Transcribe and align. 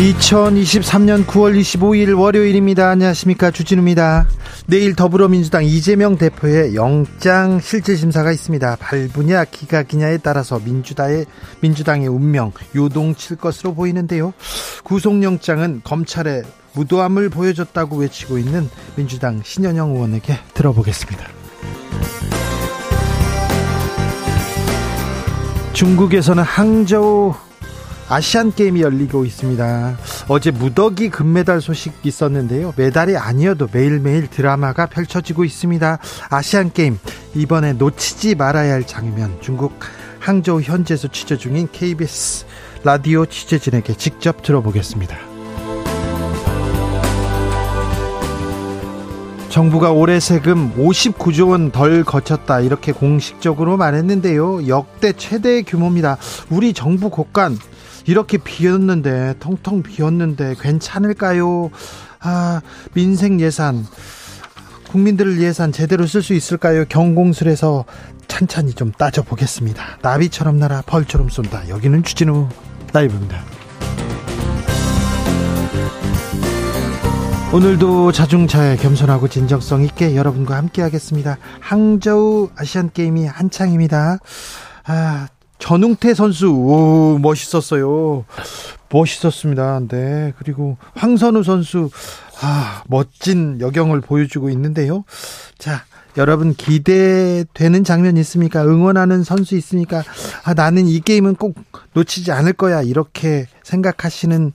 2023년 0.00 1.26
9월 1.26 1.60
25일 1.60 2.18
월요일입니다. 2.18 2.88
안녕하십니까. 2.88 3.50
주진우입니다. 3.50 4.26
내일 4.66 4.96
더불어민주당 4.96 5.62
이재명 5.62 6.16
대표의 6.16 6.74
영장 6.74 7.60
실질심사가 7.60 8.32
있습니다. 8.32 8.76
발부냐 8.80 9.44
기각이냐에 9.44 10.16
따라서 10.18 10.58
민주당의, 10.64 11.26
민주당의 11.60 12.08
운명 12.08 12.52
요동칠 12.74 13.36
것으로 13.36 13.74
보이는데요. 13.74 14.32
구속영장은 14.84 15.82
검찰의 15.84 16.44
무도함을 16.72 17.28
보여줬다고 17.28 17.98
외치고 17.98 18.38
있는 18.38 18.70
민주당 18.96 19.42
신현영 19.44 19.90
의원에게 19.90 20.38
들어보겠습니다. 20.54 21.28
중국에서는 25.74 26.42
항저우 26.42 27.34
아시안 28.10 28.52
게임이 28.52 28.82
열리고 28.82 29.24
있습니다. 29.24 29.96
어제 30.26 30.50
무더기 30.50 31.10
금메달 31.10 31.60
소식 31.60 31.94
있었는데요. 32.02 32.74
메달이 32.76 33.16
아니어도 33.16 33.68
매일매일 33.72 34.26
드라마가 34.28 34.86
펼쳐지고 34.86 35.44
있습니다. 35.44 35.98
아시안 36.28 36.72
게임 36.72 36.98
이번에 37.36 37.72
놓치지 37.72 38.34
말아야 38.34 38.72
할 38.72 38.84
장면 38.84 39.38
중국 39.40 39.78
항저우 40.18 40.60
현지에서 40.62 41.06
취재 41.08 41.36
중인 41.36 41.68
KBS 41.70 42.46
라디오 42.82 43.26
취재진에게 43.26 43.94
직접 43.94 44.42
들어보겠습니다. 44.42 45.29
정부가 49.50 49.90
올해 49.90 50.20
세금 50.20 50.72
59조 50.76 51.48
원 51.50 51.70
덜 51.72 52.04
거쳤다 52.04 52.60
이렇게 52.60 52.92
공식적으로 52.92 53.76
말했는데요. 53.76 54.68
역대 54.68 55.12
최대 55.12 55.62
규모입니다. 55.62 56.18
우리 56.50 56.72
정부 56.72 57.10
곳간 57.10 57.58
이렇게 58.06 58.38
비었는데 58.38 59.34
텅텅 59.40 59.82
비었는데 59.82 60.54
괜찮을까요? 60.60 61.70
아, 62.20 62.60
민생 62.94 63.40
예산 63.40 63.84
국민들을 64.90 65.40
예산 65.40 65.72
제대로 65.72 66.06
쓸 66.06 66.22
수 66.22 66.32
있을까요? 66.34 66.84
경공술에서 66.88 67.84
찬찬히 68.28 68.74
좀 68.74 68.92
따져 68.92 69.22
보겠습니다. 69.22 69.98
나비처럼 70.02 70.58
날아 70.58 70.82
벌처럼 70.86 71.28
쏜다. 71.28 71.68
여기는 71.68 72.02
주진우 72.04 72.48
라이브입니다. 72.92 73.42
오늘도 77.52 78.12
자중차에 78.12 78.76
겸손하고 78.76 79.26
진정성 79.26 79.82
있게 79.82 80.14
여러분과 80.14 80.56
함께 80.56 80.82
하겠습니다. 80.82 81.36
항저우 81.58 82.50
아시안 82.54 82.90
게임이 82.92 83.26
한창입니다. 83.26 84.18
아, 84.84 85.28
전웅태 85.58 86.14
선수 86.14 86.48
오 86.48 87.18
멋있었어요. 87.18 88.24
멋있었습니다. 88.88 89.80
네. 89.88 90.32
그리고 90.38 90.76
황선우 90.94 91.42
선수 91.42 91.90
아, 92.40 92.84
멋진 92.86 93.60
여경을 93.60 94.00
보여주고 94.00 94.48
있는데요. 94.50 95.02
자, 95.58 95.82
여러분 96.16 96.54
기대되는 96.54 97.82
장면 97.82 98.16
있습니까? 98.18 98.64
응원하는 98.64 99.24
선수 99.24 99.56
있습니까? 99.56 100.04
아, 100.44 100.54
나는 100.54 100.86
이 100.86 101.00
게임은 101.00 101.34
꼭 101.34 101.56
놓치지 101.94 102.30
않을 102.30 102.52
거야. 102.52 102.80
이렇게 102.82 103.48
생각하시는 103.64 104.52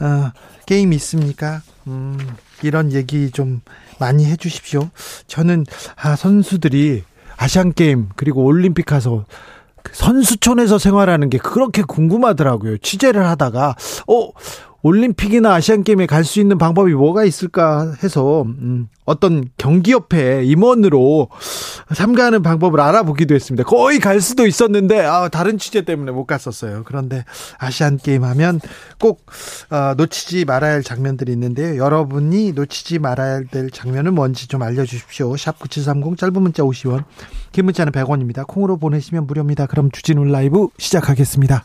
어, 0.00 0.30
게임 0.66 0.92
있습니까? 0.92 1.62
음, 1.86 2.18
이런 2.62 2.92
얘기 2.92 3.30
좀 3.30 3.60
많이 3.98 4.26
해 4.26 4.36
주십시오. 4.36 4.90
저는 5.26 5.64
아, 5.96 6.16
선수들이 6.16 7.04
아시안 7.36 7.72
게임 7.72 8.08
그리고 8.16 8.44
올림픽 8.44 8.86
가서 8.86 9.24
선수촌에서 9.92 10.78
생활하는 10.78 11.30
게 11.30 11.38
그렇게 11.38 11.82
궁금하더라고요. 11.82 12.78
취재를 12.78 13.26
하다가 13.26 13.76
어 14.08 14.28
올림픽이나 14.84 15.54
아시안 15.54 15.82
게임에 15.82 16.06
갈 16.06 16.24
수 16.24 16.40
있는 16.40 16.56
방법이 16.56 16.94
뭐가 16.94 17.24
있을까 17.24 17.94
해서 18.02 18.42
음, 18.42 18.88
어떤 19.04 19.44
경기협회 19.58 20.44
임원으로 20.44 21.28
참가하는 21.94 22.42
방법을 22.42 22.80
알아보기도 22.80 23.34
했습니다. 23.34 23.64
거의 23.64 23.98
갈 23.98 24.20
수도 24.20 24.46
있었는데 24.46 25.04
아, 25.04 25.28
다른 25.28 25.58
취재 25.58 25.82
때문에 25.82 26.12
못 26.12 26.24
갔었어요. 26.24 26.82
그런데 26.86 27.24
아시안 27.58 27.98
게임 27.98 28.24
하면 28.24 28.60
꼭 28.98 29.26
어, 29.70 29.94
놓치지 29.96 30.46
말아야 30.46 30.72
할 30.72 30.82
장면들이 30.82 31.32
있는데요. 31.32 31.76
여러분이 31.76 32.52
놓치지 32.52 32.98
말아야 32.98 33.42
될 33.50 33.70
장면은 33.70 34.14
뭔지 34.14 34.48
좀 34.48 34.62
알려주십시오. 34.62 35.36
샵 35.36 35.58
9730 35.58 36.16
짧은 36.16 36.42
문자 36.42 36.62
50원, 36.62 37.04
긴 37.52 37.66
문자는 37.66 37.92
100원입니다. 37.92 38.46
콩으로 38.46 38.78
보내시면 38.78 39.26
무료입니다. 39.26 39.66
그럼 39.66 39.90
주진우 39.90 40.24
라이브 40.24 40.68
시작하겠습니다. 40.78 41.64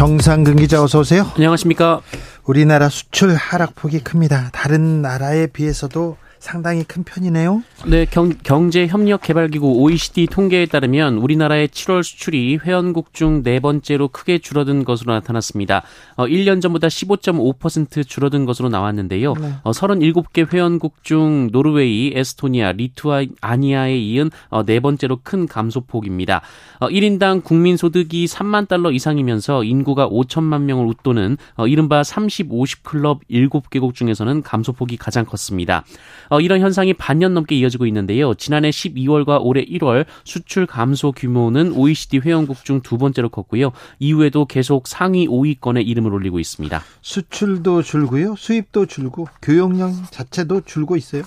정상근 0.00 0.56
기자 0.56 0.82
어서 0.82 1.00
오세요. 1.00 1.30
안녕하십니까. 1.34 2.00
우리나라 2.46 2.88
수출 2.88 3.34
하락폭이 3.34 4.00
큽니다. 4.00 4.48
다른 4.50 5.02
나라에 5.02 5.48
비해서도 5.48 6.16
상당히 6.40 6.82
큰 6.84 7.04
편이네요. 7.04 7.62
네, 7.86 8.06
경, 8.10 8.30
경제협력개발기구 8.30 9.80
OECD 9.82 10.26
통계에 10.26 10.66
따르면 10.66 11.18
우리나라의 11.18 11.68
7월 11.68 12.02
수출이 12.02 12.58
회원국 12.64 13.14
중 13.14 13.30
네 13.42 13.60
번째로 13.60 14.08
크게 14.08 14.38
줄어든 14.38 14.84
것으로 14.84 15.12
나타났습니다. 15.12 15.82
어, 16.16 16.26
1년 16.26 16.60
전보다 16.60 16.88
15.5% 16.88 18.06
줄어든 18.06 18.44
것으로 18.44 18.68
나왔는데요. 18.68 19.34
네. 19.34 19.52
어, 19.62 19.70
37개 19.70 20.52
회원국 20.52 21.02
중 21.02 21.48
노르웨이, 21.52 22.12
에스토니아, 22.14 22.72
리투아니아에 22.72 23.98
이은 23.98 24.30
어, 24.48 24.64
네 24.64 24.80
번째로 24.80 25.20
큰 25.22 25.46
감소폭입니다. 25.46 26.42
어, 26.80 26.88
1인당 26.88 27.44
국민소득이 27.44 28.26
3만 28.26 28.68
달러 28.68 28.90
이상이면서 28.90 29.64
인구가 29.64 30.08
5천만 30.08 30.62
명을 30.62 30.86
웃도는 30.86 31.36
어, 31.56 31.66
이른바 31.66 32.02
30, 32.02 32.48
50 32.50 32.82
클럽 32.82 33.20
7개국 33.30 33.94
중에서는 33.94 34.42
감소폭이 34.42 34.96
가장 34.96 35.24
컸습니다. 35.24 35.84
어, 36.30 36.40
이런 36.40 36.60
현상이 36.60 36.94
반년 36.94 37.34
넘게 37.34 37.54
이어지고 37.56 37.86
있는데요. 37.86 38.34
지난해 38.34 38.70
12월과 38.70 39.40
올해 39.42 39.64
1월 39.64 40.06
수출 40.24 40.66
감소 40.66 41.12
규모는 41.12 41.72
OECD 41.72 42.18
회원국 42.18 42.64
중 42.64 42.80
두 42.82 42.98
번째로 42.98 43.28
컸고요. 43.28 43.72
이후에도 43.98 44.46
계속 44.46 44.88
상위 44.88 45.26
5위권에 45.28 45.86
이름을 45.86 46.12
올리고 46.14 46.40
있습니다. 46.40 46.82
수출도 47.02 47.82
줄고요. 47.82 48.34
수입도 48.36 48.86
줄고 48.86 49.28
교역량 49.42 50.06
자체도 50.10 50.62
줄고 50.62 50.96
있어요. 50.96 51.22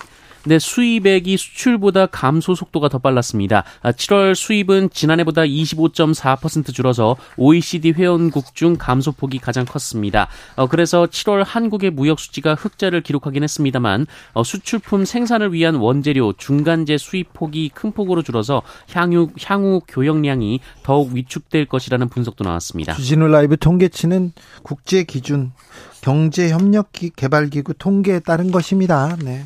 네, 0.46 0.58
수입액이 0.58 1.36
수출보다 1.36 2.06
감소 2.06 2.54
속도가 2.54 2.88
더 2.88 2.98
빨랐습니다. 2.98 3.64
7월 3.82 4.30
아, 4.30 4.34
수입은 4.34 4.90
지난해보다 4.90 5.42
25.4% 5.42 6.72
줄어서 6.72 7.16
OECD 7.36 7.92
회원국 7.92 8.54
중 8.54 8.76
감소폭이 8.78 9.38
가장 9.38 9.64
컸습니다. 9.64 10.28
어, 10.56 10.66
그래서 10.66 11.06
7월 11.06 11.44
한국의 11.44 11.90
무역 11.90 12.20
수지가 12.20 12.54
흑자를 12.54 13.02
기록하긴 13.02 13.42
했습니다만 13.42 14.06
어, 14.32 14.42
수출 14.44 14.78
부품 14.84 15.04
생산을 15.04 15.52
위한 15.52 15.74
원재료 15.74 16.34
중간재 16.34 16.98
수입 16.98 17.32
폭이 17.32 17.70
큰 17.74 17.90
폭으로 17.92 18.22
줄어서 18.22 18.62
향후 18.92 19.30
향후 19.44 19.80
교역량이 19.88 20.60
더욱 20.82 21.12
위축될 21.12 21.66
것이라는 21.66 22.08
분석도 22.08 22.44
나왔습니다. 22.44 22.94
주진우 22.94 23.26
라이브 23.26 23.56
통계치는 23.56 24.32
국제 24.62 25.02
기준 25.02 25.52
경제협력개발기구 26.02 27.74
통계에 27.74 28.20
따른 28.20 28.50
것입니다. 28.52 29.16
네. 29.24 29.44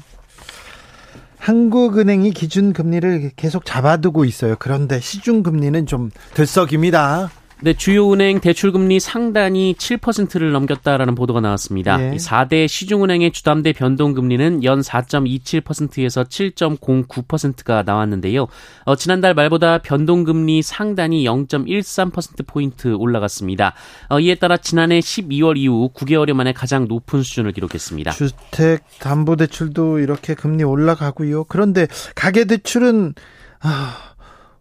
한국은행이 1.38 2.32
기준 2.32 2.72
금리를 2.72 3.32
계속 3.36 3.64
잡아두고 3.64 4.24
있어요. 4.24 4.56
그런데 4.58 5.00
시중 5.00 5.42
금리는 5.42 5.86
좀 5.86 6.10
들썩입니다. 6.34 7.30
네, 7.60 7.72
주요 7.72 8.12
은행 8.12 8.38
대출 8.38 8.70
금리 8.70 9.00
상단이 9.00 9.74
7%를 9.74 10.52
넘겼다라는 10.52 11.16
보도가 11.16 11.40
나왔습니다. 11.40 12.00
예. 12.00 12.16
4대 12.16 12.68
시중은행의 12.68 13.32
주담대 13.32 13.72
변동 13.72 14.14
금리는 14.14 14.62
연 14.62 14.80
4.27%에서 14.80 16.22
7.09%가 16.22 17.82
나왔는데요. 17.82 18.46
어, 18.84 18.94
지난달 18.94 19.34
말보다 19.34 19.78
변동 19.78 20.22
금리 20.22 20.62
상단이 20.62 21.24
0.13% 21.24 22.46
포인트 22.46 22.94
올라갔습니다. 22.94 23.74
어, 24.08 24.20
이에 24.20 24.36
따라 24.36 24.56
지난해 24.56 25.00
12월 25.00 25.56
이후 25.56 25.90
9개월 25.94 26.32
만에 26.34 26.52
가장 26.52 26.86
높은 26.86 27.24
수준을 27.24 27.50
기록했습니다. 27.50 28.12
주택 28.12 28.84
담보 29.00 29.34
대출도 29.34 29.98
이렇게 29.98 30.34
금리 30.34 30.62
올라가고요. 30.62 31.44
그런데 31.44 31.88
가계 32.14 32.44
대출은 32.44 33.14
아, 33.60 33.96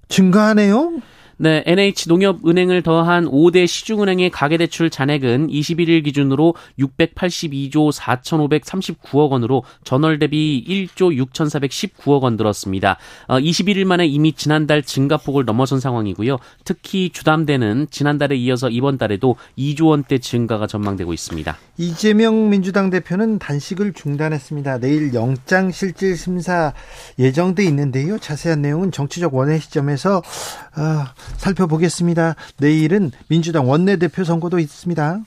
증가하네요. 0.10 0.94
네, 1.40 1.64
NH농협은행을 1.68 2.82
더한 2.82 3.26
5대 3.26 3.68
시중은행의 3.68 4.32
가계대출 4.32 4.90
잔액은 4.90 5.50
21일 5.50 6.04
기준으로 6.04 6.56
682조 6.80 7.94
4,539억 7.94 9.30
원으로 9.30 9.64
전월 9.84 10.18
대비 10.18 10.66
1조 10.68 11.16
6,419억 11.32 12.24
원 12.24 12.38
늘었습니다. 12.38 12.98
어, 13.28 13.38
21일 13.38 13.86
만에 13.86 14.08
이미 14.08 14.34
지난달 14.34 14.82
증가폭을 14.82 15.46
넘어선 15.46 15.80
상황이고요. 15.80 16.38
특히 16.66 17.12
주담대는 17.12 17.88
지난달에 17.92 18.36
이어서 18.38 18.70
이번 18.70 18.98
달에도 18.98 19.36
2조 19.60 19.90
원대 19.90 20.18
증가가 20.18 20.66
전망되고 20.66 21.14
있습니다. 21.14 21.56
이재명 21.78 22.50
민주당 22.50 22.90
대표는 22.90 23.38
단식을 23.38 23.94
중단했습니다. 23.94 24.80
내일 24.80 25.14
영장 25.14 25.72
실질 25.72 26.18
심사 26.18 26.74
예정돼 27.20 27.64
있는데요. 27.66 28.18
자세한 28.18 28.64
내용은 28.64 28.92
정치적 28.92 29.36
원회 29.36 29.60
시점에서 29.60 30.18
어, 30.18 31.06
살펴보겠습니다. 31.38 32.36
내일은 32.60 33.12
민주당 33.28 33.70
원내대표 33.70 34.24
선거도 34.24 34.60
있습니다. 34.60 35.22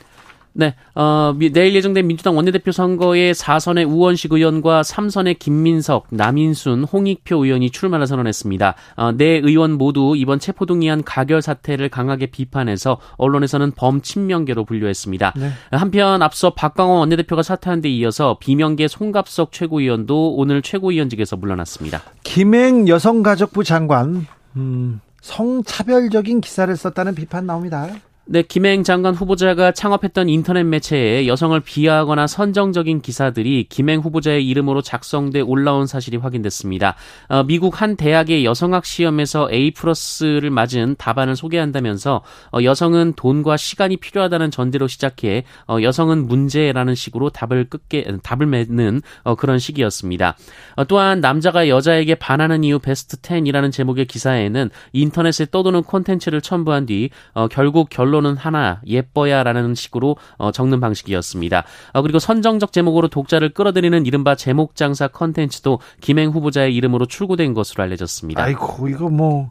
네, 0.52 0.74
어, 0.94 1.34
내일 1.52 1.74
예정된 1.74 2.06
민주당 2.06 2.36
원내대표 2.36 2.72
선거에 2.72 3.32
4선의 3.32 3.88
우원식 3.88 4.32
의원과 4.32 4.82
3선의 4.82 5.38
김민석, 5.38 6.06
남인순, 6.10 6.84
홍익표 6.84 7.44
의원이 7.44 7.70
출마를 7.70 8.06
선언했습니다. 8.06 8.74
어, 8.96 9.12
네 9.12 9.40
의원 9.42 9.72
모두 9.72 10.14
이번 10.16 10.40
체포동의안 10.40 11.04
가결 11.04 11.40
사태를 11.40 11.88
강하게 11.88 12.26
비판해서 12.26 12.98
언론에서는 13.16 13.72
범친명계로 13.72 14.64
분류했습니다. 14.64 15.34
네. 15.36 15.50
한편 15.70 16.20
앞서 16.22 16.50
박광원 16.50 16.98
원내대표가 16.98 17.42
사퇴한 17.42 17.80
데 17.80 17.88
이어서 17.88 18.38
비명계 18.40 18.88
송갑석 18.88 19.52
최고위원도 19.52 20.34
오늘 20.34 20.62
최고위원직에서 20.62 21.36
물러났습니다. 21.36 22.02
김행 22.24 22.88
여성가족부 22.88 23.62
장관, 23.62 24.26
음, 24.56 25.00
성차별적인 25.20 26.40
기사를 26.40 26.74
썼다는 26.76 27.14
비판 27.14 27.46
나옵니다. 27.46 27.88
네, 28.26 28.42
김행 28.42 28.84
장관 28.84 29.14
후보자가 29.14 29.72
창업했던 29.72 30.28
인터넷 30.28 30.62
매체에 30.62 31.26
여성을 31.26 31.58
비하하거나 31.58 32.28
선정적인 32.28 33.00
기사들이 33.00 33.66
김행 33.68 34.00
후보자의 34.00 34.46
이름으로 34.46 34.82
작성돼 34.82 35.40
올라온 35.40 35.86
사실이 35.88 36.18
확인됐습니다. 36.18 36.94
어, 37.28 37.42
미국 37.42 37.80
한 37.80 37.96
대학의 37.96 38.44
여성학 38.44 38.84
시험에서 38.84 39.50
A 39.50 39.72
플러스를 39.72 40.50
맞은 40.50 40.94
답안을 40.96 41.34
소개한다면서 41.34 42.22
어, 42.52 42.62
여성은 42.62 43.14
돈과 43.16 43.56
시간이 43.56 43.96
필요하다는 43.96 44.52
전제로 44.52 44.86
시작해 44.86 45.42
어, 45.66 45.78
여성은 45.82 46.28
문제라는 46.28 46.94
식으로 46.94 47.30
답을 47.30 47.68
끝게 47.68 48.06
답을 48.22 48.46
맺는 48.46 49.00
어, 49.24 49.34
그런 49.34 49.58
시기였습니다. 49.58 50.36
어, 50.76 50.84
또한 50.84 51.20
남자가 51.20 51.68
여자에게 51.68 52.14
반하는 52.14 52.62
이유 52.62 52.78
베스트 52.78 53.16
10이라는 53.16 53.72
제목의 53.72 54.04
기사에는 54.04 54.70
인터넷에 54.92 55.46
떠도는 55.50 55.82
콘텐츠를 55.82 56.40
첨부한 56.42 56.86
뒤 56.86 57.10
어, 57.32 57.48
결국 57.48 57.88
결론 57.88 58.19
결론은 58.20 58.36
하나 58.36 58.80
예뻐야라는 58.86 59.74
식으로 59.74 60.16
어, 60.36 60.52
적는 60.52 60.80
방식이었습니다. 60.80 61.64
어, 61.94 62.02
그리고 62.02 62.18
선정적 62.18 62.72
제목으로 62.72 63.08
독자를 63.08 63.50
끌어들이는 63.50 64.06
이른바 64.06 64.34
제목 64.34 64.76
장사 64.76 65.08
컨텐츠도 65.08 65.80
김행 66.00 66.30
후보자의 66.30 66.74
이름으로 66.76 67.06
출고된 67.06 67.54
것으로 67.54 67.82
알려졌습니다. 67.84 68.42
아이고 68.42 68.88
이거 68.88 69.08
뭐 69.08 69.50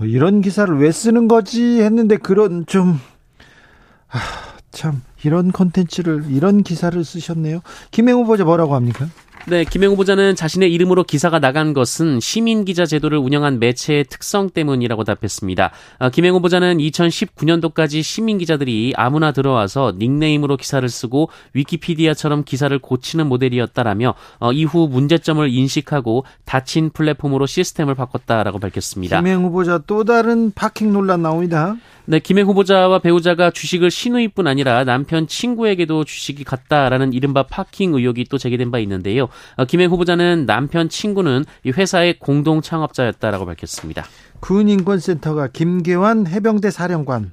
이런 0.00 0.40
기사를 0.40 0.76
왜 0.78 0.90
쓰는 0.90 1.28
거지 1.28 1.80
했는데 1.80 2.16
그런 2.16 2.66
좀 2.66 3.00
아, 4.10 4.18
참 4.70 5.02
이런 5.24 5.52
컨텐츠를 5.52 6.24
이런 6.28 6.62
기사를 6.62 7.02
쓰셨네요. 7.02 7.60
김행 7.90 8.16
후보자 8.16 8.44
뭐라고 8.44 8.74
합니까? 8.74 9.06
네, 9.46 9.64
김행 9.64 9.90
후보자는 9.90 10.36
자신의 10.36 10.72
이름으로 10.72 11.02
기사가 11.02 11.38
나간 11.38 11.72
것은 11.72 12.20
시민 12.20 12.66
기자 12.66 12.84
제도를 12.84 13.16
운영한 13.18 13.58
매체의 13.58 14.04
특성 14.04 14.50
때문이라고 14.50 15.04
답했습니다. 15.04 15.70
아, 15.98 16.10
김행 16.10 16.34
후보자는 16.34 16.76
2019년도까지 16.76 18.02
시민 18.02 18.36
기자들이 18.36 18.92
아무나 18.96 19.32
들어와서 19.32 19.94
닉네임으로 19.98 20.58
기사를 20.58 20.86
쓰고 20.86 21.30
위키피디아처럼 21.54 22.44
기사를 22.44 22.78
고치는 22.78 23.28
모델이었다라며 23.28 24.14
어, 24.40 24.52
이후 24.52 24.88
문제점을 24.88 25.48
인식하고 25.48 26.24
닫힌 26.44 26.90
플랫폼으로 26.90 27.46
시스템을 27.46 27.94
바꿨다라고 27.94 28.58
밝혔습니다. 28.58 29.16
김행 29.16 29.42
후보자 29.42 29.80
또 29.86 30.04
다른 30.04 30.52
파킹 30.52 30.92
논란 30.92 31.22
나옵니다. 31.22 31.76
네, 32.10 32.18
김해 32.18 32.42
후보자와 32.42 32.98
배우자가 32.98 33.52
주식을 33.52 33.90
신우이뿐 33.90 34.48
아니라 34.48 34.82
남편 34.82 35.28
친구에게도 35.28 36.04
주식이 36.04 36.42
갔다라는 36.42 37.12
이른바 37.12 37.44
파킹 37.44 37.94
의혹이 37.94 38.24
또 38.24 38.36
제기된 38.36 38.72
바 38.72 38.80
있는데요. 38.80 39.28
어, 39.56 39.64
김해 39.64 39.84
후보자는 39.86 40.46
남편 40.46 40.88
친구는 40.88 41.44
이 41.64 41.70
회사의 41.70 42.18
공동 42.18 42.60
창업자였다라고 42.60 43.46
밝혔습니다. 43.46 44.04
군인권센터가 44.40 45.48
김계환 45.48 46.26
해병대 46.26 46.70
사령관 46.70 47.32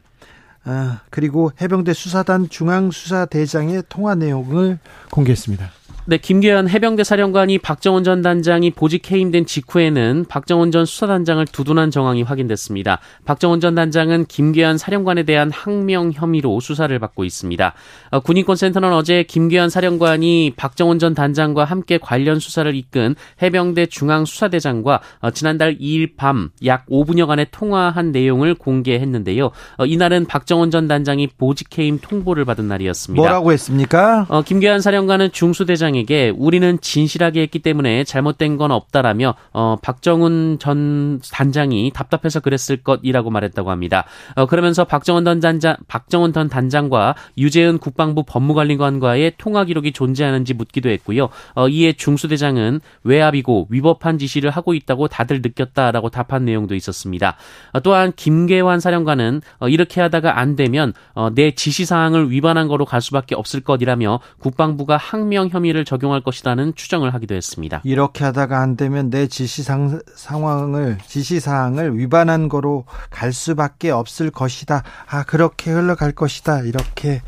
아, 0.66 1.00
그리고 1.10 1.52
해병대 1.62 1.94
수사단 1.94 2.50
중앙수사대장의 2.50 3.84
통화 3.88 4.16
내용을 4.16 4.80
공개했습니다. 5.12 5.72
네, 6.10 6.18
김계현 6.18 6.70
해병대 6.70 7.04
사령관이 7.04 7.58
박정원 7.58 8.06
전 8.06 8.22
단장이 8.22 8.72
보직 8.72 9.12
해임된 9.12 9.46
직후에는 9.46 10.24
박정원 10.30 10.72
전 10.72 10.86
수사단장을 10.86 11.44
두둔한 11.48 11.92
정황이 11.92 12.24
확인됐습니다. 12.24 13.00
박정원 13.26 13.60
전 13.60 13.76
단장은 13.76 14.26
김계현 14.28 14.78
사령관에 14.78 15.24
대한 15.24 15.52
항명 15.52 16.14
혐의로 16.14 16.62
수사를 16.62 16.98
받고 16.98 17.26
있습니다. 17.26 17.74
어, 18.12 18.20
군인권센터는 18.22 18.94
어제 18.94 19.24
김계현 19.24 19.70
사령관이 19.70 20.54
박정원 20.56 21.00
전 21.00 21.14
단장과 21.14 21.66
함께 21.66 21.98
관련 21.98 22.40
수사를 22.40 22.74
이끈 22.74 23.16
해병대 23.42 23.88
중앙수사대장과 23.88 25.02
어, 25.20 25.32
지난달 25.32 25.78
2일 25.78 26.16
밤 26.16 26.52
약 26.64 26.86
5분여간의 26.88 27.48
통화한 27.52 28.12
내용을 28.12 28.56
공개했는데요. 28.56 29.52
어, 29.78 29.86
이날은 29.86 30.26
박정원 30.26 30.72
전 30.72 30.88
단장이 30.88 31.28
보직 31.38 31.78
해임 31.78 32.00
통보를 32.00 32.46
받은 32.46 32.68
날이었습니다. 32.68 33.22
뭐라고 33.22 33.52
했습니까? 33.52 34.26
어, 34.30 34.42
김계현 34.42 34.82
사령관은 34.82 35.32
중수대장이 35.32 35.97
대통령에게 35.98 36.34
우리는 36.36 36.80
진실하게 36.80 37.42
했기 37.42 37.60
때문에 37.60 38.04
잘못된 38.04 38.58
건 38.58 38.72
없다라며 38.72 39.36
어, 39.54 39.78
박정훈 39.82 40.58
전 40.60 41.20
단장이 41.32 41.92
답답해서 41.94 42.40
그랬을 42.40 42.78
것이라고 42.84 43.30
말했다고 43.30 43.72
합니다. 43.72 44.06
어, 44.36 44.46
그러면서 44.46 44.84
박정원 44.84 45.26
전 45.26 45.40
단장 45.40 45.78
박정원 45.88 46.34
전 46.34 46.50
단장과 46.50 47.16
유재은 47.38 47.80
국방부 47.80 48.24
법무관리관과의 48.24 49.34
통화 49.38 49.66
기록이 49.66 49.92
존재하는지 49.92 50.54
묻기도 50.54 50.90
했고요. 50.90 51.30
어, 51.56 51.68
이에 51.68 51.94
중수대장은 51.94 52.82
외압이고 53.04 53.68
위법한 53.70 54.18
지시를 54.18 54.52
하고 54.52 54.74
있다고 54.74 55.08
다들 55.08 55.42
느꼈다라고 55.42 56.10
답한 56.10 56.46
내용도 56.46 56.76
있었습니다. 56.76 57.38
어, 57.74 57.80
또한 57.80 58.12
김계환 58.16 58.80
사령관은 58.80 59.42
어, 59.60 59.70
이렇게 59.70 60.02
하다가 60.02 60.40
안 60.40 60.56
되면 60.56 60.94
어, 61.14 61.30
내 61.34 61.52
지시 61.52 61.86
사항을 61.86 62.32
위반한 62.32 62.68
거로 62.68 62.86
갈 62.86 63.02
수밖에 63.02 63.36
없을 63.36 63.62
것이라며 63.62 64.20
국방부가 64.40 64.98
항명 64.98 65.50
혐의를 65.50 65.86
적용할 65.88 66.22
것이라는 66.22 66.76
추정을 66.76 67.14
하기도 67.14 67.34
했습니다. 67.34 67.82
이렇게 67.86 68.26
하다가 68.26 68.60
안 68.60 68.76
되면 68.76 69.10
내 69.10 69.28
지시 69.28 69.64
상, 69.64 70.02
상황을 70.16 70.98
지시 71.08 71.40
사항을 71.40 71.98
위반한 71.98 72.50
거로 72.50 72.84
갈 73.10 73.32
수밖에 73.32 73.90
없을 73.90 74.30
것이다. 74.30 74.84
아 75.08 75.24
그렇게 75.24 75.72
흘러갈 75.72 76.12
것이다. 76.12 76.62
이렇게 76.62 77.22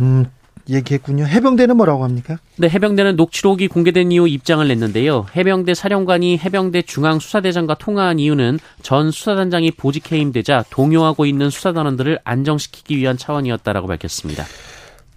음. 0.00 0.26
얘기했군요. 0.70 1.24
해병대는 1.24 1.76
뭐라고 1.76 2.04
합니까? 2.04 2.38
네, 2.56 2.68
해병대는 2.68 3.16
녹취록이 3.16 3.66
공개된 3.66 4.12
이후 4.12 4.28
입장을 4.28 4.66
냈는데요. 4.66 5.26
해병대 5.34 5.74
사령관이 5.74 6.38
해병대 6.38 6.82
중앙수사대장과 6.82 7.74
통화한 7.74 8.20
이유는 8.20 8.60
전 8.80 9.10
수사단장이 9.10 9.72
보직 9.72 10.12
해임되자 10.12 10.66
동요하고 10.70 11.26
있는 11.26 11.50
수사단원들을 11.50 12.20
안정시키기 12.22 12.96
위한 12.96 13.18
차원이었다라고 13.18 13.88
밝혔습니다. 13.88 14.44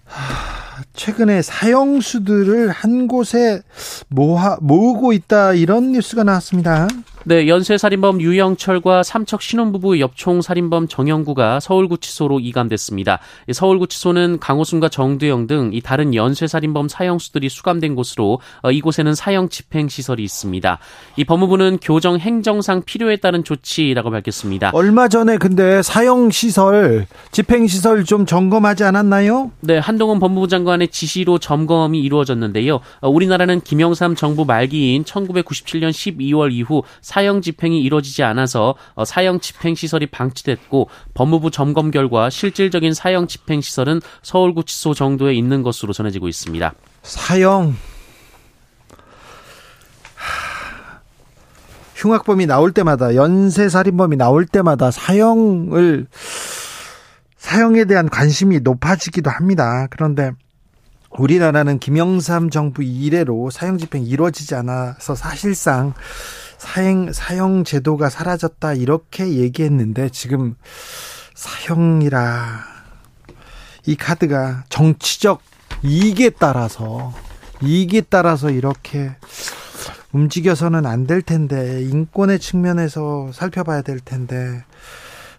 하... 0.06 0.65
최근에 0.92 1.42
사형수들을 1.42 2.70
한 2.70 3.08
곳에 3.08 3.62
모아, 4.08 4.56
모으고 4.60 5.12
있다 5.12 5.54
이런 5.54 5.92
뉴스가 5.92 6.24
나왔습니다. 6.24 6.88
네, 7.28 7.48
연쇄살인범 7.48 8.20
유영철과 8.20 9.02
삼척 9.02 9.42
신혼부부 9.42 10.00
엽총 10.00 10.42
살인범 10.42 10.88
정영구가 10.88 11.60
서울구치소로 11.60 12.40
이감됐습니다. 12.40 13.18
서울구치소는 13.52 14.38
강호순과 14.38 14.88
정두영 14.88 15.46
등 15.46 15.66
이 15.72 15.80
다른 15.80 16.14
연쇄살인범 16.14 16.88
사형수들이 16.88 17.48
수감된 17.48 17.94
곳으로 17.94 18.40
어, 18.62 18.70
이곳에는 18.70 19.14
사형 19.14 19.48
집행시설이 19.48 20.22
있습니다. 20.22 20.78
이 21.16 21.24
법무부는 21.24 21.78
교정 21.82 22.18
행정상 22.18 22.82
필요에 22.82 23.16
따른 23.16 23.44
조치라고 23.44 24.10
밝혔습니다. 24.10 24.70
얼마 24.72 25.08
전에 25.08 25.36
근데 25.36 25.82
사형시설, 25.82 27.06
집행시설 27.30 28.04
좀 28.04 28.26
점검하지 28.26 28.84
않았나요? 28.84 29.50
네, 29.60 29.78
한동훈 29.78 30.18
법무부 30.18 30.48
장관의 30.48 30.88
지시로 30.88 31.38
점검이 31.38 32.00
이루어졌는데요. 32.00 32.80
어, 33.00 33.08
우리나라는 33.08 33.60
김영삼 33.60 34.14
정부 34.14 34.44
말기인 34.44 35.04
1997년 35.04 35.90
12월 35.90 36.52
이후 36.52 36.82
사형 37.16 37.40
집행이 37.40 37.80
이루어지지 37.80 38.24
않아서 38.24 38.74
어, 38.94 39.06
사형 39.06 39.40
집행 39.40 39.74
시설이 39.74 40.08
방치됐고 40.08 40.90
법무부 41.14 41.50
점검 41.50 41.90
결과 41.90 42.28
실질적인 42.28 42.92
사형 42.92 43.26
집행 43.26 43.62
시설은 43.62 44.02
서울구치소 44.22 44.92
정도에 44.92 45.32
있는 45.32 45.62
것으로 45.62 45.94
전해지고 45.94 46.28
있습니다. 46.28 46.74
사형 47.02 47.74
흉악범이 51.94 52.44
나올 52.44 52.72
때마다 52.72 53.14
연쇄살인범이 53.14 54.16
나올 54.16 54.44
때마다 54.44 54.90
사형을 54.90 56.08
사형에 57.38 57.86
대한 57.86 58.10
관심이 58.10 58.60
높아지기도 58.60 59.30
합니다. 59.30 59.86
그런데 59.88 60.32
우리나라는 61.18 61.78
김영삼 61.78 62.50
정부 62.50 62.82
이래로 62.82 63.48
사형 63.48 63.78
집행이 63.78 64.04
이루어지지 64.06 64.54
않아서 64.54 65.14
사실상 65.14 65.94
사형 66.58 67.12
사형 67.12 67.64
제도가 67.64 68.08
사라졌다 68.10 68.74
이렇게 68.74 69.34
얘기했는데 69.34 70.08
지금 70.10 70.56
사형이라 71.34 72.60
이 73.86 73.96
카드가 73.96 74.64
정치적 74.68 75.40
이익에 75.82 76.30
따라서 76.30 77.12
이익에 77.62 78.02
따라서 78.08 78.50
이렇게 78.50 79.12
움직여서는 80.12 80.86
안 80.86 81.06
될 81.06 81.20
텐데 81.22 81.82
인권의 81.82 82.38
측면에서 82.38 83.30
살펴봐야 83.32 83.82
될 83.82 84.00
텐데 84.00 84.64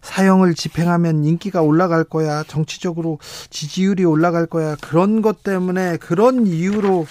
사형을 0.02 0.54
집행하면 0.56 1.26
인기가 1.26 1.62
올라갈 1.62 2.04
거야 2.04 2.44
정치적으로 2.44 3.20
지지율이 3.50 4.06
올라갈 4.06 4.46
거야 4.46 4.76
그런 4.80 5.22
것 5.22 5.44
때문에 5.44 5.98
그런 5.98 6.46
이유로 6.48 7.08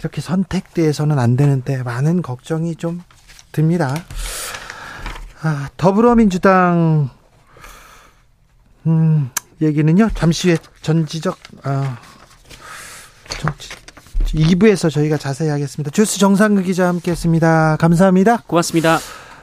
이렇게 0.00 0.20
선택돼서는 0.20 1.18
안 1.18 1.36
되는데 1.36 1.82
많은 1.82 2.22
걱정이 2.22 2.76
좀 2.76 3.02
듭니다. 3.52 3.94
아, 5.42 5.68
더불어민주당 5.76 7.10
음, 8.86 9.30
얘기는요. 9.60 10.10
잠시 10.14 10.48
후에 10.48 10.58
전지적 10.82 11.38
아, 11.62 11.98
정치 13.38 13.68
2부에서 14.34 14.90
저희가 14.90 15.16
자세히 15.16 15.48
하겠습니다. 15.50 15.90
주스 15.90 16.18
정상극 16.18 16.64
기자 16.64 16.88
함께했습니다. 16.88 17.76
감사합니다. 17.78 18.38
고맙습니다. 18.46 18.98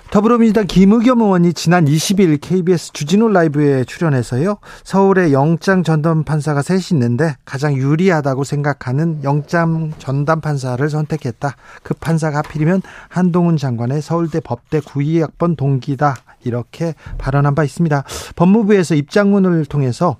더불어민주당 0.09 0.67
김의겸 0.67 1.19
의원이 1.21 1.53
지난 1.53 1.85
20일 1.85 2.39
KBS 2.39 2.93
주진우 2.93 3.27
라이브에 3.27 3.83
출연해서요. 3.83 4.57
서울에 4.83 5.33
영장 5.33 5.83
전담 5.83 6.23
판사가 6.23 6.61
셋이 6.61 6.83
있는데 6.93 7.35
가장 7.43 7.75
유리하다고 7.75 8.45
생각하는 8.45 9.23
영장 9.23 9.91
전담 9.97 10.39
판사를 10.39 10.89
선택했다. 10.89 11.55
그 11.83 11.93
판사가 11.93 12.37
하필이면 12.37 12.81
한동훈 13.09 13.57
장관의 13.57 14.01
서울대 14.01 14.39
법대 14.39 14.79
92학번 14.79 15.57
동기다. 15.57 16.15
이렇게 16.45 16.93
발언한 17.17 17.53
바 17.53 17.65
있습니다. 17.65 18.03
법무부에서 18.37 18.95
입장문을 18.95 19.65
통해서 19.65 20.15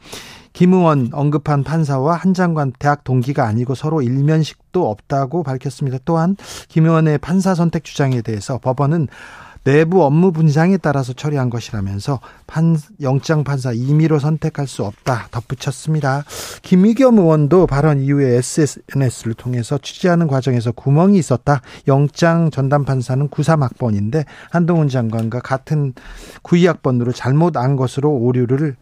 김 0.52 0.74
의원 0.74 1.10
언급한 1.14 1.64
판사와 1.64 2.16
한 2.16 2.34
장관 2.34 2.74
대학 2.78 3.04
동기가 3.04 3.46
아니고 3.46 3.76
서로 3.76 4.02
일면식도 4.02 4.90
없다고 4.90 5.44
밝혔습니다. 5.44 6.00
또한 6.04 6.36
김 6.68 6.86
의원의 6.86 7.20
판사 7.20 7.56
선택 7.56 7.84
주장에 7.84 8.22
대해서 8.22 8.58
법원은 8.58 9.08
내부 9.68 10.06
업무 10.06 10.32
분장에 10.32 10.78
따라서 10.78 11.12
처리한 11.12 11.50
것이라면서 11.50 12.22
판, 12.48 12.78
영장 13.02 13.44
판사 13.44 13.74
임의로 13.74 14.18
선택할 14.18 14.66
수 14.66 14.86
없다 14.86 15.28
덧붙였습니다. 15.30 16.24
김의겸 16.62 17.18
의원도 17.20 17.68
발언 17.68 18.00
이후에 18.00 18.38
SNS를 18.38 19.34
통해서 19.34 19.78
취재하는 19.78 20.28
과정에서 20.28 20.72
구멍이 20.72 21.18
있었다. 21.20 21.62
영장 21.90 22.50
전담 22.50 22.86
판사는 22.86 23.28
93학번인데 23.28 24.24
한동훈 24.52 24.88
장관과 24.88 25.42
같은 25.42 25.94
92학번으로 26.44 27.14
잘못 27.14 27.58
안 27.58 27.76
것으로 27.76 28.10
오류를 28.10 28.78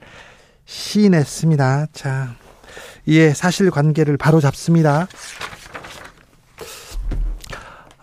시인했습니다. 0.66 1.88
자, 1.94 2.36
이에 3.08 3.34
사실 3.34 3.72
관계를 3.72 4.18
바로 4.18 4.40
잡습니다. 4.40 5.08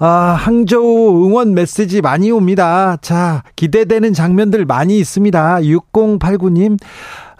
아, 0.05 0.35
항저우 0.37 1.25
응원 1.25 1.55
메시지 1.55 2.01
많이 2.01 2.33
옵니다. 2.33 2.97
자, 3.03 3.45
기대되는 3.55 4.15
장면들 4.15 4.65
많이 4.65 4.99
있습니다. 4.99 5.59
6089님, 5.61 6.77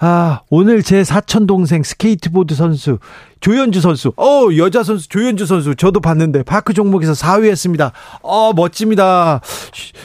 아, 0.05 0.41
오늘 0.51 0.83
제 0.83 1.05
사촌 1.05 1.47
동생 1.47 1.85
스케이트보드 1.85 2.57
선수 2.57 2.99
조현주 3.39 3.81
선수, 3.81 4.13
어 4.17 4.49
여자 4.57 4.83
선수 4.83 5.09
조현주 5.09 5.47
선수 5.47 5.75
저도 5.77 6.01
봤는데 6.01 6.43
파크 6.43 6.75
종목에서 6.75 7.13
4위 7.13 7.49
했습니다. 7.51 7.93
어 8.23 8.53
멋집니다. 8.53 9.41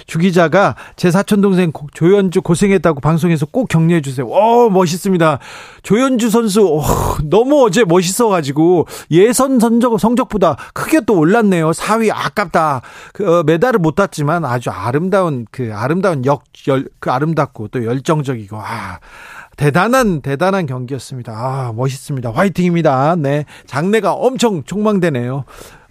주 0.05 0.19
기자가 0.19 0.75
제 0.95 1.09
사촌 1.09 1.41
동생 1.41 1.71
조현주 1.93 2.41
고생했다고 2.43 2.99
방송에서 3.01 3.47
꼭 3.47 3.69
격려해 3.69 4.01
주세요. 4.01 4.27
어 4.27 4.69
멋있습니다. 4.69 5.39
조현주 5.81 6.29
선수 6.29 6.67
어, 6.67 6.83
너무 7.23 7.63
어제 7.65 7.83
멋있어 7.83 8.27
가지고 8.27 8.85
예선 9.09 9.59
성적 9.59 9.99
성적보다 9.99 10.57
크게 10.73 11.01
또 11.07 11.17
올랐네요. 11.17 11.71
4위 11.71 12.11
아깝다. 12.13 12.81
그 13.13 13.39
어, 13.39 13.43
메달을 13.43 13.79
못 13.79 13.95
땄지만 13.95 14.45
아주 14.45 14.69
아름다운 14.69 15.47
그 15.51 15.71
아름다운 15.73 16.23
역 16.25 16.43
열 16.67 16.85
그 16.99 17.11
아름답고 17.11 17.67
또 17.69 17.85
열정적이고 17.85 18.57
아 18.59 18.99
대단한 19.57 20.21
대단한 20.21 20.65
경기였습니다. 20.67 21.33
아, 21.33 21.73
멋있습니다. 21.75 22.31
화이팅입니다. 22.31 23.15
네. 23.17 23.45
장래가 23.65 24.13
엄청 24.13 24.63
촉망되네요. 24.63 25.43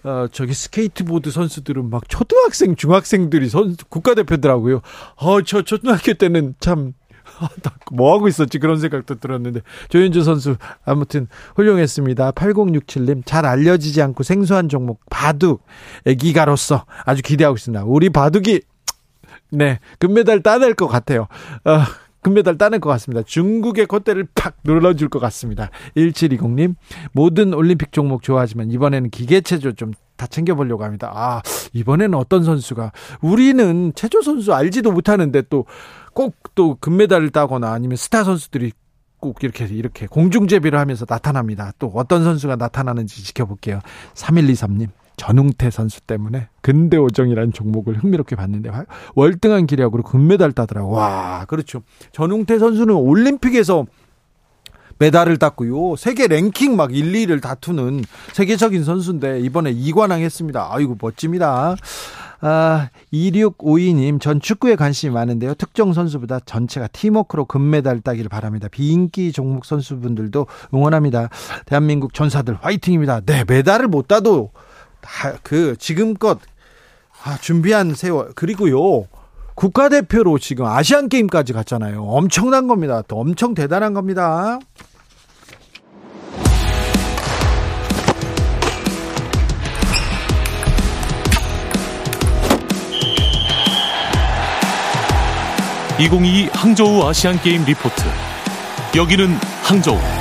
어, 0.03 0.25
저기 0.31 0.53
스케이트보드 0.53 1.31
선수들은 1.31 1.89
막 1.89 2.07
초등학생, 2.07 2.75
중학생들이 2.75 3.49
선 3.49 3.75
국가대표더라고요. 3.89 4.81
어, 5.17 5.41
저 5.41 5.61
초등학교 5.63 6.13
때는 6.13 6.55
참 6.61 6.93
뭐 7.91 8.13
하고 8.15 8.27
있었지 8.29 8.57
그런 8.57 8.79
생각도 8.79 9.15
들었는데 9.15 9.61
조현주 9.89 10.23
선수 10.23 10.55
아무튼 10.85 11.27
훌륭했습니다. 11.55 12.31
8067님 12.31 13.23
잘 13.25 13.45
알려지지 13.45 14.01
않고 14.01 14.23
생소한 14.23 14.69
종목 14.69 15.01
바둑 15.09 15.63
애기가로서 16.05 16.85
아주 17.05 17.21
기대하고 17.21 17.57
있습니다. 17.57 17.83
우리 17.85 18.09
바둑이 18.09 18.61
네 19.51 19.79
금메달 19.99 20.41
따낼 20.41 20.73
것 20.73 20.87
같아요. 20.87 21.27
어, 21.65 21.81
금메달 22.21 22.57
따낼 22.57 22.79
것 22.79 22.89
같습니다. 22.89 23.23
중국의 23.23 23.85
콧대를 23.85 24.27
팍 24.35 24.57
눌러줄 24.63 25.09
것 25.09 25.19
같습니다. 25.19 25.69
1720님, 25.95 26.75
모든 27.13 27.53
올림픽 27.53 27.91
종목 27.91 28.23
좋아하지만 28.23 28.71
이번에는 28.71 29.09
기계체조 29.09 29.73
좀 29.73 29.91
다 30.17 30.25
챙겨보려고 30.25 30.83
합니다. 30.83 31.11
아, 31.13 31.41
이번에는 31.73 32.15
어떤 32.17 32.43
선수가, 32.43 32.91
우리는 33.21 33.93
체조 33.95 34.23
선수 34.23 34.51
알지도 34.53 34.91
못하는데 34.91 35.43
또 35.43 35.65
꼭 36.13 36.33
또 36.55 36.75
금메달을 36.81 37.29
따거나 37.29 37.71
아니면 37.71 37.95
스타 37.97 38.23
선수들이 38.23 38.71
꼭 39.19 39.43
이렇게 39.43 39.65
이렇게 39.65 40.07
공중제비를 40.07 40.79
하면서 40.79 41.05
나타납니다. 41.05 41.71
또 41.77 41.91
어떤 41.93 42.23
선수가 42.23 42.55
나타나는지 42.55 43.23
지켜볼게요. 43.23 43.81
3123님. 44.15 44.87
전웅태 45.17 45.71
선수 45.71 45.99
때문에 46.01 46.47
근대오정이라는 46.61 47.51
종목을 47.51 47.97
흥미롭게 47.97 48.35
봤는데 48.35 48.69
월등한 49.15 49.65
기력으로 49.67 50.03
금메달 50.03 50.53
따더라고. 50.53 50.91
와, 50.91 51.45
그렇죠. 51.45 51.81
전웅태 52.13 52.59
선수는 52.59 52.93
올림픽에서 52.95 53.85
메달을 54.99 55.37
땄고요. 55.37 55.95
세계 55.95 56.27
랭킹 56.27 56.75
막 56.75 56.95
1, 56.95 57.11
2를 57.11 57.41
다투는 57.41 58.03
세계적인 58.33 58.83
선수인데 58.83 59.41
이번에 59.41 59.73
2관왕 59.73 60.21
했습니다. 60.21 60.69
아이고 60.71 60.97
멋집니다. 60.99 61.75
아, 62.39 62.89
2652님, 63.11 64.21
전 64.21 64.39
축구에 64.39 64.75
관심이 64.75 65.11
많은데요. 65.13 65.55
특정 65.55 65.93
선수보다 65.93 66.39
전체가 66.41 66.87
팀워크로 66.87 67.45
금메달 67.45 68.01
따기를 68.01 68.29
바랍니다. 68.29 68.67
비인기 68.69 69.31
종목 69.31 69.65
선수분들도 69.65 70.45
응원합니다. 70.73 71.29
대한민국 71.65 72.13
전사들 72.13 72.57
화이팅입니다. 72.61 73.21
네, 73.21 73.43
메달을 73.47 73.87
못 73.87 74.07
따도 74.07 74.51
그 75.43 75.75
지금껏 75.77 76.39
아, 77.23 77.37
준비한 77.37 77.93
세월 77.95 78.33
그리고요 78.35 79.07
국가대표로 79.55 80.37
지금 80.37 80.65
아시안 80.65 81.09
게임까지 81.09 81.51
갔잖아요. 81.53 82.03
엄청난 82.03 82.67
겁니다. 82.67 83.01
또 83.07 83.19
엄청 83.19 83.55
대단한 83.55 83.93
겁니다. 83.93 84.59
(2022) 95.99 96.49
항저우 96.53 97.03
아시안 97.07 97.41
게임 97.41 97.65
리포트 97.65 98.03
여기는 98.95 99.27
항저우. 99.63 100.16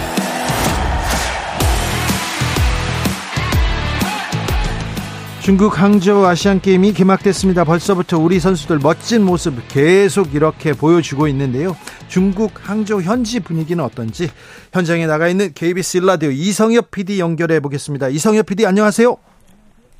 중국 5.46 5.80
항저우 5.80 6.26
아시안 6.26 6.60
게임이 6.60 6.92
개막됐습니다. 6.92 7.62
벌써부터 7.62 8.18
우리 8.18 8.40
선수들 8.40 8.80
멋진 8.82 9.22
모습 9.22 9.54
계속 9.68 10.34
이렇게 10.34 10.72
보여주고 10.72 11.28
있는데요. 11.28 11.76
중국 12.08 12.68
항저우 12.68 13.02
현지 13.02 13.38
분위기는 13.38 13.84
어떤지 13.84 14.28
현장에 14.72 15.06
나가 15.06 15.28
있는 15.28 15.52
KBS 15.54 15.98
일라디오 15.98 16.30
이성엽 16.30 16.90
PD 16.90 17.20
연결해 17.20 17.60
보겠습니다. 17.60 18.08
이성엽 18.08 18.46
PD 18.46 18.66
안녕하세요. 18.66 19.16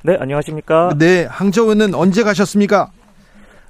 네, 0.03 0.17
안녕하십니까? 0.19 0.89
네, 0.97 1.25
항저우는 1.29 1.95
언제 1.95 2.23
가셨습니까? 2.23 2.91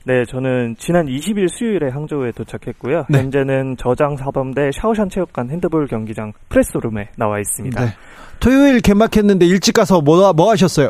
네, 0.04 0.24
저는 0.32 0.78
지난 0.80 1.06
20일 1.06 1.48
수요일에 1.48 1.92
항저우에 1.92 2.32
도착했고요. 2.32 3.06
네. 3.08 3.20
현재는 3.20 3.78
저장 3.78 4.18
사범대 4.18 4.72
샤오샨 4.74 5.12
체육관 5.12 5.52
핸드볼 5.52 5.86
경기장 5.86 6.34
프레스룸에 6.50 7.10
나와 7.18 7.38
있습니다. 7.38 7.86
네. 7.86 7.94
토요일 8.40 8.80
개막했는데 8.80 9.46
일찍 9.46 9.74
가서 9.74 10.02
뭐, 10.02 10.34
뭐 10.34 10.50
하셨어요? 10.50 10.90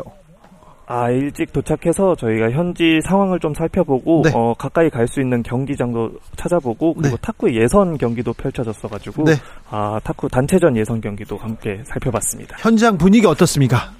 아, 0.90 1.10
일찍 1.10 1.52
도착해서 1.52 2.14
저희가 2.16 2.50
현지 2.50 2.98
상황을 3.06 3.40
좀 3.40 3.52
살펴보고 3.52 4.22
네. 4.24 4.30
어, 4.34 4.54
가까이 4.54 4.88
갈 4.88 5.06
수 5.08 5.20
있는 5.20 5.42
경기장도 5.42 6.12
찾아보고 6.36 6.94
그리고 6.94 7.16
네. 7.16 7.22
탁구 7.22 7.54
예선 7.54 7.96
경기도 7.96 8.32
펼쳐졌어 8.34 8.88
가지고 8.88 9.24
네. 9.24 9.32
아, 9.70 9.98
탁구 10.04 10.28
단체전 10.28 10.76
예선 10.76 11.00
경기도 11.00 11.36
함께 11.36 11.82
살펴봤습니다. 11.86 12.56
현장 12.60 12.98
분위기 12.98 13.26
어떻습니까? 13.26 13.90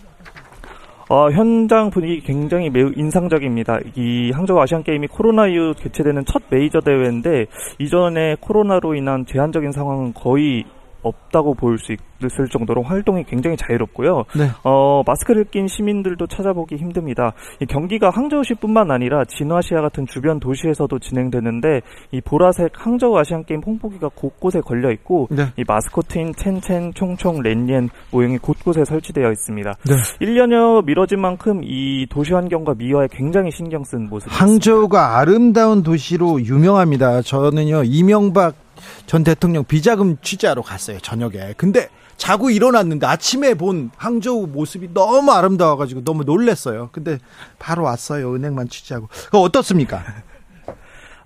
어, 1.09 1.31
현장 1.31 1.89
분위기 1.89 2.21
굉장히 2.21 2.69
매우 2.69 2.93
인상적입니다. 2.95 3.79
이 3.97 4.31
항저우 4.35 4.61
아시안 4.61 4.83
게임이 4.83 5.07
코로나 5.07 5.47
이후 5.47 5.73
개최되는 5.79 6.25
첫 6.27 6.43
메이저 6.51 6.81
대회인데 6.81 7.47
이전에 7.79 8.37
코로나로 8.41 8.95
인한 8.95 9.25
제한적인 9.27 9.73
상황은 9.73 10.13
거의 10.13 10.65
없다고 11.03 11.55
볼 11.55 11.79
수 11.79 11.93
있을 11.93 12.49
정도로 12.49 12.83
활동이 12.83 13.25
굉장히 13.25 13.57
자유롭고요. 13.57 14.25
네. 14.37 14.51
어, 14.65 15.03
마스크를 15.07 15.45
낀 15.45 15.69
시민들도 15.69 16.27
찾아보기 16.27 16.77
힘듭니다. 16.77 17.33
이 17.61 17.67
경기가 17.67 18.11
항저우시뿐만 18.11 18.91
아니라 18.91 19.25
진화시아 19.25 19.81
같은 19.81 20.07
주변 20.07 20.41
도시에서도 20.41 20.99
진행되는데 20.99 21.81
이 22.13 22.21
보라색 22.21 22.73
항저우 22.75 23.17
아시안 23.19 23.45
게임 23.45 23.61
홍보기가 23.65 24.11
곳곳에 24.15 24.61
걸려 24.61 24.91
있고 24.93 25.29
네. 25.31 25.47
이 25.57 25.65
마스코트인 25.67 26.35
첸첸, 26.35 26.93
총총, 26.95 27.43
렌옌 27.43 27.89
모형이 28.11 28.39
곳곳에 28.39 28.85
설치되어 28.85 29.31
있습니다. 29.31 29.75
네. 29.87 29.95
1년여 30.21 30.85
미뤄진 30.85 31.21
만큼 31.21 31.61
이 31.63 32.07
도시 32.11 32.33
환경과 32.33 32.75
미화에 32.75 33.09
굉장히 33.11 33.51
신경 33.51 33.85
쓴 33.85 34.09
모습입니다. 34.09 34.45
항저우가 34.45 35.19
아름다운 35.19 35.83
도시로 35.83 36.41
유명합니다. 36.43 37.23
저는요 37.23 37.85
이명박 37.85 38.68
전 39.07 39.25
대통령 39.25 39.65
비자금 39.65 40.17
취재하러 40.23 40.63
갔어요 40.63 40.99
저녁에. 41.01 41.55
근데 41.57 41.89
자고 42.17 42.51
일어났는데 42.51 43.07
아침에 43.07 43.55
본 43.55 43.91
항저우 43.97 44.49
모습이 44.49 44.93
너무 44.93 45.31
아름다워가지고 45.31 46.05
너무 46.05 46.25
놀랬어요. 46.25 46.91
근데 46.93 47.19
바로 47.59 47.85
왔어요 47.85 48.35
은행만 48.35 48.69
취재하고. 48.69 49.09
그 49.31 49.39
어떻습니까? 49.39 50.03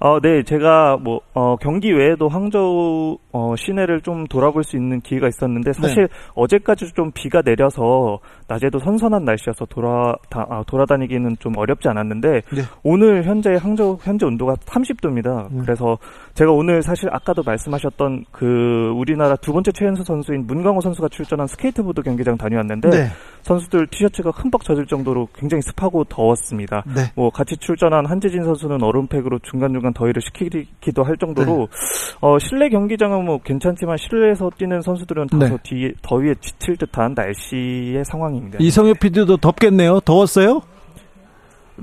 어, 0.04 0.19
네, 0.19 0.42
제가 0.42 0.97
뭐 0.97 1.21
어, 1.33 1.54
경기 1.54 1.92
외에도 1.92 2.28
항저우 2.28 3.19
어, 3.31 3.54
시내를 3.57 4.00
좀 4.00 4.26
돌아볼 4.26 4.64
수 4.64 4.76
있는 4.76 5.00
기회가 5.00 5.28
있었는데 5.28 5.73
사실 5.75 6.09
네. 6.09 6.14
어제까지 6.35 6.90
좀 6.97 7.12
비가 7.12 7.40
내려서 7.40 8.19
낮에도 8.49 8.81
선선한 8.81 9.25
날씨여서 9.25 9.66
돌아 9.66 10.16
다, 10.28 10.45
아, 10.50 10.64
돌아다니기는 10.66 11.37
좀 11.38 11.57
어렵지 11.57 11.87
않았는데 11.87 12.28
네. 12.28 12.62
오늘 12.83 13.23
현재 13.23 13.50
항저우 13.54 13.99
현재 14.02 14.26
온도가 14.26 14.54
30도입니다. 14.54 15.52
음. 15.52 15.61
그래서 15.61 15.97
제가 16.35 16.51
오늘 16.51 16.83
사실 16.83 17.09
아까도 17.12 17.43
말씀하셨던 17.43 18.25
그 18.33 18.93
우리나라 18.97 19.37
두 19.37 19.53
번째 19.53 19.71
최연소 19.73 20.03
선수인 20.03 20.47
문강호 20.47 20.81
선수가 20.81 21.09
출전한 21.09 21.47
스케이트보드 21.47 22.03
경기장 22.03 22.39
다녀왔는데 22.39 22.91
네. 22.91 23.09
선수들 23.42 23.88
티셔츠가 23.88 24.31
흠뻑 24.31 24.62
젖을 24.62 24.87
정도로 24.87 25.29
굉장히 25.35 25.61
습하고 25.62 26.05
더웠습니다. 26.05 26.85
네. 26.87 27.12
뭐 27.14 27.29
같이 27.31 27.57
출전한 27.59 28.07
한재진 28.07 28.45
선수는 28.45 28.83
얼음팩으로 28.83 29.40
중간중간 29.40 29.92
더위를 29.92 30.23
식히기도 30.23 31.05
할 31.05 31.16
정도로 31.18 31.68
네. 31.71 32.16
어, 32.21 32.38
실내 32.38 32.71
경기장은 32.71 33.25
뭐 33.25 33.38
괜찮지만 33.42 33.97
실내에서 33.99 34.51
뛰는 34.57 34.81
선수들은 34.81 35.27
다소 35.27 35.57
네. 35.57 35.59
뒤에 35.62 35.92
더위에 36.01 36.35
지칠 36.40 36.77
듯한 36.77 37.14
날씨의 37.14 38.05
상황입니다. 38.07 38.59
이성엽 38.61 39.01
PD도 39.01 39.37
덥겠네요. 39.37 40.01
더웠어요? 40.01 40.62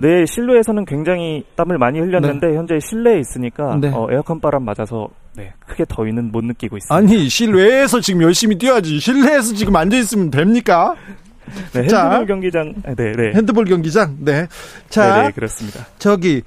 네, 0.01 0.25
실내에서는 0.25 0.85
굉장히 0.85 1.43
땀을 1.55 1.77
많이 1.77 1.99
흘렸는데 1.99 2.47
네. 2.47 2.55
현재 2.55 2.79
실내에 2.79 3.19
있으니까 3.19 3.77
네. 3.79 3.89
어, 3.93 4.07
에어컨 4.09 4.39
바람 4.39 4.63
맞아서 4.63 5.09
네, 5.35 5.53
크게 5.67 5.85
더위는 5.87 6.31
못 6.31 6.43
느끼고 6.43 6.77
있습니다. 6.77 6.95
아니 6.95 7.27
실외에서 7.27 7.99
지금 7.99 8.21
열심히 8.21 8.57
뛰어야지 8.57 8.99
실내에서 8.99 9.53
지금 9.53 9.75
앉아 9.75 9.97
있으면 9.97 10.31
됩니까? 10.31 10.95
네, 11.73 11.81
핸드볼 11.81 11.87
자, 11.87 12.25
경기장. 12.25 12.73
네, 12.95 13.11
네. 13.11 13.33
핸드볼 13.33 13.65
경기장. 13.65 14.17
네. 14.19 14.47
자, 14.89 15.17
네, 15.17 15.23
네 15.23 15.31
그렇습니다. 15.31 15.85
저기 15.97 16.43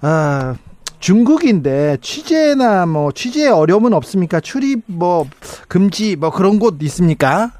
아 0.00 0.54
중국인데 1.00 1.98
취재나 2.00 2.86
뭐 2.86 3.10
취재에 3.10 3.48
어려움은 3.48 3.92
없습니까? 3.94 4.38
출입 4.40 4.82
뭐 4.86 5.26
금지 5.66 6.14
뭐 6.14 6.30
그런 6.30 6.60
곳 6.60 6.80
있습니까? 6.82 7.50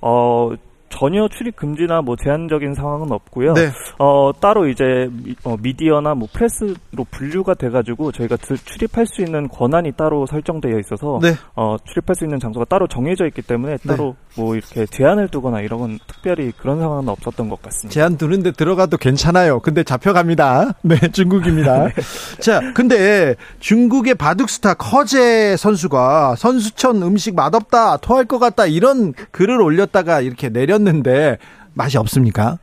어 0.00 0.52
전혀 0.94 1.26
출입 1.28 1.56
금지나 1.56 2.02
뭐 2.02 2.14
제한적인 2.14 2.74
상황은 2.74 3.10
없고요. 3.10 3.54
네. 3.54 3.70
어, 3.98 4.30
따로 4.40 4.68
이제 4.68 4.84
미, 5.10 5.34
어, 5.42 5.56
미디어나 5.60 6.14
뭐 6.14 6.28
프레스로 6.32 7.04
분류가 7.10 7.54
돼가지고 7.54 8.12
저희가 8.12 8.36
출입할 8.36 9.06
수 9.06 9.22
있는 9.22 9.48
권한이 9.48 9.92
따로 9.92 10.24
설정되어 10.26 10.78
있어서 10.78 11.18
네. 11.20 11.34
어, 11.56 11.76
출입할 11.84 12.14
수 12.14 12.24
있는 12.24 12.38
장소가 12.38 12.66
따로 12.66 12.86
정해져 12.86 13.26
있기 13.26 13.42
때문에 13.42 13.76
네. 13.78 13.88
따로 13.88 14.14
네. 14.36 14.42
뭐 14.42 14.54
이렇게 14.54 14.86
제한을 14.86 15.28
두거나 15.28 15.62
이런 15.62 15.80
건 15.80 15.98
특별히 16.06 16.52
그런 16.52 16.78
상황은 16.78 17.08
없었던 17.08 17.48
것 17.48 17.60
같습니다. 17.62 17.92
제한 17.92 18.16
두는데 18.16 18.52
들어가도 18.52 18.96
괜찮아요. 18.96 19.58
근데 19.60 19.82
잡혀갑니다. 19.82 20.74
네, 20.82 20.96
중국입니다. 21.10 21.88
네. 21.90 21.92
자, 22.40 22.60
근데 22.72 23.34
중국의 23.58 24.14
바둑스타 24.14 24.74
커제 24.74 25.56
선수가 25.56 26.36
선수촌 26.36 27.02
음식 27.02 27.34
맛없다, 27.34 27.96
토할 27.96 28.26
것 28.26 28.38
같다 28.38 28.66
이런 28.66 29.12
글을 29.32 29.60
올렸다가 29.60 30.20
이렇게 30.20 30.48
내렸 30.50 30.83
드셨는데 30.84 31.38
맛이 31.72 31.98
없습니까? 31.98 32.58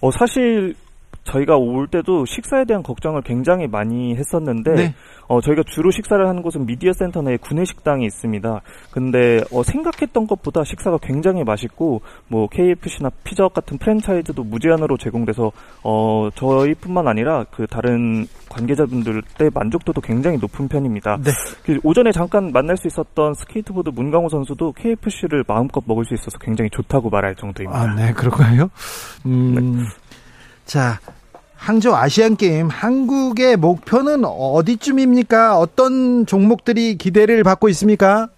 어 0.00 0.10
사실 0.10 0.74
저희가 1.24 1.56
올 1.56 1.86
때도 1.86 2.26
식사에 2.26 2.64
대한 2.64 2.82
걱정을 2.82 3.22
굉장히 3.22 3.66
많이 3.66 4.14
했었는데 4.16 4.74
네. 4.74 4.94
어, 5.28 5.40
저희가 5.40 5.62
주로 5.66 5.90
식사를 5.90 6.26
하는 6.28 6.42
곳은 6.42 6.66
미디어 6.66 6.92
센터 6.92 7.22
내에 7.22 7.36
구내 7.36 7.64
식당이 7.64 8.04
있습니다. 8.04 8.60
근데 8.90 9.40
어, 9.52 9.62
생각했던 9.62 10.26
것보다 10.26 10.64
식사가 10.64 10.98
굉장히 10.98 11.44
맛있고 11.44 12.02
뭐 12.28 12.48
KFC나 12.48 13.10
피자헛 13.24 13.54
같은 13.54 13.78
프랜차이즈도 13.78 14.44
무제한으로 14.44 14.98
제공돼서 14.98 15.52
어, 15.82 16.28
저희뿐만 16.34 17.08
아니라 17.08 17.44
그 17.50 17.66
다른 17.66 18.26
관계자분들의 18.50 19.50
만족도도 19.54 20.00
굉장히 20.00 20.36
높은 20.38 20.68
편입니다. 20.68 21.16
네. 21.22 21.30
그 21.64 21.78
오전에 21.82 22.12
잠깐 22.12 22.52
만날 22.52 22.76
수 22.76 22.86
있었던 22.88 23.34
스케이트보드 23.34 23.90
문강호 23.90 24.28
선수도 24.28 24.72
KFC를 24.72 25.44
마음껏 25.46 25.82
먹을 25.86 26.04
수 26.04 26.14
있어서 26.14 26.36
굉장히 26.38 26.68
좋다고 26.70 27.08
말할 27.08 27.34
정도입니다. 27.36 27.80
아, 27.80 27.94
네, 27.94 28.12
그런가요? 28.12 28.70
음, 29.24 29.54
네. 29.54 29.84
자, 30.64 30.98
항저우 31.56 31.94
아시안 31.94 32.36
게임 32.36 32.68
한국의 32.68 33.56
목표는 33.56 34.24
어디쯤입니까? 34.24 35.58
어떤 35.58 36.26
종목들이 36.26 36.96
기대를 36.96 37.44
받고 37.44 37.68
있습니까? 37.70 38.28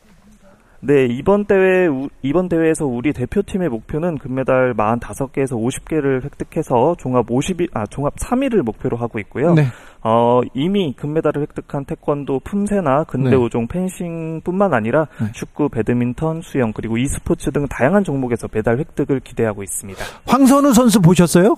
네, 0.87 1.06
이번 1.06 1.46
대회 1.46 1.88
이번 2.20 2.50
대회에서 2.50 2.84
우리 2.84 3.14
대표팀의 3.14 3.70
목표는 3.70 4.18
금메달 4.18 4.74
45개에서 4.74 5.52
50개를 5.52 6.22
획득해서 6.22 6.96
종합 6.98 7.26
50위 7.26 7.70
아 7.72 7.87
종합 7.87 8.14
3위를 8.16 8.60
목표로 8.60 8.98
하고 8.98 9.18
있고요. 9.20 9.54
네. 9.54 9.68
어, 10.02 10.42
이미 10.52 10.92
금메달을 10.94 11.40
획득한 11.40 11.87
태권도 11.87 12.40
품새나 12.40 13.04
근대 13.04 13.34
오종 13.34 13.68
네. 13.68 13.78
펜싱뿐만 13.78 14.74
아니라 14.74 15.08
네. 15.18 15.32
축구, 15.32 15.70
배드민턴, 15.70 16.42
수영 16.42 16.74
그리고 16.74 16.98
e스포츠 16.98 17.50
등 17.50 17.66
다양한 17.66 18.04
종목에서 18.04 18.48
메달 18.52 18.78
획득을 18.78 19.20
기대하고 19.20 19.62
있습니다. 19.62 20.04
황선우 20.26 20.74
선수 20.74 21.00
보셨어요? 21.00 21.56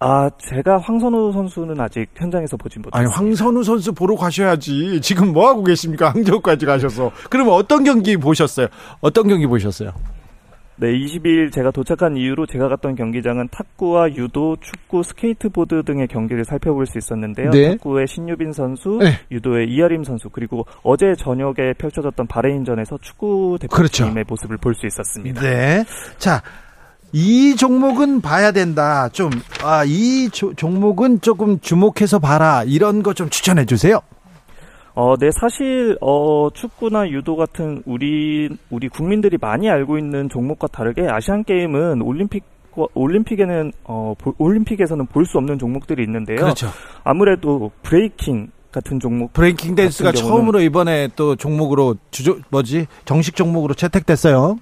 아, 0.00 0.28
제가 0.50 0.78
황선우 0.78 1.32
선수는 1.32 1.80
아직 1.80 2.06
현장에서 2.16 2.56
보진 2.56 2.82
못했어요. 2.82 3.06
아니, 3.06 3.14
황선우 3.14 3.62
선수 3.62 3.92
보러 3.92 4.16
가셔야지. 4.16 5.00
지금 5.00 5.32
뭐 5.32 5.48
하고 5.48 5.64
계십니까? 5.64 6.10
항저우까지 6.10 6.66
가셔서. 6.66 7.10
그러면 7.30 7.54
어떤 7.54 7.84
경기 7.84 8.16
보셨어요? 8.16 8.66
어떤 9.00 9.28
경기 9.28 9.46
보셨어요? 9.46 9.92
네, 10.76 10.88
20일 10.88 11.52
제가 11.52 11.70
도착한 11.70 12.16
이후로 12.16 12.46
제가 12.46 12.68
갔던 12.68 12.96
경기장은 12.96 13.48
탁구와 13.52 14.12
유도, 14.16 14.56
축구, 14.60 15.04
스케이트보드 15.04 15.84
등의 15.84 16.08
경기를 16.08 16.44
살펴볼 16.44 16.86
수 16.86 16.98
있었는데요. 16.98 17.50
네. 17.50 17.70
탁구의 17.76 18.08
신유빈 18.08 18.52
선수, 18.52 18.98
네. 19.00 19.12
유도의 19.30 19.68
이하림 19.70 20.02
선수, 20.02 20.28
그리고 20.30 20.66
어제 20.82 21.14
저녁에 21.16 21.74
펼쳐졌던 21.78 22.26
바레인전에서 22.26 22.98
축구 22.98 23.56
대표팀의 23.60 23.68
그렇죠. 23.68 24.24
모습을 24.28 24.56
볼 24.56 24.74
수 24.74 24.86
있었습니다. 24.86 25.40
네. 25.40 25.84
자, 26.18 26.42
이 27.16 27.54
종목은 27.54 28.20
봐야 28.22 28.50
된다. 28.50 29.08
좀, 29.10 29.30
아, 29.62 29.84
이 29.86 30.28
조, 30.30 30.52
종목은 30.54 31.20
조금 31.20 31.60
주목해서 31.60 32.18
봐라. 32.18 32.64
이런 32.66 33.04
거 33.04 33.14
좀 33.14 33.30
추천해 33.30 33.64
주세요. 33.64 34.00
어, 34.96 35.16
네, 35.16 35.30
사실, 35.40 35.96
어, 36.00 36.48
축구나 36.52 37.08
유도 37.08 37.36
같은 37.36 37.84
우리, 37.86 38.48
우리 38.68 38.88
국민들이 38.88 39.36
많이 39.40 39.70
알고 39.70 39.96
있는 39.98 40.28
종목과 40.28 40.66
다르게 40.66 41.06
아시안게임은 41.08 42.02
올림픽 42.02 42.42
올림픽에는 42.94 43.70
어 43.84 44.14
올림픽에서는 44.36 45.06
볼 45.06 45.26
수 45.26 45.38
없는 45.38 45.60
종목들이 45.60 46.02
있는데요. 46.02 46.38
그렇죠. 46.38 46.70
아무래도 47.04 47.70
브레이킹 47.84 48.50
같은 48.72 48.98
종목 48.98 49.32
브레이킹 49.32 49.76
댄스가 49.76 50.10
처음으로 50.10 50.58
이번에 50.60 51.08
또 51.14 51.36
종목으로 51.36 51.94
주조 52.10 52.36
뭐지 52.50 52.88
정식 53.04 53.36
종목으로 53.36 53.74
채택됐어요. 53.74 54.58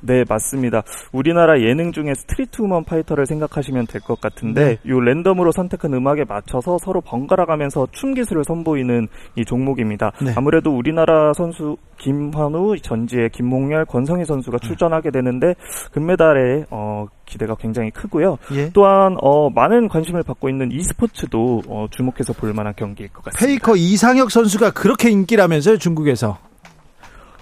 네, 0.00 0.24
맞습니다. 0.28 0.82
우리나라 1.12 1.60
예능 1.60 1.92
중에 1.92 2.14
스트리트 2.14 2.62
우먼 2.62 2.84
파이터를 2.84 3.26
생각하시면 3.26 3.86
될 3.86 4.00
것 4.00 4.20
같은데, 4.20 4.78
네. 4.82 4.90
요 4.90 5.00
랜덤으로 5.00 5.50
선택한 5.52 5.92
음악에 5.92 6.24
맞춰서 6.24 6.78
서로 6.78 7.00
번갈아 7.00 7.46
가면서 7.46 7.86
춤 7.92 8.14
기술을 8.14 8.44
선보이는 8.44 9.08
이 9.36 9.44
종목입니다. 9.44 10.12
네. 10.22 10.32
아무래도 10.36 10.70
우리나라 10.76 11.32
선수 11.34 11.76
김헌우, 11.98 12.78
전지예 12.80 13.30
김홍열, 13.30 13.86
권성희 13.86 14.24
선수가 14.24 14.58
네. 14.58 14.66
출전하게 14.68 15.10
되는데, 15.10 15.54
금메달에, 15.92 16.66
어, 16.70 17.06
기대가 17.26 17.54
굉장히 17.56 17.90
크고요. 17.90 18.38
예. 18.54 18.70
또한 18.72 19.16
어, 19.20 19.50
많은 19.50 19.88
관심을 19.88 20.22
받고 20.22 20.48
있는 20.48 20.72
e스포츠도 20.72 21.62
어, 21.68 21.86
주목해서 21.90 22.32
볼 22.32 22.54
만한 22.54 22.72
경기일 22.76 23.10
것 23.12 23.24
같습니다. 23.24 23.46
페이커 23.46 23.76
이상혁 23.76 24.30
선수가 24.30 24.70
그렇게 24.70 25.10
인기라면서요, 25.10 25.76
중국에서? 25.78 26.38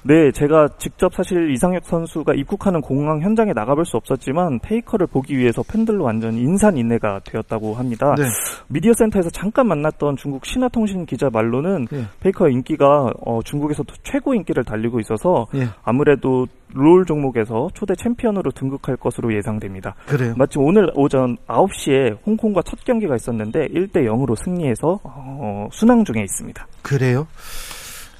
네, 0.06 0.30
제가 0.30 0.68
직접 0.78 1.12
사실 1.14 1.50
이상혁 1.50 1.84
선수가 1.84 2.34
입국하는 2.34 2.80
공항 2.80 3.20
현장에 3.22 3.52
나가볼 3.52 3.84
수 3.84 3.96
없었지만 3.96 4.60
페이커를 4.60 5.08
보기 5.08 5.36
위해서 5.36 5.64
팬들로 5.64 6.04
완전 6.04 6.34
인산인해가 6.34 7.22
되었다고 7.24 7.74
합니다. 7.74 8.14
네. 8.16 8.24
미디어 8.68 8.92
센터에서 8.92 9.30
잠깐 9.30 9.66
만났던 9.66 10.16
중국 10.16 10.46
신화통신 10.46 11.06
기자 11.06 11.28
말로는 11.32 11.88
네. 11.90 12.04
페이커의 12.20 12.52
인기가 12.54 13.10
어, 13.24 13.40
중국에서 13.42 13.82
최고 14.04 14.32
인기를 14.32 14.62
달리고 14.62 15.00
있어서 15.00 15.48
네. 15.52 15.66
아무래도 15.82 16.46
롤 16.72 17.04
종목에서 17.04 17.68
초대 17.74 17.94
챔피언으로 17.96 18.52
등극할 18.52 18.96
것으로 18.96 19.34
예상됩니다. 19.34 19.96
그래요. 20.06 20.34
마침 20.36 20.62
오늘 20.62 20.88
오전 20.94 21.36
9시에 21.48 22.18
홍콩과 22.24 22.62
첫 22.62 22.84
경기가 22.84 23.16
있었는데 23.16 23.68
1대 23.68 24.04
0으로 24.04 24.36
승리해서 24.36 25.00
어, 25.02 25.68
순항 25.72 26.04
중에 26.04 26.22
있습니다. 26.22 26.64
그래요? 26.82 27.26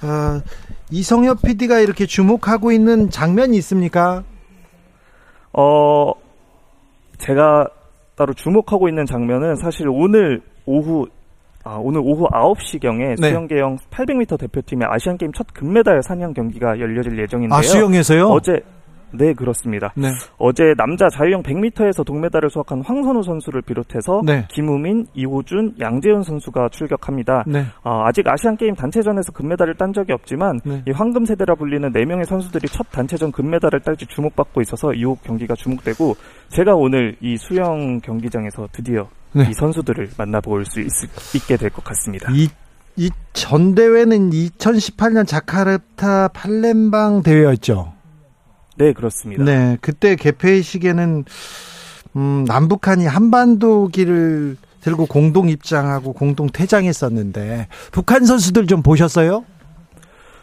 아, 0.03 0.43
이성엽 0.91 1.43
PD가 1.43 1.81
이렇게 1.81 2.07
주목하고 2.07 2.73
있는 2.73 3.11
장면이 3.11 3.57
있습니까? 3.59 4.25
어, 5.53 6.13
제가 7.19 7.69
따로 8.15 8.35
주목하고 8.35 8.89
있는 8.89 9.07
장면은 9.07 9.57
사실 9.57 9.89
오늘 9.89 10.41
오후 10.65 11.07
아, 11.65 11.79
오늘 11.81 12.01
오후 12.05 12.29
9시경에 12.29 13.21
네. 13.21 13.29
수영계영 13.29 13.79
800m 13.91 14.39
대표팀의 14.39 14.87
아시안게임 14.89 15.33
첫 15.33 15.49
금메달 15.53 16.01
사냥 16.05 16.33
경기가 16.33 16.79
열려질 16.79 17.19
예정인데요. 17.19 17.59
아, 17.59 17.63
수영에서요? 17.63 18.27
어제 18.29 18.61
네, 19.19 19.33
그렇습니다. 19.35 19.93
네. 19.97 20.09
어제 20.39 20.75
남자 20.77 21.09
자유형 21.09 21.43
100m에서 21.43 22.05
동메달을 22.05 22.51
수확한 22.51 22.83
황선우 22.85 23.23
선수를 23.23 23.63
비롯해서 23.63 24.21
네. 24.25 24.47
김우민, 24.51 25.07
이호준, 25.15 25.75
양재현 25.81 26.23
선수가 26.23 26.69
출격합니다. 26.71 27.45
네. 27.47 27.65
어, 27.85 28.03
아직 28.05 28.27
아시안 28.29 28.57
게임 28.57 28.75
단체전에서 28.75 29.33
금메달을 29.33 29.75
딴 29.77 29.93
적이 29.93 30.13
없지만 30.13 30.61
네. 30.65 30.83
이 30.87 30.91
황금 30.91 31.25
세대라 31.25 31.55
불리는 31.55 31.93
4명의 31.93 32.25
선수들이 32.25 32.69
첫 32.69 32.87
단체전 32.91 33.33
금메달을 33.33 33.81
딸지 33.81 34.07
주목받고 34.07 34.61
있어서 34.63 34.93
이 34.93 35.05
경기가 35.25 35.55
주목되고 35.55 36.15
제가 36.49 36.75
오늘 36.75 37.17
이 37.21 37.37
수영 37.37 38.01
경기장에서 38.01 38.69
드디어 38.73 39.09
네. 39.33 39.47
이 39.51 39.53
선수들을 39.55 40.11
만나볼 40.19 40.65
수 40.67 40.81
있, 40.81 40.87
있게 41.35 41.57
될 41.57 41.71
것 41.71 41.85
같습니다. 41.85 42.31
이 42.33 42.49
이 42.99 43.11
전 43.35 43.75
대회는 43.75 44.31
2018년 44.31 45.27
자카르타 45.27 46.29
팔렘방 46.29 47.23
대회였죠. 47.23 47.93
네, 48.79 48.93
그렇습니다. 48.93 49.45
네, 49.45 49.77
그때 49.81 50.17
개폐식에는 50.17 51.25
음, 52.17 52.45
남북한이 52.47 53.07
한반도기를 53.07 54.57
들고 54.81 55.07
공동 55.07 55.49
입장하고 55.49 56.13
공동 56.13 56.47
퇴장했었는데 56.49 57.67
북한 57.91 58.25
선수들 58.25 58.67
좀 58.67 58.83
보셨어요? 58.83 59.45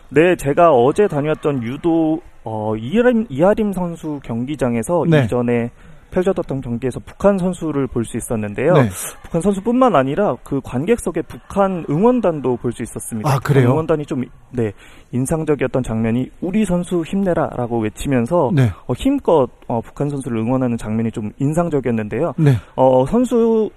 네, 0.10 0.36
제가 0.36 0.72
어제 0.72 1.08
다녔던 1.08 1.63
유도 1.63 2.22
어, 2.43 2.76
이하림, 2.76 3.28
이하림 3.30 3.72
선수 3.72 4.19
경기장에서 4.24 5.06
네. 5.10 5.24
이전에 5.24 5.72
펼쳐졌던 6.13 6.62
경기에서 6.62 6.99
북한 7.06 7.38
선수를 7.38 7.88
볼 7.88 8.06
수 8.06 8.17
있었는데요. 8.17 8.73
네. 8.73 8.89
북한 9.23 9.41
선수뿐만 9.41 9.95
아니라 9.95 10.36
그 10.43 10.62
관객석에 10.63 11.23
북한 11.23 11.86
응원단도 11.89 12.58
볼 12.58 12.71
수 12.71 12.84
있었습니다. 12.84 13.30
아, 13.30 13.39
그래요? 13.39 13.71
응원단이 13.71 14.06
좀 14.06 14.23
네, 14.52 14.71
인상적이었던 15.12 15.84
장면이 15.84 16.30
우리 16.41 16.65
선수 16.65 17.04
힘내라라고 17.04 17.80
외치면서 17.80 18.52
네. 18.54 18.71
어, 18.88 18.93
힘껏 18.93 19.49
어, 19.67 19.82
북한 19.82 20.10
선수를 20.10 20.38
응원하는 20.39 20.78
장면이 20.78 21.12
좀 21.12 21.32
인상적이었는데요. 21.39 22.34
네. 22.38 22.54
어, 22.76 23.06
선수 23.06 23.69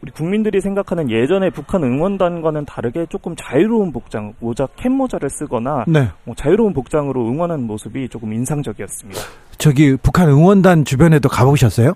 우리 0.00 0.12
국민들이 0.12 0.60
생각하는 0.60 1.10
예전에 1.10 1.50
북한 1.50 1.82
응원단과는 1.82 2.64
다르게 2.66 3.06
조금 3.06 3.34
자유로운 3.36 3.92
복장, 3.92 4.32
모자, 4.38 4.68
캡 4.76 4.88
모자를 4.88 5.28
쓰거나 5.28 5.84
네. 5.88 6.08
뭐 6.24 6.36
자유로운 6.36 6.72
복장으로 6.72 7.26
응원하는 7.26 7.66
모습이 7.66 8.08
조금 8.08 8.32
인상적이었습니다. 8.32 9.20
저기 9.58 9.96
북한 9.96 10.28
응원단 10.28 10.84
주변에도 10.84 11.28
가보셨어요? 11.28 11.94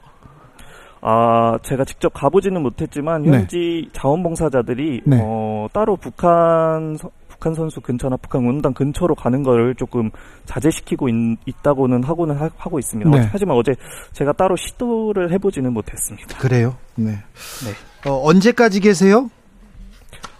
아, 1.00 1.58
제가 1.62 1.84
직접 1.84 2.12
가보지는 2.12 2.62
못했지만 2.62 3.22
네. 3.22 3.38
현지 3.38 3.82
네. 3.86 3.88
자원봉사자들이 3.92 5.02
네. 5.04 5.20
어, 5.22 5.66
따로 5.72 5.96
북한 5.96 6.96
북한 7.28 7.54
선수 7.54 7.80
근처나 7.80 8.16
북한 8.16 8.42
응원단 8.42 8.72
근처로 8.72 9.16
가는 9.16 9.42
거를 9.42 9.74
조금 9.74 10.10
자제시키고 10.44 11.08
있, 11.08 11.62
다고는 11.62 12.04
하고는 12.04 12.36
하, 12.36 12.48
고 12.48 12.78
있습니다. 12.78 13.10
네. 13.10 13.28
하지만 13.32 13.56
어제 13.56 13.74
제가 14.12 14.32
따로 14.32 14.54
시도를 14.54 15.32
해보지는 15.32 15.72
못했습니다. 15.72 16.38
그래요? 16.38 16.76
네. 16.94 17.10
네. 17.10 18.08
어, 18.08 18.22
언제까지 18.28 18.78
계세요? 18.78 19.28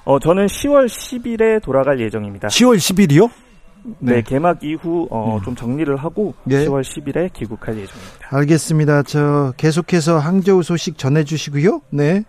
어, 0.04 0.20
저는 0.20 0.46
10월 0.46 0.86
10일에 0.86 1.60
돌아갈 1.60 1.98
예정입니다. 1.98 2.48
10월 2.48 2.76
10일이요? 2.76 3.30
네, 3.98 4.16
네, 4.16 4.22
개막 4.22 4.62
이후 4.62 5.08
어, 5.10 5.36
음. 5.36 5.42
좀 5.42 5.56
정리를 5.56 5.94
하고 5.96 6.34
네. 6.44 6.64
10월 6.64 6.82
10일에 6.82 7.32
귀국할 7.32 7.74
예정입니다. 7.74 8.28
알겠습니다. 8.30 9.02
저 9.02 9.52
계속해서 9.56 10.18
항저우 10.18 10.62
소식 10.62 10.98
전해주시고요. 10.98 11.80
네, 11.90 12.24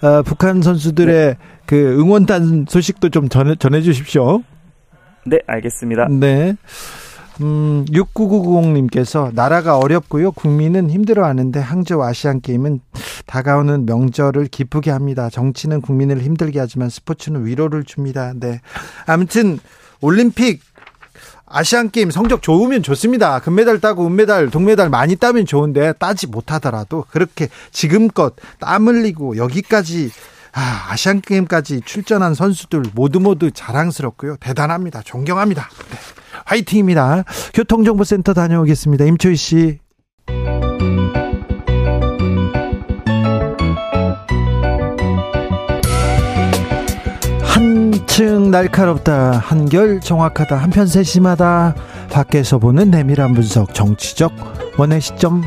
어, 0.00 0.22
북한 0.22 0.62
선수들의 0.62 1.14
네. 1.14 1.38
그 1.66 1.98
응원단 1.98 2.66
소식도 2.68 3.10
좀 3.10 3.28
전해 3.28 3.54
전해주십시오. 3.56 4.42
네, 5.26 5.38
알겠습니다. 5.46 6.08
네. 6.08 6.56
음, 7.40 7.84
6990님께서 7.86 9.34
나라가 9.34 9.76
어렵고요. 9.78 10.32
국민은 10.32 10.90
힘들어하는데 10.90 11.58
항저우 11.58 12.02
아시안 12.02 12.40
게임은 12.40 12.80
다가오는 13.26 13.86
명절을 13.86 14.46
기쁘게 14.46 14.90
합니다. 14.90 15.28
정치는 15.30 15.80
국민을 15.80 16.20
힘들게 16.20 16.60
하지만 16.60 16.88
스포츠는 16.90 17.44
위로를 17.44 17.82
줍니다. 17.82 18.32
네. 18.36 18.60
아무튼 19.06 19.58
올림픽 20.00 20.60
아시안 21.46 21.90
게임 21.90 22.10
성적 22.10 22.42
좋으면 22.42 22.82
좋습니다. 22.82 23.38
금메달 23.40 23.80
따고 23.80 24.06
은메달, 24.06 24.50
동메달 24.50 24.88
많이 24.88 25.16
따면 25.16 25.46
좋은데 25.46 25.92
따지 25.94 26.26
못하더라도 26.26 27.04
그렇게 27.10 27.48
지금껏 27.70 28.34
땀 28.58 28.88
흘리고 28.88 29.36
여기까지 29.36 30.10
아, 30.52 30.86
아시안 30.90 31.20
게임까지 31.20 31.82
출전한 31.84 32.34
선수들 32.34 32.84
모두 32.94 33.18
모두 33.18 33.50
자랑스럽고요. 33.50 34.36
대단합니다. 34.38 35.02
존경합니다. 35.02 35.68
네. 35.90 35.98
화이팅입니다. 36.44 37.24
교통정보센터 37.54 38.34
다녀오겠습니다. 38.34 39.04
임초희 39.04 39.36
씨. 39.36 39.83
한층 48.14 48.52
날카롭다 48.52 49.32
한결 49.32 49.98
정확하다 49.98 50.54
한편 50.56 50.86
세심하다 50.86 51.74
밖에서 52.12 52.60
보는 52.60 52.92
내밀한 52.92 53.34
분석 53.34 53.74
정치적 53.74 54.32
원의 54.78 55.00
시점 55.00 55.42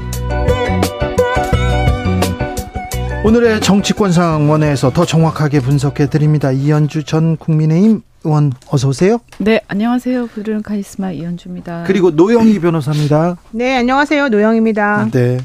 오늘의 3.24 3.62
정치권 3.62 4.12
상황 4.12 4.50
원회에서 4.50 4.90
더 4.92 5.06
정확하게 5.06 5.62
분석해 5.62 6.10
드립니다 6.10 6.52
이현주 6.52 7.06
전 7.06 7.38
국민의힘 7.38 8.02
의원 8.26 8.52
어서 8.68 8.90
오세요. 8.90 9.20
네, 9.38 9.62
안녕하세요. 9.70 10.28
부드러운 10.28 10.62
카리스마 10.62 11.14
이현주입니다. 11.14 11.86
그리고 11.88 12.12
노영희 12.12 12.60
변호사입니다. 12.60 13.38
네, 13.52 13.78
안녕하세요. 13.78 14.28
노영입니다. 14.28 15.08
네. 15.14 15.38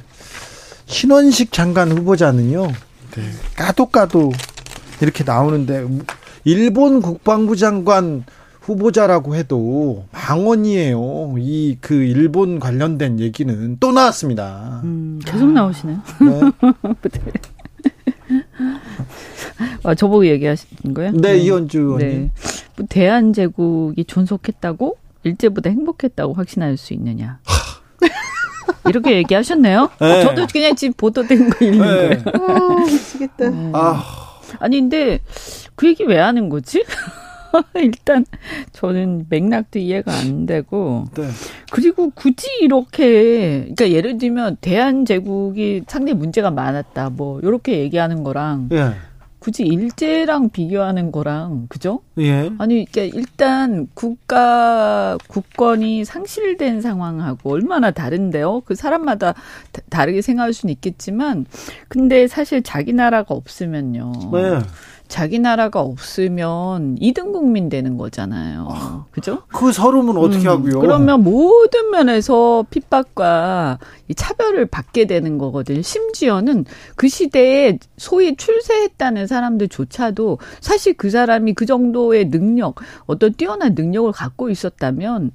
신원식 0.86 1.52
장관 1.52 1.92
후보자는요. 1.92 2.66
네. 2.66 3.22
까도 3.54 3.86
까도 3.86 4.32
이렇게 5.00 5.22
나오는데 5.22 5.86
일본 6.44 7.00
국방부 7.00 7.56
장관 7.56 8.24
후보자라고 8.60 9.34
해도 9.34 10.04
당원이에요. 10.12 11.34
이 11.38 11.76
그 11.80 11.94
일본 11.94 12.60
관련된 12.60 13.18
얘기는 13.20 13.76
또 13.80 13.90
나왔습니다. 13.92 14.80
음, 14.84 15.18
계속 15.24 15.50
나오시네요. 15.50 16.00
네. 16.20 16.40
아, 19.84 19.94
저보고 19.94 20.26
얘기하신 20.26 20.94
거예요? 20.94 21.12
네, 21.12 21.32
네. 21.32 21.38
이현주 21.38 21.78
의원님. 21.78 22.08
네. 22.08 22.30
뭐 22.76 22.86
대한 22.88 23.32
제국이 23.32 24.04
존속했다고 24.04 24.96
일제보다 25.24 25.70
행복했다고 25.70 26.34
확신할 26.34 26.76
수 26.76 26.94
있느냐? 26.94 27.38
이렇게 28.88 29.16
얘기하셨네요. 29.16 29.90
네. 30.00 30.22
저도 30.22 30.46
그냥 30.52 30.74
지금 30.74 30.94
보도된 30.96 31.50
거 31.50 31.64
읽는 31.64 31.78
네. 31.80 32.22
거예요. 32.22 32.46
아, 32.48 32.84
미치겠다. 32.84 33.48
음. 33.48 33.72
아. 33.74 34.02
아니 34.58 34.80
근데 34.80 35.18
그 35.82 35.88
얘기 35.88 36.04
왜 36.04 36.16
하는 36.16 36.48
거지? 36.48 36.84
일단 37.74 38.24
저는 38.70 39.26
맥락도 39.28 39.80
이해가 39.80 40.12
안 40.12 40.46
되고 40.46 41.06
네. 41.16 41.28
그리고 41.72 42.10
굳이 42.14 42.46
이렇게 42.60 43.62
그러니까 43.62 43.90
예를 43.90 44.16
들면 44.16 44.58
대한 44.60 45.04
제국이 45.04 45.82
상당히 45.88 46.16
문제가 46.16 46.52
많았다 46.52 47.10
뭐 47.10 47.40
이렇게 47.40 47.80
얘기하는 47.80 48.22
거랑 48.22 48.68
네. 48.68 48.92
굳이 49.40 49.64
일제랑 49.64 50.50
비교하는 50.50 51.10
거랑 51.10 51.66
그죠? 51.68 51.98
예. 52.18 52.48
아니 52.58 52.84
그러니까 52.84 53.18
일단 53.18 53.88
국가 53.92 55.18
국권이 55.26 56.04
상실된 56.04 56.80
상황하고 56.80 57.50
얼마나 57.50 57.90
다른데요? 57.90 58.62
그 58.64 58.76
사람마다 58.76 59.32
다, 59.72 59.82
다르게 59.90 60.22
생각할 60.22 60.52
수는 60.52 60.72
있겠지만 60.74 61.44
근데 61.88 62.28
사실 62.28 62.62
자기 62.62 62.92
나라가 62.92 63.34
없으면요. 63.34 64.12
네. 64.32 64.60
자기 65.12 65.38
나라가 65.38 65.82
없으면 65.82 66.96
이등 66.98 67.32
국민 67.32 67.68
되는 67.68 67.98
거잖아요. 67.98 68.66
아, 68.70 69.04
그죠? 69.10 69.42
그 69.48 69.70
서름은 69.70 70.16
어떻게 70.16 70.48
음, 70.48 70.52
하고요? 70.52 70.80
그러면 70.80 71.22
모든 71.22 71.90
면에서 71.90 72.64
핍박과 72.70 73.78
이 74.08 74.14
차별을 74.14 74.64
받게 74.64 75.04
되는 75.04 75.36
거거든요. 75.36 75.82
심지어는 75.82 76.64
그 76.96 77.08
시대에 77.08 77.78
소위 77.98 78.36
출세했다는 78.36 79.26
사람들조차도 79.26 80.38
사실 80.62 80.94
그 80.94 81.10
사람이 81.10 81.52
그 81.52 81.66
정도의 81.66 82.30
능력, 82.30 82.76
어떤 83.04 83.34
뛰어난 83.34 83.74
능력을 83.74 84.12
갖고 84.12 84.48
있었다면 84.48 85.32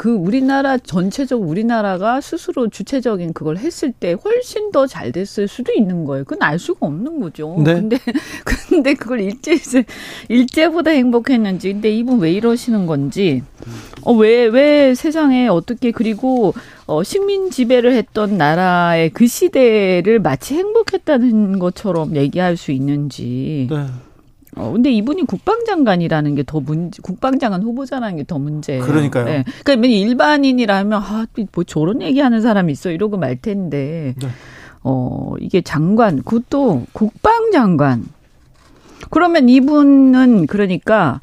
그 0.00 0.14
우리나라 0.14 0.78
전체적 0.78 1.42
우리나라가 1.42 2.22
스스로 2.22 2.68
주체적인 2.68 3.34
그걸 3.34 3.58
했을 3.58 3.92
때 3.92 4.14
훨씬 4.24 4.72
더 4.72 4.86
잘 4.86 5.12
됐을 5.12 5.46
수도 5.46 5.74
있는 5.74 6.06
거예요. 6.06 6.24
그건 6.24 6.38
알 6.40 6.58
수가 6.58 6.86
없는 6.86 7.20
거죠. 7.20 7.54
네. 7.62 7.74
근데 7.74 7.98
근데 8.70 8.94
그걸 8.94 9.20
일제 9.20 9.58
일제보다 10.30 10.92
행복했는지 10.92 11.74
근데 11.74 11.90
이분 11.90 12.18
왜 12.18 12.32
이러시는 12.32 12.86
건지 12.86 13.42
어왜왜 14.00 14.46
왜 14.46 14.94
세상에 14.94 15.48
어떻게 15.48 15.90
그리고 15.90 16.54
어 16.86 17.02
식민 17.02 17.50
지배를 17.50 17.92
했던 17.92 18.38
나라의 18.38 19.10
그 19.10 19.26
시대를 19.26 20.20
마치 20.20 20.54
행복했다는 20.54 21.58
것처럼 21.58 22.16
얘기할 22.16 22.56
수 22.56 22.72
있는지 22.72 23.68
네. 23.70 23.84
어, 24.56 24.72
근데 24.72 24.90
이분이 24.90 25.26
국방장관이라는 25.26 26.34
게 26.34 26.42
더 26.42 26.60
문제, 26.60 27.00
국방장관 27.02 27.62
후보자라는 27.62 28.16
게 28.16 28.24
더 28.24 28.38
문제예요. 28.38 28.82
그러니까요. 28.84 29.24
네. 29.24 29.44
그러니까 29.64 29.86
일반인이라면, 29.88 31.00
아, 31.00 31.26
뭐 31.54 31.64
저런 31.64 32.02
얘기하는 32.02 32.40
사람이 32.40 32.72
있어. 32.72 32.90
이러고 32.90 33.16
말 33.16 33.36
텐데, 33.36 34.14
네. 34.20 34.28
어, 34.82 35.34
이게 35.40 35.60
장관, 35.60 36.22
그것도 36.22 36.86
국방장관. 36.92 38.04
그러면 39.10 39.48
이분은 39.48 40.46
그러니까 40.46 41.20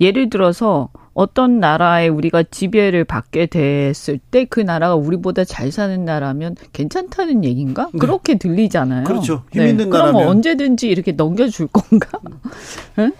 예를 0.00 0.30
들어서 0.30 0.88
어떤 1.18 1.58
나라에 1.58 2.06
우리가 2.06 2.44
지배를 2.44 3.02
받게 3.04 3.46
됐을 3.46 4.18
때 4.30 4.44
그 4.44 4.60
나라가 4.60 4.94
우리보다 4.94 5.42
잘 5.42 5.72
사는 5.72 6.04
나라면 6.04 6.54
괜찮다는 6.72 7.44
얘기인가? 7.44 7.88
네. 7.92 7.98
그렇게 7.98 8.38
들리잖아요. 8.38 9.02
그렇죠. 9.02 9.42
힘 9.52 9.62
네. 9.62 9.70
있는 9.70 9.90
나라면. 9.90 10.14
그럼 10.14 10.28
언제든지 10.28 10.88
이렇게 10.88 11.10
넘겨줄 11.12 11.66
건가? 11.72 12.20
응? 13.00 13.10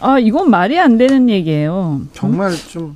아, 0.00 0.18
이건 0.18 0.48
말이 0.48 0.78
안 0.78 0.96
되는 0.96 1.28
얘기예요. 1.28 2.00
정말 2.14 2.52
좀 2.54 2.94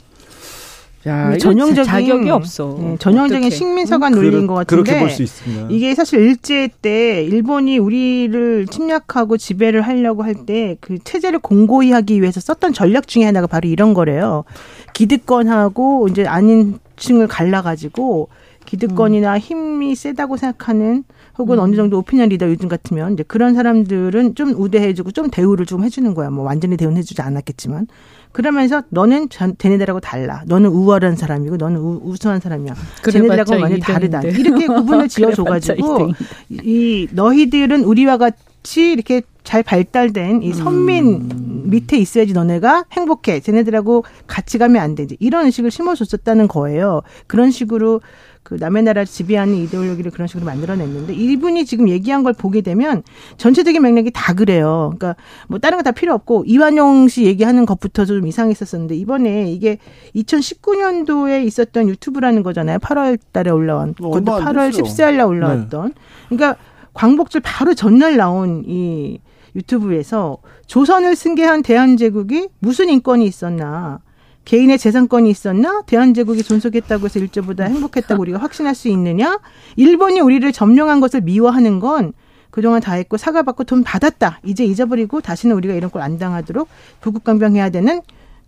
야, 1.06 1.36
전형적인 1.36 1.84
자격이 1.84 2.30
없어. 2.30 2.76
네, 2.80 2.96
전형적인 2.98 3.44
어떡해. 3.46 3.50
식민서관 3.50 4.12
논리인 4.12 4.46
것 4.46 4.54
같은데 4.54 4.82
그렇게 4.82 4.98
볼 5.00 5.10
수 5.10 5.22
있습니다. 5.22 5.66
이게 5.70 5.94
사실 5.96 6.20
일제 6.20 6.68
때 6.80 7.24
일본이 7.24 7.78
우리를 7.78 8.66
침략하고 8.68 9.36
지배를 9.36 9.82
하려고 9.82 10.22
할 10.22 10.46
때 10.46 10.76
그 10.80 10.98
체제를 11.02 11.40
공고히 11.40 11.90
하기 11.92 12.20
위해서 12.20 12.38
썼던 12.40 12.72
전략 12.72 13.08
중에 13.08 13.24
하나가 13.24 13.46
바로 13.48 13.68
이런 13.68 13.94
거래요. 13.94 14.44
기득권하고 14.92 16.08
이제 16.08 16.24
아닌 16.26 16.78
층을 16.96 17.26
갈라가지고 17.26 18.28
기득권이나 18.66 19.34
음. 19.34 19.38
힘이 19.38 19.94
세다고 19.94 20.36
생각하는 20.36 21.04
혹은 21.38 21.58
음. 21.58 21.64
어느 21.64 21.76
정도 21.76 21.98
오피니언 21.98 22.28
리더 22.28 22.48
요즘 22.48 22.68
같으면 22.68 23.14
이제 23.14 23.22
그런 23.22 23.54
사람들은 23.54 24.34
좀 24.34 24.54
우대해주고 24.56 25.12
좀 25.12 25.30
대우를 25.30 25.66
좀 25.66 25.84
해주는 25.84 26.12
거야. 26.14 26.30
뭐 26.30 26.44
완전히 26.44 26.76
대우는 26.76 26.98
해주지 26.98 27.22
않았겠지만 27.22 27.86
그러면서 28.32 28.82
너는 28.90 29.28
전, 29.28 29.54
쟤네들하고 29.58 30.00
달라. 30.00 30.42
너는 30.46 30.70
우월한 30.70 31.16
사람이고 31.16 31.56
너는 31.56 31.78
우, 31.80 32.00
우수한 32.04 32.40
사람이야. 32.40 32.74
쟤네들하고 33.10 33.52
완전히 33.52 33.80
다르다. 33.80 34.22
이렇게 34.24 34.66
구분을 34.66 35.08
지어줘가지고 35.08 36.12
이 36.50 37.08
너희들은 37.12 37.84
우리와 37.84 38.16
같이 38.16 38.92
이렇게 38.92 39.22
잘 39.44 39.62
발달된 39.62 40.42
이 40.42 40.52
선민 40.52 41.06
음. 41.06 41.62
밑에 41.66 41.96
있어야지 41.98 42.32
너네가 42.32 42.84
행복해. 42.92 43.40
쟤네들하고 43.40 44.04
같이 44.26 44.58
가면 44.58 44.80
안 44.80 44.94
되지. 44.94 45.16
이런 45.20 45.46
의식을 45.46 45.70
심어줬었다는 45.70 46.48
거예요. 46.48 47.02
그런 47.26 47.50
식으로 47.50 48.00
그 48.42 48.54
남의 48.54 48.82
나라 48.82 49.04
지배하는 49.04 49.54
이데올로기를 49.54 50.10
그런 50.10 50.26
식으로 50.26 50.44
만들어냈는데 50.46 51.14
이분이 51.14 51.64
지금 51.64 51.88
얘기한 51.88 52.22
걸 52.24 52.32
보게 52.32 52.60
되면 52.60 53.02
전체적인 53.36 53.80
맥락이 53.80 54.10
다 54.12 54.34
그래요. 54.34 54.92
그러니까 54.98 55.14
뭐 55.48 55.58
다른 55.58 55.78
거 55.78 55.82
다 55.82 55.92
필요 55.92 56.12
없고 56.14 56.44
이완용 56.46 57.08
씨 57.08 57.24
얘기하는 57.24 57.66
것부터 57.66 58.04
좀 58.04 58.26
이상했었었는데 58.26 58.94
이번에 58.96 59.50
이게 59.50 59.78
2019년도에 60.16 61.44
있었던 61.46 61.88
유튜브라는 61.88 62.42
거잖아요. 62.42 62.78
8월 62.78 63.18
달에 63.32 63.50
올라온 63.50 63.94
어, 64.00 64.10
그것도 64.10 64.24
8월 64.44 64.70
14일 64.70 65.16
날 65.16 65.26
올라왔던. 65.26 65.88
네. 65.88 65.94
그러니까 66.28 66.56
광복절 66.94 67.40
바로 67.44 67.74
전날 67.74 68.16
나온 68.16 68.64
이 68.66 69.20
유튜브에서 69.54 70.38
조선을 70.66 71.14
승계한 71.16 71.62
대한제국이 71.62 72.48
무슨 72.58 72.88
인권이 72.88 73.24
있었나. 73.26 74.00
개인의 74.44 74.78
재산권이 74.78 75.30
있었나? 75.30 75.82
대한제국이 75.86 76.42
존속했다고 76.42 77.04
해서 77.04 77.18
일제보다 77.20 77.64
행복했다고 77.64 78.20
우리가 78.20 78.38
확신할 78.38 78.74
수 78.74 78.88
있느냐? 78.88 79.38
일본이 79.76 80.20
우리를 80.20 80.50
점령한 80.52 81.00
것을 81.00 81.20
미워하는 81.20 81.78
건 81.80 82.12
그동안 82.50 82.80
다 82.80 82.92
했고 82.94 83.16
사과받고 83.16 83.64
돈 83.64 83.82
받았다. 83.82 84.40
이제 84.44 84.64
잊어버리고 84.64 85.20
다시는 85.20 85.56
우리가 85.56 85.74
이런 85.74 85.90
걸 85.90 86.02
안 86.02 86.18
당하도록 86.18 86.68
부국강병해야 87.00 87.70
되는 87.70 88.02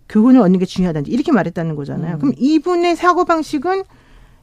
교훈을 0.09 0.41
얻는 0.41 0.59
게 0.59 0.65
중요하다든지 0.67 1.11
이렇게 1.11 1.33
말했다는 1.33 1.77
거잖아요. 1.77 2.17
음. 2.17 2.19
그럼 2.19 2.35
이분의 2.37 2.97
사고방식은 2.97 3.85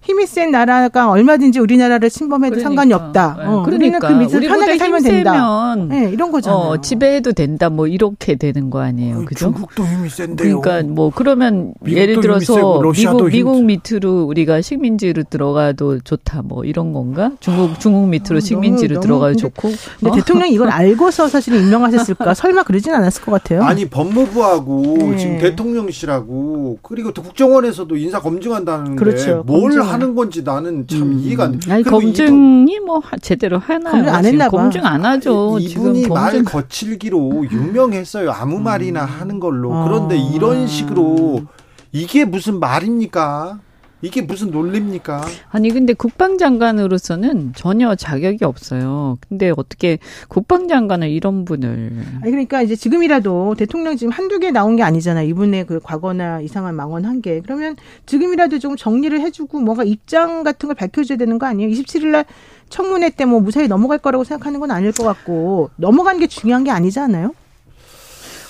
힘이 0.01 0.25
센 0.25 0.49
나라가 0.49 1.11
얼마든지 1.11 1.59
우리나라를 1.59 2.09
침범해도 2.09 2.55
그러니까. 2.55 2.69
상관이 2.69 2.93
없다. 2.93 3.35
네. 3.37 3.45
어, 3.45 3.63
그러니까 3.63 4.07
그 4.07 4.13
밑에서 4.13 4.39
편하게 4.39 4.77
살면 4.77 5.03
된다. 5.03 5.75
네, 5.75 6.09
이런 6.11 6.31
거잖아요. 6.31 6.59
어, 6.59 6.81
지배해도 6.81 7.33
된다. 7.33 7.69
뭐 7.69 7.85
이렇게 7.85 8.35
되는 8.35 8.71
거 8.71 8.81
아니에요. 8.81 9.25
그죠? 9.25 9.45
중국도 9.45 9.85
힘이 9.85 10.09
센데요. 10.09 10.61
그러니까 10.61 10.91
뭐 10.91 11.11
그러면 11.13 11.73
예를 11.87 12.19
들어서 12.19 12.81
미국 12.93 13.29
미국 13.29 13.63
밑으로 13.63 14.23
우리가 14.23 14.61
식민지로 14.61 15.23
들어가도 15.29 15.99
좋다. 15.99 16.41
뭐 16.41 16.65
이런 16.65 16.93
건가? 16.93 17.31
중국 17.39 17.79
중국 17.79 18.09
밑으로 18.09 18.37
아, 18.37 18.39
식민지로 18.39 18.95
너무, 18.95 19.05
들어가도 19.05 19.33
근데, 19.33 19.41
좋고. 19.41 19.69
근데 19.99 20.09
어. 20.09 20.15
대통령이 20.15 20.53
이걸 20.53 20.69
알고서 20.71 21.27
사실 21.27 21.53
임명하셨을까? 21.53 22.33
설마 22.33 22.63
그러진 22.63 22.93
않았을 22.93 23.23
것 23.23 23.31
같아요. 23.31 23.61
아니 23.63 23.85
법무부하고 23.87 24.97
네. 24.97 25.17
지금 25.17 25.37
대통령실하고 25.37 26.79
그리고 26.81 27.13
또 27.13 27.21
국정원에서도 27.21 27.95
인사 27.97 28.19
검증한다는데 28.19 28.95
그렇죠. 28.95 29.43
뭘 29.45 29.61
검증. 29.63 29.90
하는 29.93 30.15
건지 30.15 30.43
나는 30.43 30.87
참 30.87 31.01
음. 31.03 31.19
이해가 31.19 31.43
안 31.45 31.59
돼. 31.59 31.71
아니 31.71 31.83
검증이 31.83 32.79
뭐 32.79 33.01
제대로 33.21 33.57
하나요? 33.59 33.91
검증 33.93 34.13
안 34.13 34.25
했나 34.25 34.45
봐. 34.49 34.57
검증 34.57 34.85
안 34.85 35.05
하죠. 35.05 35.57
이분이 35.59 36.07
말 36.07 36.43
거칠기로 36.43 37.45
유명했어요. 37.51 38.31
아무 38.31 38.57
음. 38.57 38.63
말이나 38.63 39.05
하는 39.05 39.39
걸로. 39.39 39.69
그런데 39.85 40.15
아. 40.15 40.17
이런 40.33 40.67
식으로 40.67 41.43
이게 41.91 42.25
무슨 42.25 42.59
말입니까? 42.59 43.59
이게 44.01 44.21
무슨 44.21 44.49
논리입니까? 44.51 45.23
아니 45.49 45.69
근데 45.69 45.93
국방장관으로서는 45.93 47.53
전혀 47.55 47.93
자격이 47.95 48.43
없어요. 48.45 49.17
근데 49.29 49.51
어떻게 49.55 49.99
국방장관을 50.27 51.09
이런 51.09 51.45
분을 51.45 51.91
아니 52.21 52.31
그러니까 52.31 52.61
이제 52.61 52.75
지금이라도 52.75 53.55
대통령 53.57 53.95
지금 53.97 54.11
한두 54.11 54.39
개 54.39 54.51
나온 54.51 54.75
게 54.75 54.83
아니잖아요. 54.83 55.27
이분의 55.29 55.65
그 55.67 55.79
과거나 55.81 56.41
이상한 56.41 56.75
망언 56.75 57.05
한 57.05 57.21
개. 57.21 57.41
그러면 57.41 57.75
지금이라도 58.07 58.57
좀 58.59 58.75
정리를 58.75 59.19
해 59.21 59.29
주고 59.31 59.59
뭔가 59.59 59.83
입장 59.83 60.43
같은 60.43 60.67
걸 60.67 60.75
밝혀 60.75 61.03
줘야 61.03 61.17
되는 61.17 61.37
거 61.37 61.45
아니에요? 61.45 61.69
27일 61.71 62.07
날 62.07 62.25
청문회 62.69 63.11
때 63.11 63.25
뭐 63.25 63.39
무사히 63.39 63.67
넘어갈 63.67 63.97
거라고 63.99 64.23
생각하는 64.23 64.59
건 64.59 64.71
아닐 64.71 64.91
것 64.91 65.03
같고 65.03 65.69
넘어간 65.75 66.17
게 66.19 66.25
중요한 66.27 66.63
게 66.63 66.71
아니지 66.71 66.99
않아요? 66.99 67.33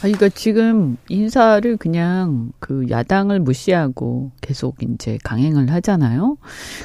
아, 0.01 0.03
그러니까 0.03 0.29
지금 0.29 0.97
인사를 1.09 1.77
그냥 1.77 2.51
그 2.59 2.87
야당을 2.89 3.39
무시하고 3.39 4.31
계속 4.41 4.77
이제 4.81 5.19
강행을 5.23 5.71
하잖아요. 5.71 6.37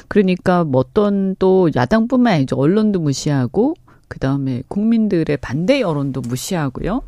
그러니까 0.07 0.63
뭐 0.63 0.81
어떤 0.81 1.35
또 1.39 1.69
야당뿐만 1.75 2.33
아니죠. 2.33 2.55
언론도 2.55 2.99
무시하고 2.99 3.73
그 4.07 4.19
다음에 4.19 4.61
국민들의 4.67 5.37
반대 5.37 5.81
여론도 5.81 6.21
무시하고요. 6.21 7.01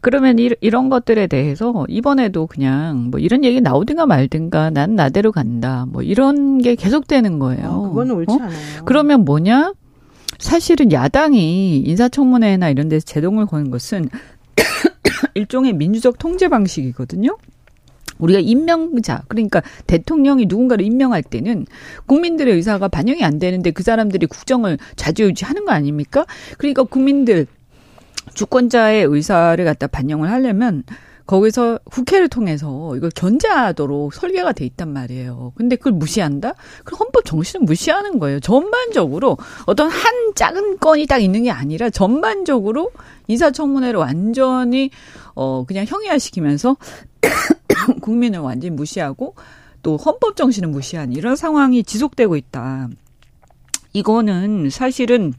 그러면 0.00 0.40
이, 0.40 0.50
이런 0.60 0.88
것들에 0.88 1.28
대해서 1.28 1.86
이번에도 1.88 2.48
그냥 2.48 3.10
뭐 3.10 3.20
이런 3.20 3.44
얘기 3.44 3.60
나오든가 3.60 4.04
말든가 4.04 4.70
난 4.70 4.96
나대로 4.96 5.30
간다. 5.30 5.86
뭐 5.88 6.02
이런 6.02 6.58
게 6.58 6.74
계속되는 6.74 7.38
거예요. 7.38 7.68
어, 7.68 7.92
옳지 7.94 8.32
어? 8.34 8.42
않아요. 8.42 8.84
그러면 8.84 9.24
뭐냐? 9.24 9.72
사실은 10.38 10.90
야당이 10.90 11.78
인사청문회나 11.86 12.68
이런 12.70 12.88
데서 12.88 13.04
제동을 13.06 13.46
거는 13.46 13.70
것은 13.70 14.08
일종의 15.34 15.72
민주적 15.72 16.18
통제 16.18 16.48
방식이거든요. 16.48 17.36
우리가 18.18 18.38
임명자, 18.40 19.22
그러니까 19.28 19.62
대통령이 19.86 20.46
누군가를 20.46 20.84
임명할 20.84 21.22
때는 21.22 21.66
국민들의 22.06 22.54
의사가 22.54 22.88
반영이 22.88 23.24
안 23.24 23.38
되는데 23.38 23.70
그 23.72 23.82
사람들이 23.82 24.26
국정을 24.26 24.78
좌지우지하는 24.96 25.64
거 25.64 25.72
아닙니까? 25.72 26.24
그러니까 26.58 26.84
국민들 26.84 27.46
주권자의 28.34 29.04
의사를 29.04 29.64
갖다 29.64 29.88
반영을 29.88 30.30
하려면 30.30 30.84
거기서 31.26 31.78
국회를 31.84 32.28
통해서 32.28 32.94
이걸 32.96 33.10
견제하도록 33.10 34.12
설계가 34.14 34.52
돼 34.52 34.64
있단 34.64 34.92
말이에요. 34.92 35.52
근데 35.56 35.76
그걸 35.76 35.92
무시한다? 35.92 36.54
그 36.84 36.96
헌법 36.96 37.24
정신을 37.24 37.64
무시하는 37.64 38.18
거예요. 38.18 38.40
전반적으로 38.40 39.38
어떤 39.66 39.88
한 39.88 40.34
작은 40.34 40.78
건이 40.78 41.06
딱 41.06 41.18
있는 41.18 41.44
게 41.44 41.50
아니라 41.50 41.90
전반적으로 41.90 42.90
인사청문회를 43.28 43.98
완전히 43.98 44.90
어 45.34 45.64
그냥 45.66 45.84
형이화시키면서 45.86 46.76
국민을 48.02 48.40
완전히 48.40 48.70
무시하고 48.70 49.34
또 49.82 49.96
헌법 49.96 50.36
정신을 50.36 50.68
무시한 50.68 51.12
이런 51.12 51.36
상황이 51.36 51.82
지속되고 51.82 52.36
있다. 52.36 52.88
이거는 53.92 54.70
사실은 54.70 55.34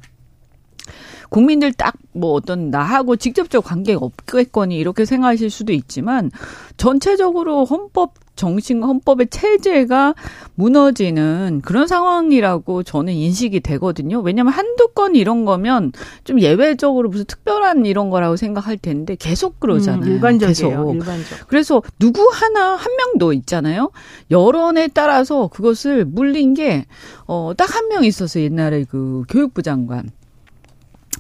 국민들 1.34 1.74
딱 1.74 1.96
뭐 2.16 2.34
어떤 2.34 2.70
나하고 2.70 3.16
직접적 3.16 3.64
관계가 3.64 4.00
없겠거니 4.06 4.78
이렇게 4.78 5.04
생각하실 5.04 5.50
수도 5.50 5.74
있지만 5.74 6.30
전체적으로 6.78 7.66
헌법 7.66 8.14
정신 8.36 8.84
헌법의 8.84 9.30
체제가 9.32 10.14
무너지는 10.54 11.62
그런 11.64 11.88
상황이라고 11.88 12.84
저는 12.84 13.14
인식이 13.14 13.62
되거든요. 13.62 14.20
왜냐하면 14.20 14.54
한두 14.54 14.90
건 14.90 15.16
이런 15.16 15.44
거면 15.46 15.92
좀 16.24 16.40
예외적으로 16.40 17.10
무슨 17.10 17.26
특별한 17.26 17.88
이런 17.88 18.12
거라고 18.12 18.36
생각할 18.36 18.78
텐데 18.78 19.16
계속 19.20 19.60
그러잖아요. 19.60 20.04
음, 20.04 20.14
일반적이에요. 20.14 20.70
계속. 20.86 20.94
일반적. 20.96 21.48
그래서 21.48 21.82
누구 21.98 22.30
하나 22.32 22.76
한 22.76 22.96
명도 22.96 23.34
있잖아요. 23.34 23.90
여론에 24.30 24.90
따라서 24.90 25.48
그것을 25.48 26.06
물린 26.06 26.54
게 26.54 26.86
어 27.28 27.56
딱 27.58 27.74
한 27.76 27.90
명 27.90 28.04
있었어요. 28.04 28.44
옛날에 28.44 28.86
그 28.88 29.24
교육부 29.30 29.64
장관. 29.64 30.12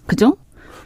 그죠? 0.05 0.37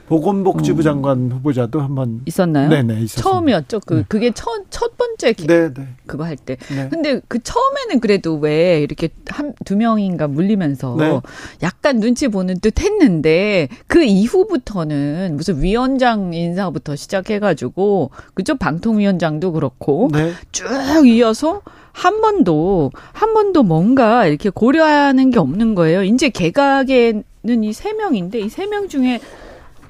보건복지부 0.08 0.84
장관 0.84 1.30
후보자도 1.30 1.82
한번 1.82 2.22
있었나요? 2.26 2.70
네네 2.70 2.94
있었습니다. 3.02 3.22
처음이었죠. 3.30 3.82
그 3.86 3.94
네. 3.96 4.06
그게 4.08 4.32
첫 4.32 4.48
첫 4.70 4.96
번째 4.98 5.34
기- 5.34 5.48
네, 5.48 5.74
네. 5.74 5.86
그거 6.06 6.24
할 6.24 6.38
때. 6.38 6.56
네. 6.74 6.88
근데 6.90 7.20
그 7.28 7.40
처음에는 7.44 8.00
그래도 8.00 8.36
왜 8.36 8.82
이렇게 8.82 9.10
한 9.28 9.54
두 9.66 9.76
명인가 9.76 10.30
물리면서 10.30 10.96
네. 10.98 11.20
약간 11.62 12.00
눈치 12.00 12.30
보는 12.30 12.60
듯 12.62 12.80
했는데 12.80 13.68
그 13.88 14.02
이후부터는 14.04 15.34
무슨 15.36 15.62
위원장 15.62 16.34
인사부터 16.34 16.96
시작해가지고 16.96 18.12
그죠 18.34 18.56
방통위원장도 18.56 19.52
그렇고 19.52 20.08
네. 20.14 20.32
쭉 20.54 20.66
이어서 21.06 21.62
한 21.92 22.22
번도 22.22 22.92
한 23.12 23.34
번도 23.34 23.64
뭔가 23.64 24.26
이렇게 24.26 24.50
고려하는 24.50 25.32
게 25.32 25.40
없는 25.40 25.76
거예요. 25.76 26.04
이제 26.04 26.30
개각에는 26.30 27.24
이 27.44 27.74
세 27.74 27.94
명인데 27.94 28.40
이 28.40 28.48
세 28.50 28.66
명 28.68 28.88
중에 28.90 29.20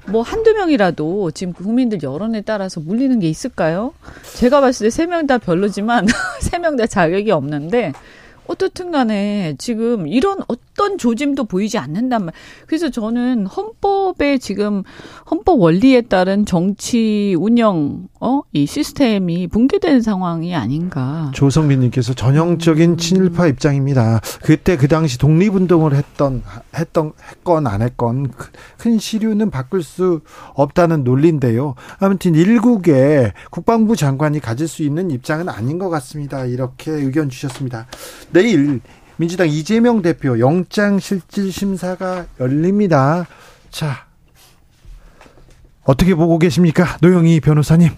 뭐 0.06 0.22
한두 0.22 0.54
명이라도 0.54 1.32
지금 1.32 1.52
국민들 1.52 2.02
여론에 2.02 2.40
따라서 2.42 2.80
물리는 2.80 3.18
게 3.20 3.28
있을까요? 3.28 3.92
제가 4.36 4.60
봤을 4.60 4.86
때 4.86 4.90
세 4.90 5.06
명 5.06 5.26
다 5.26 5.38
별로지만 5.38 6.06
세 6.40 6.58
명 6.58 6.76
다 6.76 6.86
자격이 6.86 7.30
없는데 7.30 7.92
어떻든 8.48 8.90
간에 8.90 9.54
지금 9.58 10.08
이런 10.08 10.38
어떤 10.48 10.98
조짐도 10.98 11.44
보이지 11.44 11.78
않는단 11.78 12.24
말. 12.24 12.34
그래서 12.66 12.90
저는 12.90 13.46
헌법에 13.46 14.38
지금 14.38 14.82
헌법 15.30 15.60
원리에 15.60 16.00
따른 16.02 16.44
정치 16.46 17.36
운영 17.38 18.08
어 18.20 18.42
이 18.54 18.66
시스템이 18.66 19.46
붕괴된 19.48 20.00
상황이 20.00 20.54
아닌가. 20.54 21.30
조성민 21.34 21.80
님께서 21.80 22.14
전형적인 22.14 22.96
친일파 22.96 23.46
입장입니다. 23.46 24.20
그때 24.42 24.76
그 24.78 24.88
당시 24.88 25.18
독립 25.18 25.54
운동을 25.54 25.94
했던 25.94 26.42
했던 26.76 27.12
했건 27.30 27.66
안 27.66 27.82
했건 27.82 28.30
그- 28.30 28.48
큰 28.78 28.98
시류는 28.98 29.50
바꿀 29.50 29.82
수 29.82 30.20
없다는 30.54 31.04
논리인데요. 31.04 31.74
아무튼 32.00 32.34
일국의 32.34 33.32
국방부 33.50 33.94
장관이 33.96 34.40
가질 34.40 34.66
수 34.66 34.82
있는 34.82 35.10
입장은 35.10 35.48
아닌 35.50 35.78
것 35.78 35.90
같습니다. 35.90 36.46
이렇게 36.46 36.90
의견 36.90 37.28
주셨습니다. 37.28 37.86
내일 38.38 38.80
민주당 39.16 39.48
이재명 39.48 40.00
대표 40.00 40.38
영장 40.38 41.00
실질 41.00 41.50
심사가 41.50 42.26
열립니다. 42.38 43.26
자. 43.68 44.06
어떻게 45.82 46.14
보고 46.14 46.38
계십니까? 46.38 46.84
노영희 47.00 47.40
변호사님. 47.40 47.90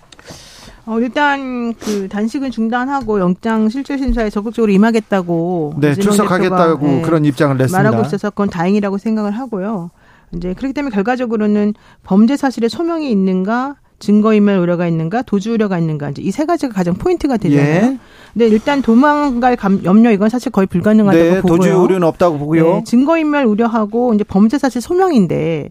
어, 0.87 0.99
일단 0.99 1.75
그 1.75 2.09
단식은 2.09 2.53
중단하고 2.53 3.21
영장 3.21 3.69
실질 3.69 3.99
심사에 3.99 4.31
적극적으로 4.31 4.73
임하겠다고 4.73 5.75
네, 5.79 5.95
출석하겠다고 5.95 6.87
네, 6.87 7.03
그런 7.03 7.27
입장을 7.27 7.55
냈습니다. 7.59 7.79
말하고 7.83 8.07
있어서 8.07 8.31
그건 8.31 8.49
다행이라고 8.49 8.97
생각을 8.97 9.33
하고요. 9.33 9.91
이제 10.35 10.55
그렇기 10.55 10.73
때문에 10.73 10.95
결과적으로는 10.95 11.75
범죄 12.03 12.39
사실의 12.39 12.71
소명이 12.71 13.11
있는가, 13.11 13.77
증거인멸 14.01 14.59
우려가 14.59 14.89
있는가, 14.89 15.23
도주 15.23 15.53
우려가 15.53 15.79
있는가 15.79 16.11
이제 16.11 16.23
이 16.23 16.31
세 16.33 16.45
가지가 16.47 16.73
가장 16.73 16.95
포인트가 16.95 17.37
되잖아요. 17.37 17.75
예. 17.93 17.99
근데 18.33 18.49
일단 18.49 18.81
도망갈 18.83 19.57
감, 19.57 19.81
염려 19.85 20.11
이건 20.13 20.29
사실 20.29 20.51
거의 20.53 20.67
불가능하다고 20.67 21.23
네, 21.25 21.41
보고요. 21.41 21.57
도주 21.59 21.71
우려는 21.77 22.07
없다고 22.09 22.39
보고요. 22.39 22.65
네, 22.77 22.85
증거인멸 22.85 23.45
우려하고 23.45 24.15
이제 24.15 24.25
범죄 24.25 24.59
사실 24.59 24.81
소명인데 24.81 25.71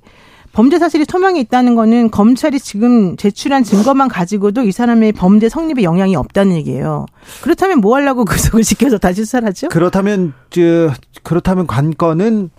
범죄 0.51 0.79
사실이 0.79 1.05
소명이 1.07 1.39
있다는 1.41 1.75
거는 1.75 2.09
검찰이 2.09 2.59
지금 2.59 3.15
제출한 3.17 3.63
증거만 3.63 4.07
가지고도 4.07 4.63
이 4.63 4.71
사람의 4.71 5.11
범죄 5.13 5.47
성립에 5.47 5.83
영향이 5.83 6.15
없다는 6.15 6.55
얘기예요. 6.55 7.05
그렇다면 7.43 7.81
뭐 7.81 7.95
하려고 7.95 8.25
구속을 8.25 8.63
시켜서 8.63 8.97
다시 8.97 9.23
수사하죠? 9.25 9.69
그렇다면 9.69 10.33
저 10.49 10.91
그렇다면 11.23 11.67
관건은 11.67 12.49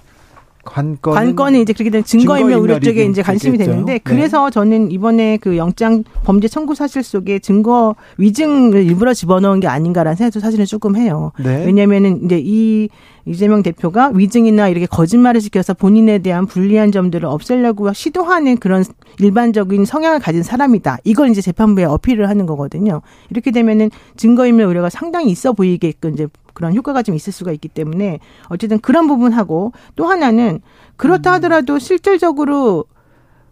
관건은 0.64 1.14
관건은 1.14 1.60
이제 1.60 1.72
그렇게 1.72 1.90
되면 1.90 2.04
증거인멸 2.04 2.58
우려 2.58 2.74
증거인멸이 2.74 2.84
쪽에 2.84 3.04
이제 3.04 3.22
관심이 3.22 3.56
되겠죠. 3.56 3.70
되는데 3.70 3.92
네. 3.94 3.98
그래서 4.02 4.50
저는 4.50 4.90
이번에 4.90 5.38
그 5.38 5.56
영장 5.56 6.04
범죄 6.24 6.48
청구 6.48 6.74
사실 6.74 7.02
속에 7.02 7.38
증거 7.38 7.94
위증을 8.18 8.84
일부러 8.84 9.14
집어넣은 9.14 9.60
게 9.60 9.68
아닌가라는 9.68 10.16
생각도 10.16 10.40
사실은 10.40 10.66
조금 10.66 10.96
해요. 10.96 11.32
네. 11.42 11.64
왜냐면은 11.64 12.24
이제 12.24 12.40
이 12.42 12.88
이재명 13.26 13.62
대표가 13.62 14.10
위증이나 14.14 14.68
이렇게 14.68 14.86
거짓말을 14.86 15.40
시켜서 15.40 15.74
본인에 15.74 16.18
대한 16.18 16.46
불리한 16.46 16.90
점들을 16.90 17.26
없애려고 17.26 17.92
시도하는 17.92 18.56
그런 18.56 18.84
일반적인 19.18 19.84
성향을 19.84 20.20
가진 20.20 20.42
사람이다. 20.42 20.98
이걸 21.04 21.28
이제 21.28 21.40
재판부에 21.40 21.84
어필을 21.84 22.28
하는 22.28 22.46
거거든요. 22.46 23.02
이렇게 23.30 23.50
되면은 23.50 23.90
증거인멸 24.16 24.66
우려가 24.66 24.90
상당히 24.90 25.30
있어 25.30 25.52
보이게끔 25.52 26.14
이제 26.14 26.26
그런 26.54 26.74
효과가 26.74 27.02
좀 27.02 27.14
있을 27.14 27.32
수가 27.32 27.52
있기 27.52 27.68
때문에 27.68 28.18
어쨌든 28.48 28.78
그런 28.80 29.06
부분하고 29.06 29.72
또 29.96 30.06
하나는 30.06 30.60
그렇다 30.96 31.32
하더라도 31.34 31.78
실질적으로 31.78 32.84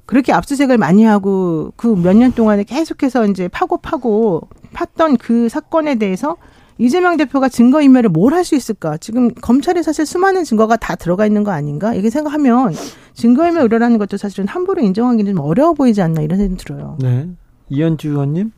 그렇게 0.07 0.33
압수색을 0.33 0.79
많이 0.79 1.05
하고 1.05 1.73
그 1.77 1.89
몇 1.95 2.15
년 2.17 2.33
동안에 2.33 2.65
계속해서 2.65 3.27
이제 3.27 3.49
파고 3.49 3.77
파고 3.79 4.49
팠던 4.73 5.19
그 5.21 5.49
사건에 5.49 5.97
대해서 5.97 6.37
이재명 6.79 7.17
대표가 7.17 7.49
증거인멸을 7.49 8.09
뭘 8.11 8.33
할 8.33 8.45
수 8.45 8.55
있을까? 8.55 8.97
지금 8.99 9.35
검찰에 9.35 9.83
사실 9.83 10.07
수많은 10.07 10.45
증거가 10.45 10.77
다 10.77 10.95
들어가 10.95 11.27
있는 11.27 11.43
거 11.45 11.51
아닌가? 11.51 11.93
이렇게 11.93 12.09
생각하면 12.09 12.73
증거인멸 13.15 13.65
우려라는 13.65 13.99
것도 13.99 14.17
사실은 14.17 14.47
함부로 14.47 14.81
인정하기는 14.83 15.35
좀 15.35 15.45
어려워 15.45 15.73
보이지 15.75 16.01
않나 16.01 16.23
이런 16.23 16.39
생각이 16.39 16.65
들어요. 16.65 16.97
네. 17.01 17.29
이현주 17.69 18.11
의원님. 18.11 18.53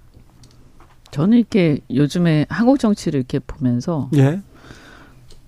저는 1.11 1.39
이렇게 1.39 1.81
요즘에 1.93 2.47
한국 2.49 2.79
정치를 2.79 3.19
이렇게 3.19 3.39
보면서 3.39 4.09
예. 4.17 4.41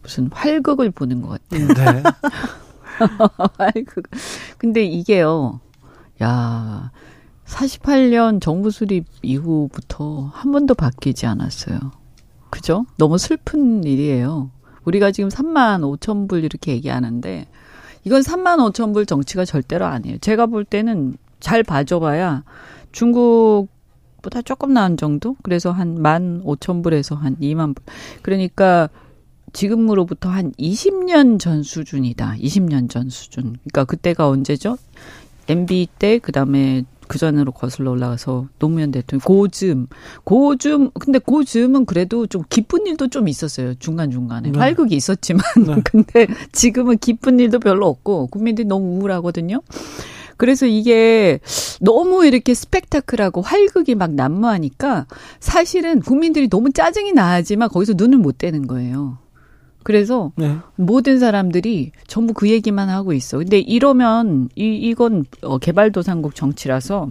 무슨 0.03 0.29
활극을 0.33 0.91
보는 0.91 1.23
것 1.23 1.41
같아요. 1.49 1.69
네. 1.69 2.03
활극. 3.59 4.05
근데 4.59 4.85
이게요, 4.85 5.61
야, 6.23 6.91
48년 7.47 8.41
정부 8.41 8.71
수립 8.71 9.07
이후부터 9.23 10.31
한 10.33 10.53
번도 10.53 10.75
바뀌지 10.75 11.27
않았어요. 11.27 11.79
그죠? 12.51 12.85
너무 12.99 13.19
슬픈 13.19 13.85
일이에요. 13.85 14.51
우리가 14.85 15.13
지금 15.13 15.29
3만 15.29 15.81
5천 15.99 16.29
불 16.29 16.45
이렇게 16.45 16.73
얘기하는데, 16.73 17.47
이건 18.05 18.23
3만 18.23 18.73
5천 18.73 18.93
불 18.93 19.07
정치가 19.07 19.45
절대로 19.45 19.87
아니에요. 19.87 20.19
제가 20.19 20.47
볼 20.47 20.65
때는 20.65 21.17
잘 21.41 21.63
봐줘봐야 21.63 22.45
중국 22.93 23.69
보다 24.23 24.41
조금 24.43 24.73
나은 24.73 24.97
정도? 24.97 25.37
그래서 25.43 25.71
한 25.73 25.95
만 25.99 26.41
오천 26.45 26.83
불에서 26.83 27.15
한 27.17 27.37
2만 27.37 27.75
불. 27.75 27.85
그러니까 28.23 28.89
지금으로부터 29.53 30.29
한 30.31 30.53
20년 30.53 31.39
전 31.39 31.63
수준이다. 31.63 32.37
20년 32.41 32.89
전 32.89 33.11
수준. 33.11 33.57
그러니까 33.65 33.85
그때가 33.85 34.29
언제죠? 34.29 34.79
MB 35.49 35.89
때 35.99 36.19
그 36.21 36.33
다음에 36.33 36.85
그 37.09 37.19
전으로 37.19 37.53
거슬러 37.53 37.91
올라가서 37.91 38.47
노무현 38.59 38.91
대통령 38.93 39.23
고즘 39.27 39.87
고즘 40.25 40.91
근데 40.93 41.19
고즘은 41.19 41.85
그래도 41.85 42.27
좀 42.27 42.43
기쁜 42.49 42.87
일도 42.87 43.09
좀 43.09 43.29
있었어요 43.29 43.75
중간 43.75 44.11
중간에 44.11 44.51
네. 44.53 44.59
활극이 44.59 44.95
있었지만 44.97 45.43
네. 45.67 45.75
근데 45.85 46.27
지금은 46.53 46.97
기쁜 46.99 47.39
일도 47.39 47.59
별로 47.59 47.87
없고 47.89 48.29
국민들이 48.29 48.67
너무 48.67 48.99
우울하거든요. 49.01 49.61
그래서 50.43 50.67
이게 50.67 51.39
너무 51.81 52.27
이렇게 52.27 52.53
스펙타클하고 52.53 53.43
활극이 53.43 53.95
막 53.95 54.15
난무하니까 54.15 55.07
사실은 55.39 56.01
국민들이 56.01 56.49
너무 56.49 56.73
짜증이 56.73 57.13
나지만 57.13 57.69
거기서 57.69 57.93
눈을 57.97 58.19
못 58.19 58.39
떼는 58.39 58.67
거예요. 58.67 59.19
그래서 59.85 60.33
네. 60.35 60.57
모든 60.75 61.21
사람들이 61.21 61.93
전부 62.09 62.35
그 62.35 62.51
얘기만 62.51 62.89
하고 62.89 63.13
있어. 63.13 63.39
근데 63.39 63.61
이러면 63.61 64.49
이 64.57 64.65
이건 64.75 65.27
어, 65.43 65.59
개발도상국 65.59 66.35
정치라서 66.35 67.11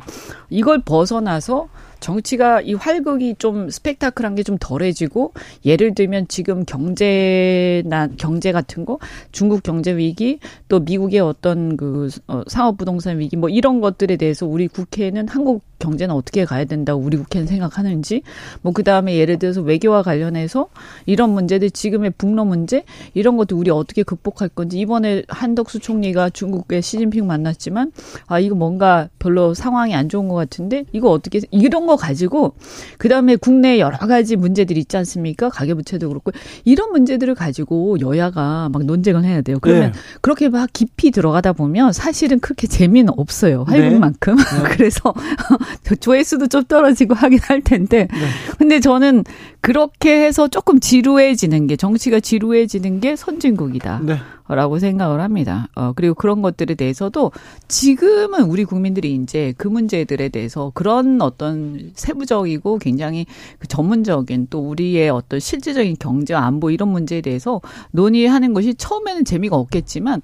이걸 0.49 0.81
벗어나서 0.81 1.69
정치가 2.01 2.59
이 2.61 2.73
활극이 2.73 3.35
좀 3.39 3.69
스펙타클한 3.69 4.35
게 4.35 4.41
좀 4.43 4.57
덜해지고 4.59 5.33
예를 5.65 5.93
들면 5.95 6.27
지금 6.27 6.65
경제나 6.65 8.07
경제 8.17 8.51
같은 8.51 8.85
거 8.85 8.99
중국 9.31 9.63
경제 9.63 9.95
위기 9.95 10.39
또 10.67 10.79
미국의 10.79 11.19
어떤 11.19 11.77
그 11.77 12.09
어, 12.27 12.41
상업 12.47 12.77
부동산 12.77 13.19
위기 13.19 13.35
뭐 13.37 13.49
이런 13.49 13.81
것들에 13.81 14.17
대해서 14.17 14.45
우리 14.45 14.67
국회는 14.67 15.27
한국 15.27 15.61
경제는 15.81 16.13
어떻게 16.13 16.45
가야 16.45 16.65
된다고 16.65 17.01
우리 17.01 17.17
국회는 17.17 17.47
생각하는지 17.47 18.21
뭐 18.61 18.71
그다음에 18.71 19.15
예를 19.15 19.39
들어서 19.39 19.61
외교와 19.61 20.03
관련해서 20.03 20.67
이런 21.05 21.31
문제들 21.31 21.71
지금의 21.71 22.11
북러 22.17 22.45
문제 22.45 22.83
이런 23.13 23.35
것도 23.35 23.57
우리 23.57 23.71
어떻게 23.71 24.03
극복할 24.03 24.47
건지. 24.49 24.79
이번에 24.79 25.23
한덕수 25.27 25.79
총리가 25.79 26.29
중국의 26.29 26.81
시진핑 26.81 27.25
만났지만 27.25 27.91
아 28.27 28.39
이거 28.39 28.55
뭔가 28.55 29.09
별로 29.19 29.53
상황이 29.53 29.95
안 29.95 30.07
좋은 30.07 30.27
것 30.27 30.35
같은데 30.35 30.85
이거 30.93 31.09
어떻게 31.09 31.41
이런 31.49 31.87
거 31.87 31.90
가지고 31.95 32.55
그다음에 32.97 33.35
국내 33.35 33.79
여러 33.79 33.97
가지 33.97 34.35
문제들이 34.35 34.79
있지 34.79 34.97
않습니까? 34.97 35.49
가계부채도 35.49 36.07
그렇고. 36.09 36.31
이런 36.65 36.91
문제들을 36.91 37.35
가지고 37.35 37.99
여야가 37.99 38.69
막 38.71 38.83
논쟁을 38.83 39.23
해야 39.23 39.41
돼요. 39.41 39.57
그러면 39.61 39.91
네. 39.91 39.99
그렇게 40.21 40.49
막 40.49 40.69
깊이 40.73 41.11
들어가다 41.11 41.53
보면 41.53 41.93
사실은 41.93 42.39
그렇게 42.39 42.67
재미는 42.67 43.13
없어요. 43.17 43.65
네. 43.69 43.79
활극만큼. 43.79 44.35
그래서 44.71 45.13
조회수도 45.99 46.47
좀 46.47 46.63
떨어지고 46.63 47.13
하긴 47.15 47.39
할 47.43 47.61
텐데. 47.61 48.07
네. 48.11 48.27
근데 48.57 48.79
저는 48.79 49.23
그렇게 49.61 50.25
해서 50.25 50.47
조금 50.47 50.79
지루해지는 50.79 51.67
게 51.67 51.75
정치가 51.75 52.19
지루해지는 52.19 52.99
게 52.99 53.15
선진국이다. 53.15 54.01
네. 54.03 54.17
라고 54.47 54.79
생각을 54.79 55.21
합니다. 55.21 55.69
어, 55.75 55.93
그리고 55.95 56.13
그런 56.15 56.41
것들에 56.41 56.75
대해서도 56.75 57.31
지금은 57.67 58.41
우리 58.43 58.65
국민들이 58.65 59.13
이제 59.13 59.53
그 59.57 59.67
문제들에 59.67 60.29
대해서 60.29 60.71
그런 60.73 61.21
어떤 61.21 61.91
세부적이고 61.93 62.79
굉장히 62.79 63.25
그 63.59 63.67
전문적인 63.67 64.47
또 64.49 64.67
우리의 64.67 65.09
어떤 65.09 65.39
실질적인 65.39 65.95
경제와 65.99 66.41
안보 66.41 66.69
이런 66.69 66.89
문제에 66.89 67.21
대해서 67.21 67.61
논의하는 67.91 68.53
것이 68.53 68.73
처음에는 68.73 69.23
재미가 69.23 69.55
없겠지만 69.55 70.21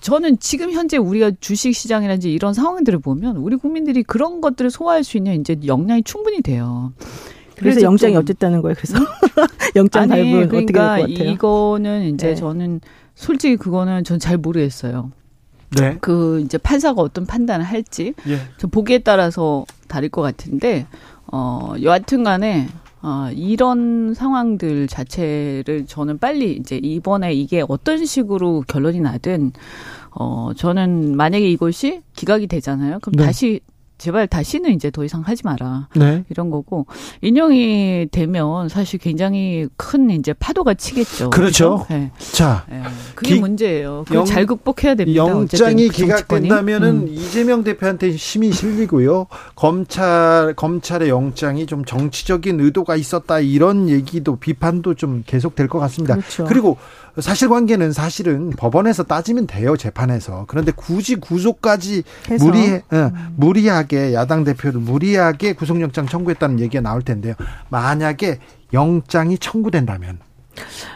저는 0.00 0.38
지금 0.38 0.70
현재 0.70 0.96
우리가 0.96 1.32
주식 1.40 1.74
시장이라든지 1.74 2.32
이런 2.32 2.54
상황들을 2.54 3.00
보면 3.00 3.36
우리 3.36 3.56
국민들이 3.56 4.02
그런 4.02 4.40
것들을 4.40 4.70
소화할 4.70 5.02
수 5.02 5.16
있는 5.16 5.40
이제 5.40 5.56
역량이 5.66 6.04
충분히 6.04 6.40
돼요. 6.40 6.92
그래서 7.62 7.80
영장이 7.82 8.14
좀- 8.14 8.22
어쨌다는 8.22 8.62
거예요. 8.62 8.74
그래서 8.78 8.98
영장 9.76 10.02
아니, 10.04 10.10
발부는 10.10 10.38
어떻게 10.44 10.56
될것 10.66 10.72
그러니까 10.72 10.96
같아요? 11.14 11.30
이거는 11.32 12.14
이제 12.14 12.28
네. 12.28 12.34
저는 12.34 12.80
솔직히 13.14 13.56
그거는 13.56 14.04
전 14.04 14.18
잘 14.18 14.36
모르겠어요. 14.38 15.10
네. 15.78 15.96
그 16.00 16.40
이제 16.40 16.58
판사가 16.58 17.00
어떤 17.00 17.24
판단을 17.26 17.64
할지 17.64 18.12
예. 18.28 18.38
저 18.58 18.66
보기에 18.66 18.98
따라서 18.98 19.64
다를 19.88 20.10
것 20.10 20.20
같은데 20.20 20.86
어 21.32 21.72
여하튼간에 21.80 22.68
어 23.00 23.30
이런 23.34 24.12
상황들 24.14 24.86
자체를 24.86 25.86
저는 25.86 26.18
빨리 26.18 26.52
이제 26.52 26.76
이번에 26.76 27.32
이게 27.32 27.64
어떤 27.66 28.04
식으로 28.04 28.64
결론이 28.68 29.00
나든 29.00 29.52
어 30.10 30.50
저는 30.54 31.16
만약에 31.16 31.48
이것이 31.48 32.02
기각이 32.14 32.46
되잖아요. 32.48 32.98
그럼 33.00 33.14
네. 33.16 33.24
다시 33.24 33.60
제발 34.02 34.26
다시는 34.26 34.72
이제 34.74 34.90
더 34.90 35.04
이상 35.04 35.20
하지 35.20 35.42
마라. 35.44 35.86
네. 35.94 36.24
이런 36.28 36.50
거고 36.50 36.86
인용이 37.20 38.08
되면 38.10 38.68
사실 38.68 38.98
굉장히 38.98 39.68
큰 39.76 40.10
이제 40.10 40.32
파도가 40.32 40.74
치겠죠. 40.74 41.30
그렇죠. 41.30 41.86
네. 41.88 42.10
자, 42.32 42.64
네. 42.68 42.82
그게 43.14 43.34
기- 43.34 43.40
문제예요. 43.40 44.04
영- 44.12 44.24
잘 44.24 44.44
극복해야 44.46 44.96
됩니다. 44.96 45.16
영장이 45.24 45.86
그. 45.88 45.94
기각된다면은 45.94 46.88
음. 47.02 47.08
이재명 47.08 47.62
대표한테 47.62 48.10
힘이 48.10 48.50
실리고요. 48.52 49.28
검찰 49.54 50.54
검찰의 50.56 51.08
영장이 51.08 51.66
좀 51.66 51.84
정치적인 51.84 52.58
의도가 52.58 52.96
있었다 52.96 53.38
이런 53.38 53.88
얘기도 53.88 54.34
비판도 54.36 54.94
좀 54.94 55.22
계속될 55.26 55.68
것 55.68 55.78
같습니다. 55.78 56.16
그렇죠. 56.16 56.44
그리고 56.44 56.76
사실관계는 57.18 57.92
사실은 57.92 58.50
법원에서 58.50 59.02
따지면 59.04 59.46
돼요 59.46 59.76
재판에서. 59.76 60.44
그런데 60.48 60.72
굳이 60.74 61.16
구속까지 61.16 62.02
해서. 62.30 62.44
무리 62.44 62.72
어, 62.74 63.12
무리하게 63.36 64.14
야당 64.14 64.44
대표를 64.44 64.80
무리하게 64.80 65.52
구속영장 65.52 66.06
청구했다는 66.06 66.60
얘기가 66.60 66.80
나올 66.80 67.02
텐데요. 67.02 67.34
만약에 67.68 68.38
영장이 68.72 69.36
청구된다면, 69.38 70.18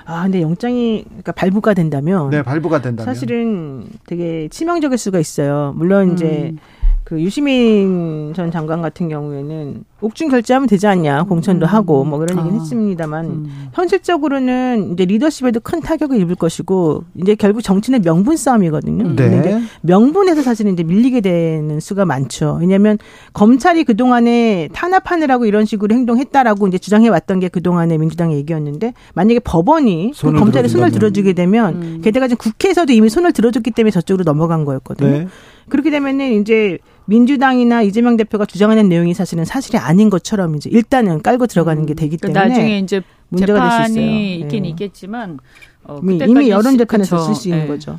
아, 0.06 0.22
근데 0.22 0.40
영장이 0.40 1.04
그러니까 1.06 1.32
발부가 1.32 1.74
된다면 1.74 2.30
네 2.30 2.42
발부가 2.42 2.80
된다면, 2.80 3.14
사실은 3.14 3.86
되게 4.06 4.48
치명적일 4.48 4.96
수가 4.96 5.18
있어요. 5.18 5.74
물론 5.76 6.14
이제 6.14 6.52
음. 6.52 6.58
그 7.06 7.20
유시민 7.20 8.32
전 8.34 8.50
장관 8.50 8.82
같은 8.82 9.08
경우에는 9.08 9.84
옥중 10.02 10.28
결제하면 10.28 10.68
되지 10.68 10.86
않냐 10.86 11.22
공천도 11.22 11.64
하고 11.64 12.04
뭐 12.04 12.18
그런 12.18 12.38
얘기는 12.38 12.58
아. 12.58 12.60
했습니다만 12.60 13.24
음. 13.24 13.68
현실적으로는 13.72 14.92
이제 14.92 15.06
리더십에도 15.06 15.60
큰 15.60 15.80
타격을 15.80 16.20
입을 16.20 16.34
것이고 16.34 17.04
이제 17.14 17.34
결국 17.34 17.62
정치는 17.62 18.02
명분 18.02 18.36
싸움이거든요. 18.36 19.04
근데 19.04 19.26
이제 19.38 19.54
네. 19.54 19.62
명분에서 19.82 20.42
사실은 20.42 20.72
이제 20.74 20.82
밀리게 20.82 21.20
되는 21.22 21.80
수가 21.80 22.04
많죠. 22.04 22.58
왜냐하면 22.60 22.98
검찰이 23.32 23.84
그 23.84 23.96
동안에 23.96 24.68
탄압하느라고 24.72 25.46
이런 25.46 25.64
식으로 25.64 25.94
행동했다라고 25.94 26.68
이제 26.68 26.78
주장해 26.78 27.08
왔던 27.08 27.40
게 27.40 27.46
그 27.56 27.62
동안의 27.62 27.96
민주당의 27.96 28.36
얘기였는데 28.38 28.92
만약에 29.14 29.38
법원이 29.40 30.12
그 30.20 30.32
검찰에 30.32 30.68
손을 30.68 30.90
들어준다면. 30.90 30.92
들어주게 30.98 31.32
되면 31.32 31.74
음. 31.82 32.00
게다가 32.02 32.28
지금 32.28 32.38
국회에서도 32.38 32.92
이미 32.92 33.08
손을 33.08 33.32
들어줬기 33.32 33.70
때문에 33.70 33.90
저쪽으로 33.92 34.24
넘어간 34.24 34.64
거였거든요. 34.66 35.10
네. 35.10 35.28
그렇게 35.68 35.90
되면은 35.90 36.40
이제 36.40 36.78
민주당이나 37.06 37.82
이재명 37.82 38.16
대표가 38.16 38.46
주장하는 38.46 38.88
내용이 38.88 39.14
사실은 39.14 39.44
사실이 39.44 39.78
아닌 39.78 40.10
것처럼 40.10 40.54
이제 40.56 40.68
일단은 40.70 41.22
깔고 41.22 41.46
들어가는 41.46 41.86
게 41.86 41.94
되기 41.94 42.16
그 42.16 42.28
때문에 42.28 42.48
나중에 42.48 42.78
이제 42.78 43.00
문제가 43.28 43.60
될수 43.60 43.92
있어요. 43.92 44.04
재판이 44.06 44.36
있긴 44.40 44.64
예. 44.64 44.68
있겠지만 44.70 45.38
어, 45.84 46.00
이미, 46.02 46.50
여론 46.50 46.72
시- 46.72 46.78
재판에서. 46.78 47.18
쓸 47.20 47.34
수 47.34 47.48
있는 47.48 47.64
예. 47.64 47.66
거죠. 47.68 47.98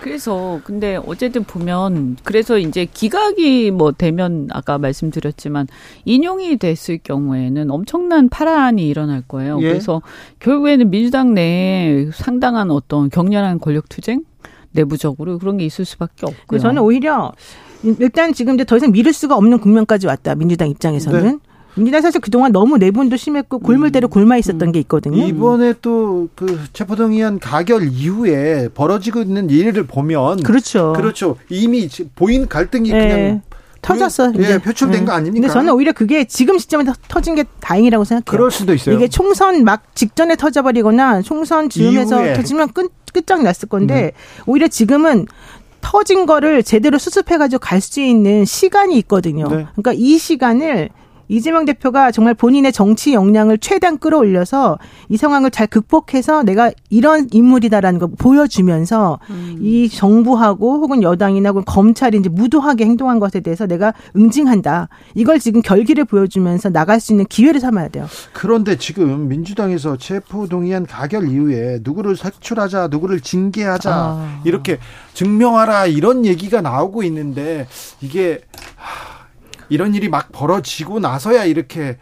그래서 0.00 0.60
근데 0.62 0.96
어쨌든 1.06 1.42
보면 1.42 2.18
그래서 2.22 2.56
이제 2.56 2.84
기각이 2.86 3.72
뭐 3.72 3.90
되면 3.90 4.46
아까 4.52 4.78
말씀드렸지만 4.78 5.66
인용이 6.04 6.56
됐을 6.58 6.98
경우에는 7.02 7.70
엄청난 7.72 8.28
파란이 8.28 8.86
일어날 8.86 9.22
거예요. 9.26 9.58
예. 9.62 9.68
그래서 9.68 10.02
결국에는 10.38 10.88
민주당 10.90 11.34
내에 11.34 12.10
상당한 12.12 12.70
어떤 12.70 13.10
격렬한 13.10 13.58
권력 13.58 13.88
투쟁 13.88 14.22
내부적으로 14.76 15.38
그런 15.38 15.56
게 15.56 15.64
있을 15.64 15.84
수밖에 15.84 16.26
없고요. 16.26 16.44
그래서 16.46 16.68
저는 16.68 16.82
오히려 16.82 17.32
일단 17.82 18.32
지금 18.32 18.54
이제 18.54 18.64
더 18.64 18.76
이상 18.76 18.92
미룰 18.92 19.12
수가 19.12 19.34
없는 19.36 19.58
국면까지 19.58 20.06
왔다. 20.06 20.34
민주당 20.34 20.68
입장에서는. 20.68 21.22
네. 21.22 21.36
민주당 21.78 22.00
사실 22.00 22.22
그동안 22.22 22.52
너무 22.52 22.78
내분도 22.78 23.16
심했고 23.18 23.58
골물대로 23.58 24.08
골마 24.08 24.38
있었던 24.38 24.72
게 24.72 24.78
있거든요. 24.80 25.22
이번에 25.26 25.74
또 25.82 26.28
그 26.34 26.58
체포동의안 26.72 27.38
가결 27.38 27.88
이후에 27.88 28.68
벌어지고 28.74 29.20
있는 29.20 29.50
일을 29.50 29.86
보면 29.86 30.42
그렇죠. 30.42 30.94
그렇죠. 30.96 31.36
이미 31.50 31.86
지- 31.88 32.08
보인 32.14 32.48
갈등이 32.48 32.90
예. 32.90 32.92
그냥 32.98 33.42
터졌어. 33.82 34.32
예, 34.38 34.42
이제. 34.42 34.58
표출된 34.58 35.02
예. 35.02 35.04
거 35.04 35.12
아닙니까? 35.12 35.34
근데 35.46 35.52
저는 35.52 35.72
오히려 35.74 35.92
그게 35.92 36.24
지금 36.24 36.58
시점에 36.58 36.84
터진 37.08 37.34
게 37.34 37.44
다행이라고 37.60 38.04
생각해요. 38.04 38.24
그럴 38.26 38.50
수도 38.50 38.72
있어요. 38.74 38.94
이게 38.96 39.06
총선 39.08 39.62
막 39.62 39.94
직전에 39.94 40.34
터져버리거나 40.36 41.20
총선 41.22 41.68
즈음에서. 41.68 42.34
터지면 42.34 42.72
끝, 42.72 42.90
끝장났을 43.16 43.68
건데 43.68 44.12
오히려 44.46 44.68
지금은 44.68 45.26
터진 45.80 46.26
거를 46.26 46.62
제대로 46.62 46.98
수습해가지고 46.98 47.60
갈 47.60 47.80
수 47.80 48.00
있는 48.00 48.44
시간이 48.44 48.96
있거든요. 48.98 49.44
네. 49.48 49.66
그러니까 49.72 49.92
이 49.94 50.18
시간을 50.18 50.90
이재명 51.28 51.64
대표가 51.64 52.10
정말 52.10 52.34
본인의 52.34 52.72
정치 52.72 53.14
역량을 53.14 53.58
최대한 53.58 53.98
끌어올려서 53.98 54.78
이 55.08 55.16
상황을 55.16 55.50
잘 55.50 55.66
극복해서 55.66 56.42
내가 56.42 56.70
이런 56.90 57.28
인물이다라는 57.30 57.98
걸 57.98 58.10
보여주면서 58.18 59.18
음. 59.30 59.58
이 59.60 59.88
정부하고 59.88 60.74
혹은 60.74 61.02
여당이나 61.02 61.50
혹은 61.50 61.64
검찰이 61.64 62.18
이제 62.18 62.28
무도하게 62.28 62.84
행동한 62.84 63.18
것에 63.18 63.40
대해서 63.40 63.66
내가 63.66 63.92
응징한다. 64.14 64.88
이걸 65.14 65.38
지금 65.38 65.62
결기를 65.62 66.04
보여주면서 66.04 66.70
나갈 66.70 67.00
수 67.00 67.12
있는 67.12 67.24
기회를 67.26 67.60
삼아야 67.60 67.88
돼요. 67.88 68.06
그런데 68.32 68.76
지금 68.76 69.28
민주당에서 69.28 69.96
체포동의안 69.96 70.86
가결 70.86 71.28
이후에 71.28 71.80
누구를 71.82 72.16
색출하자, 72.16 72.88
누구를 72.88 73.20
징계하자 73.20 73.90
아. 73.92 74.40
이렇게 74.44 74.78
증명하라 75.14 75.86
이런 75.86 76.24
얘기가 76.26 76.60
나오고 76.60 77.02
있는데 77.04 77.66
이게 78.00 78.40
이런 79.68 79.94
일이 79.94 80.08
막 80.08 80.30
벌어지고 80.32 81.00
나서야 81.00 81.44
이렇게 81.44 81.98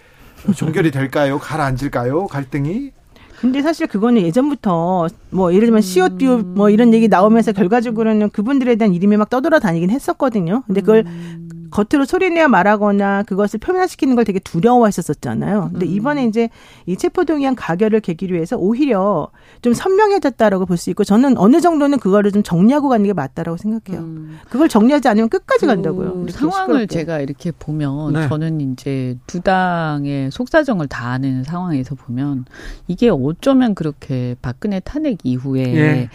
종결이 0.54 0.90
될까요? 0.90 1.38
가라앉을까요? 1.38 2.26
갈등이? 2.26 2.92
근데 3.40 3.62
사실 3.62 3.86
그거는 3.86 4.22
예전부터 4.22 5.08
뭐 5.30 5.52
예를 5.52 5.66
들면 5.66 5.82
CO2 5.82 6.44
뭐 6.54 6.70
이런 6.70 6.94
얘기 6.94 7.08
나오면서 7.08 7.52
결과적으로는 7.52 8.30
그분들에 8.30 8.76
대한 8.76 8.94
이름이 8.94 9.16
막 9.16 9.28
떠돌아다니긴 9.28 9.90
했었거든요. 9.90 10.62
근데 10.66 10.80
그걸 10.80 11.04
음. 11.06 11.63
겉으로 11.74 12.04
소리내어 12.04 12.46
말하거나 12.46 13.24
그것을 13.24 13.58
표현시키는 13.58 14.14
걸 14.14 14.24
되게 14.24 14.38
두려워했었잖아요. 14.38 15.70
근데 15.72 15.86
음. 15.86 15.90
이번에 15.90 16.24
이제 16.24 16.48
이 16.86 16.96
체포동의안 16.96 17.56
가결을 17.56 17.98
계기로 17.98 18.36
해서 18.36 18.56
오히려 18.56 19.28
좀 19.60 19.74
선명해졌다라고 19.74 20.66
볼 20.66 20.76
수 20.76 20.90
있고 20.90 21.02
저는 21.04 21.36
어느 21.38 21.60
정도는 21.60 21.98
그거를 21.98 22.30
좀 22.30 22.42
정리하고 22.44 22.88
가는 22.88 23.04
게 23.04 23.12
맞다라고 23.12 23.56
생각해요. 23.56 24.04
음. 24.04 24.38
그걸 24.50 24.68
정리하지 24.68 25.08
않으면 25.08 25.28
끝까지 25.28 25.62
그 25.62 25.66
간다고요. 25.66 26.26
상황을 26.28 26.74
시끄럽게. 26.82 26.86
제가 26.86 27.18
이렇게 27.20 27.50
보면 27.50 28.12
네. 28.12 28.28
저는 28.28 28.60
이제 28.60 29.16
두 29.26 29.40
당의 29.40 30.30
속사정을 30.30 30.86
다 30.88 31.08
아는 31.08 31.42
상황에서 31.42 31.94
보면 31.96 32.44
이게 32.86 33.08
어쩌면 33.10 33.74
그렇게 33.74 34.36
박근혜 34.42 34.78
탄핵 34.80 35.18
이후에 35.24 35.62
예. 35.74 36.08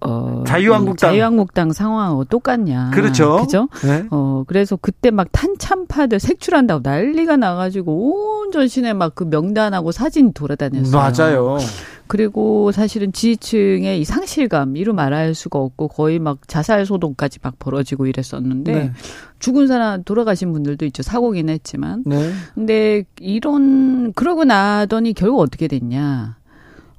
어, 0.00 0.44
자유한국당 0.46 1.10
자유한국당 1.10 1.72
상황하고 1.72 2.24
똑같냐. 2.24 2.90
그렇죠. 2.92 3.38
그죠? 3.40 3.68
네. 3.84 4.06
어, 4.10 4.44
그래서 4.46 4.76
그때 4.76 5.10
막 5.10 5.28
탄참파들 5.32 6.20
색출한다고 6.20 6.80
난리가 6.82 7.36
나 7.36 7.54
가지고 7.54 8.42
온 8.42 8.52
전신에 8.52 8.92
막그 8.92 9.24
명단하고 9.24 9.92
사진 9.92 10.32
돌아다녔어요. 10.32 10.92
맞아요. 10.92 11.58
그리고 12.06 12.70
사실은 12.72 13.12
지지층의 13.12 14.00
이 14.00 14.04
상실감 14.04 14.76
이루 14.76 14.94
말할 14.94 15.34
수가 15.34 15.58
없고 15.58 15.88
거의 15.88 16.18
막 16.18 16.38
자살 16.46 16.86
소동까지 16.86 17.40
막 17.42 17.58
벌어지고 17.58 18.06
이랬었는데 18.06 18.72
네. 18.72 18.92
죽은 19.38 19.66
사람 19.66 20.04
돌아가신 20.04 20.52
분들도 20.52 20.84
있죠 20.86 21.02
사고긴 21.02 21.48
했지만 21.48 22.04
네. 22.06 22.32
근데 22.54 23.04
이런 23.18 24.12
그러고 24.12 24.44
나더니 24.44 25.14
결국 25.14 25.40
어떻게 25.40 25.66
됐냐 25.68 26.36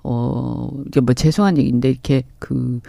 어, 0.03 0.69
이게 0.87 0.99
뭐 1.01 1.13
죄송한 1.13 1.57
얘기인데 1.57 1.89
이렇게 1.89 2.23
그 2.39 2.79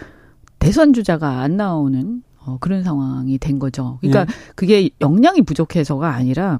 대선 0.59 0.93
주자가 0.93 1.41
안 1.41 1.57
나오는 1.57 2.23
어, 2.45 2.57
그런 2.59 2.83
상황이 2.83 3.37
된 3.37 3.59
거죠. 3.59 3.97
그러니까 4.01 4.21
예. 4.21 4.25
그게 4.55 4.89
역량이 5.01 5.41
부족해서가 5.41 6.13
아니라 6.13 6.59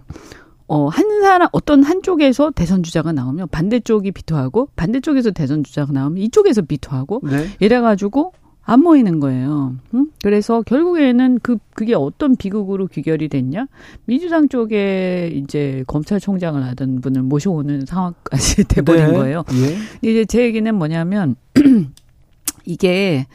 어, 0.68 0.88
한 0.88 1.22
사람, 1.22 1.50
어떤 1.52 1.84
한쪽에서 1.84 2.52
대선 2.52 2.84
주자가 2.84 3.12
나오면 3.12 3.48
반대쪽이 3.50 4.12
비토하고 4.12 4.70
반대쪽에서 4.76 5.32
대선 5.32 5.64
주자가 5.64 5.92
나오면 5.92 6.20
이쪽에서 6.20 6.62
비토하고 6.62 7.22
네. 7.24 7.48
이래가지고 7.60 8.34
안 8.70 8.82
모이는 8.82 9.20
거예요. 9.20 9.76
응? 9.96 10.08
그래서 10.22 10.62
결국에는 10.62 11.40
그 11.42 11.58
그게 11.74 11.96
어떤 11.96 12.36
비극으로 12.36 12.86
귀결이 12.86 13.28
됐냐? 13.28 13.66
민주당 14.06 14.48
쪽에 14.48 15.32
이제 15.34 15.84
검찰총장을 15.88 16.64
하던 16.64 17.02
분을 17.02 17.24
모셔오는 17.24 17.88
상황까지 17.88 18.66
돼버린 18.70 19.08
네. 19.08 19.14
거예요. 19.14 19.44
예. 19.54 20.08
이제 20.08 20.24
제 20.26 20.44
얘기는 20.44 20.76
뭐냐면 20.76 21.36
이게 22.64 23.26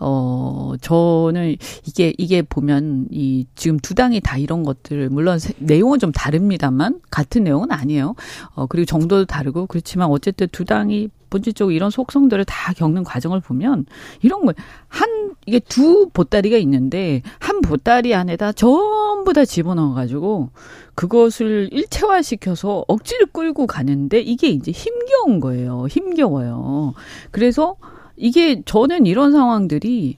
어, 0.00 0.72
저는 0.80 1.56
이게, 1.84 2.14
이게 2.16 2.40
보면 2.42 3.08
이 3.10 3.46
지금 3.54 3.78
두 3.78 3.94
당이 3.94 4.20
다 4.20 4.38
이런 4.38 4.62
것들을 4.62 5.10
물론 5.10 5.38
세, 5.38 5.52
내용은 5.58 5.98
좀 5.98 6.10
다릅니다만 6.10 7.00
같은 7.10 7.44
내용은 7.44 7.70
아니에요. 7.70 8.14
어, 8.54 8.66
그리고 8.66 8.86
정도도 8.86 9.26
다르고 9.26 9.66
그렇지만 9.66 10.08
어쨌든 10.08 10.48
두 10.50 10.64
당이 10.64 11.10
본질적으로 11.28 11.72
이런 11.72 11.90
속성들을 11.90 12.44
다 12.46 12.72
겪는 12.72 13.04
과정을 13.04 13.40
보면 13.40 13.86
이런 14.22 14.40
거한 14.40 15.34
이게 15.46 15.60
두 15.60 16.08
보따리가 16.12 16.56
있는데 16.58 17.22
한 17.38 17.60
보따리 17.60 18.14
안에다 18.14 18.52
전부 18.52 19.32
다 19.32 19.44
집어넣어 19.44 19.94
가지고 19.94 20.50
그것을 20.94 21.68
일체화 21.72 22.22
시켜서 22.22 22.84
억지를 22.88 23.26
끌고 23.26 23.66
가는데 23.66 24.20
이게 24.20 24.48
이제 24.48 24.70
힘겨운 24.72 25.40
거예요. 25.40 25.86
힘겨워요. 25.88 26.94
그래서 27.30 27.76
이게 28.20 28.62
저는 28.64 29.06
이런 29.06 29.32
상황들이 29.32 30.16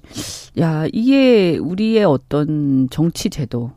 야 0.59 0.87
이게 0.93 1.57
우리의 1.59 2.05
어떤 2.05 2.89
정치 2.91 3.31
제도 3.31 3.71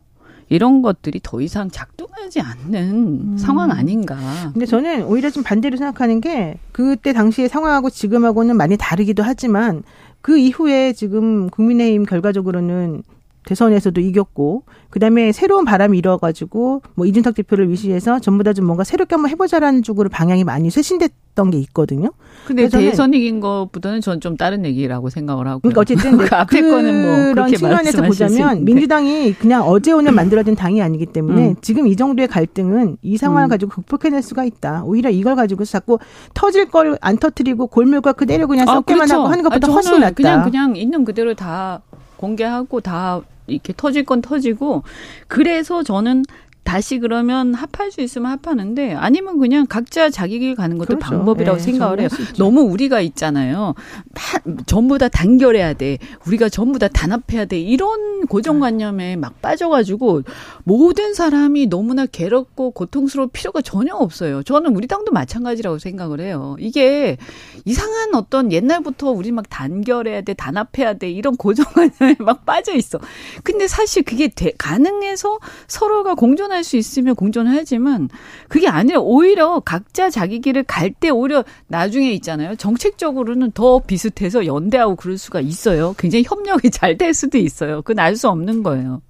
이런 0.49 0.81
것들이 0.81 1.19
더 1.23 1.41
이상 1.41 1.69
작동하지 1.69 2.41
않는 2.41 3.33
음. 3.33 3.37
상황 3.37 3.71
아닌가. 3.71 4.17
근데 4.53 4.65
저는 4.65 5.05
오히려 5.05 5.29
좀 5.29 5.43
반대로 5.43 5.77
생각하는 5.77 6.21
게 6.21 6.57
그때 6.71 7.13
당시의 7.13 7.49
상황하고 7.49 7.89
지금하고는 7.89 8.55
많이 8.55 8.77
다르기도 8.77 9.23
하지만 9.23 9.83
그 10.21 10.37
이후에 10.37 10.93
지금 10.93 11.49
국민의힘 11.49 12.05
결과적으로는 12.05 13.03
대선에서도 13.45 13.99
이겼고 14.01 14.63
그다음에 14.89 15.31
새로운 15.31 15.65
바람이 15.65 15.97
일어가지고 15.97 16.81
뭐 16.95 17.05
이준석 17.05 17.35
대표를 17.35 17.69
위시해서 17.69 18.19
전부 18.19 18.43
다 18.43 18.53
좀 18.53 18.65
뭔가 18.65 18.83
새롭게 18.85 19.15
한번 19.15 19.29
해보자라는 19.31 19.83
쪽으로 19.83 20.07
방향이 20.09 20.43
많이 20.45 20.69
쇄신됐던 20.69 21.51
게 21.51 21.57
있거든요. 21.59 22.11
근데 22.47 22.69
대선 22.69 23.13
이긴 23.13 23.41
것보다는 23.41 23.99
전좀 24.01 24.37
다른 24.37 24.63
얘기라고 24.65 25.09
생각을 25.09 25.45
하고. 25.47 25.59
그러니까 25.59 25.81
어쨌든 25.81 26.15
그 26.17 26.33
앞에 26.33 26.61
거는 26.61 27.01
뭐 27.01 27.33
그런 27.33 27.53
측면에서 27.53 28.01
보자면 28.03 28.63
민주당이 28.63 29.33
그냥 29.33 29.63
어제 29.67 29.91
오늘 29.91 30.11
만들어진 30.13 30.55
당이 30.55 30.81
아니기 30.81 31.05
때문에 31.07 31.49
음. 31.49 31.55
지금 31.61 31.85
이 31.87 31.95
정도의 31.97 32.27
갈등은 32.29 32.97
이 33.01 33.17
상황을 33.17 33.47
음. 33.47 33.49
가지고 33.49 33.71
극복해낼 33.71 34.21
수가 34.21 34.45
있다. 34.45 34.83
오히려 34.85 35.09
이걸 35.09 35.35
가지고 35.35 35.65
자꾸 35.65 35.99
터질 36.33 36.69
걸 36.69 36.97
안 37.01 37.17
터트리고 37.17 37.67
골물과 37.67 38.13
그대로 38.13 38.47
그냥 38.47 38.69
아, 38.69 38.75
섞기만 38.75 39.01
아, 39.01 39.05
그렇죠. 39.05 39.15
하고 39.19 39.27
하는 39.27 39.43
것보다 39.43 39.67
아, 39.67 39.71
훨씬 39.71 39.99
낫다. 39.99 40.13
그냥 40.15 40.43
그냥 40.43 40.75
있는 40.77 41.03
그대로 41.03 41.33
다 41.33 41.81
공개하고 42.17 42.79
다 42.79 43.21
이렇게 43.47 43.73
터질 43.75 44.03
건 44.05 44.21
터지고 44.21 44.83
그래서 45.27 45.83
저는 45.83 46.23
다시 46.65 46.97
그러면 46.99 47.53
합할 47.53 47.91
수 47.91 48.01
있으면 48.01 48.31
합하는데 48.31 48.95
아니면 48.95 49.39
그냥 49.39 49.67
각자 49.67 50.09
자기 50.09 50.39
길 50.39 50.55
가는 50.55 50.77
것도 50.77 50.87
그렇죠. 50.87 51.05
방법이라고 51.05 51.57
네, 51.57 51.63
생각을 51.63 51.99
해요. 52.01 52.09
너무 52.37 52.61
우리가 52.61 53.01
있잖아요. 53.01 53.75
다, 54.13 54.39
전부 54.65 54.97
다 54.97 55.07
단결해야 55.07 55.73
돼. 55.73 55.99
우리가 56.25 56.49
전부 56.49 56.79
다 56.79 56.87
단합해야 56.87 57.45
돼. 57.45 57.59
이런 57.59 58.25
고정관념에 58.25 59.15
막 59.15 59.41
빠져가지고 59.43 60.23
모든 60.63 61.13
사람이 61.13 61.67
너무나 61.67 62.07
괴롭고 62.07 62.71
고통스러울 62.71 63.29
필요가 63.31 63.61
전혀 63.61 63.93
없어요. 63.93 64.41
저는 64.41 64.75
우리 64.75 64.87
당도 64.87 65.11
마찬가지라고 65.11 65.77
생각을 65.77 66.19
해요. 66.19 66.55
이게 66.59 67.17
이상한 67.65 68.15
어떤 68.15 68.51
옛날부터 68.51 69.11
우리 69.11 69.31
막 69.31 69.47
단결해야 69.49 70.21
돼, 70.21 70.33
단합해야 70.33 70.95
돼 70.95 71.11
이런 71.11 71.37
고정관념에 71.37 72.15
막 72.19 72.43
빠져 72.45 72.73
있어. 72.73 72.99
근데 73.43 73.67
사실 73.67 74.01
그게 74.01 74.29
돼, 74.29 74.51
가능해서 74.57 75.37
서로가 75.67 76.15
공존하 76.15 76.54
공존할 76.55 76.63
수 76.63 76.77
있으면 76.77 77.15
공존하지만 77.15 78.09
그게 78.47 78.67
아니라 78.67 78.99
오히려 78.99 79.59
각자 79.59 80.09
자기 80.09 80.39
길을 80.39 80.63
갈 80.63 80.95
때 80.97 81.09
오히려 81.09 81.43
나중에 81.67 82.11
있잖아요. 82.13 82.55
정책적으로는 82.55 83.51
더 83.51 83.79
비슷해서 83.79 84.45
연대하고 84.45 84.95
그럴 84.95 85.17
수가 85.17 85.41
있어요. 85.41 85.93
굉장히 85.97 86.23
협력이 86.25 86.69
잘 86.71 86.95
될 86.95 87.13
수도 87.13 87.37
있어요. 87.37 87.81
그건 87.81 87.99
알 87.99 88.15
수 88.15 88.29
없는 88.29 88.63
거예요. 88.63 89.01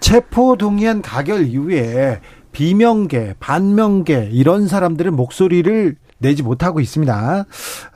체포 0.00 0.56
동의안 0.56 1.02
가결 1.02 1.46
이후에 1.46 2.20
비명계, 2.52 3.34
반명계 3.40 4.30
이런 4.32 4.66
사람들의 4.68 5.12
목소리를 5.12 5.96
내지 6.24 6.42
못하고 6.42 6.80
있습니다. 6.80 7.46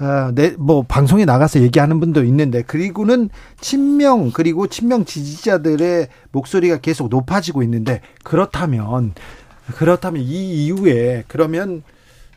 어, 0.00 0.30
내, 0.34 0.54
뭐, 0.58 0.84
방송에 0.86 1.24
나가서 1.24 1.60
얘기하는 1.60 1.98
분도 1.98 2.22
있는데, 2.24 2.62
그리고는 2.62 3.30
친명, 3.60 4.30
그리고 4.32 4.66
친명 4.66 5.04
지지자들의 5.04 6.08
목소리가 6.32 6.78
계속 6.78 7.08
높아지고 7.08 7.62
있는데, 7.62 8.00
그렇다면, 8.22 9.14
그렇다면 9.76 10.22
이 10.22 10.66
이후에, 10.66 11.24
그러면 11.26 11.82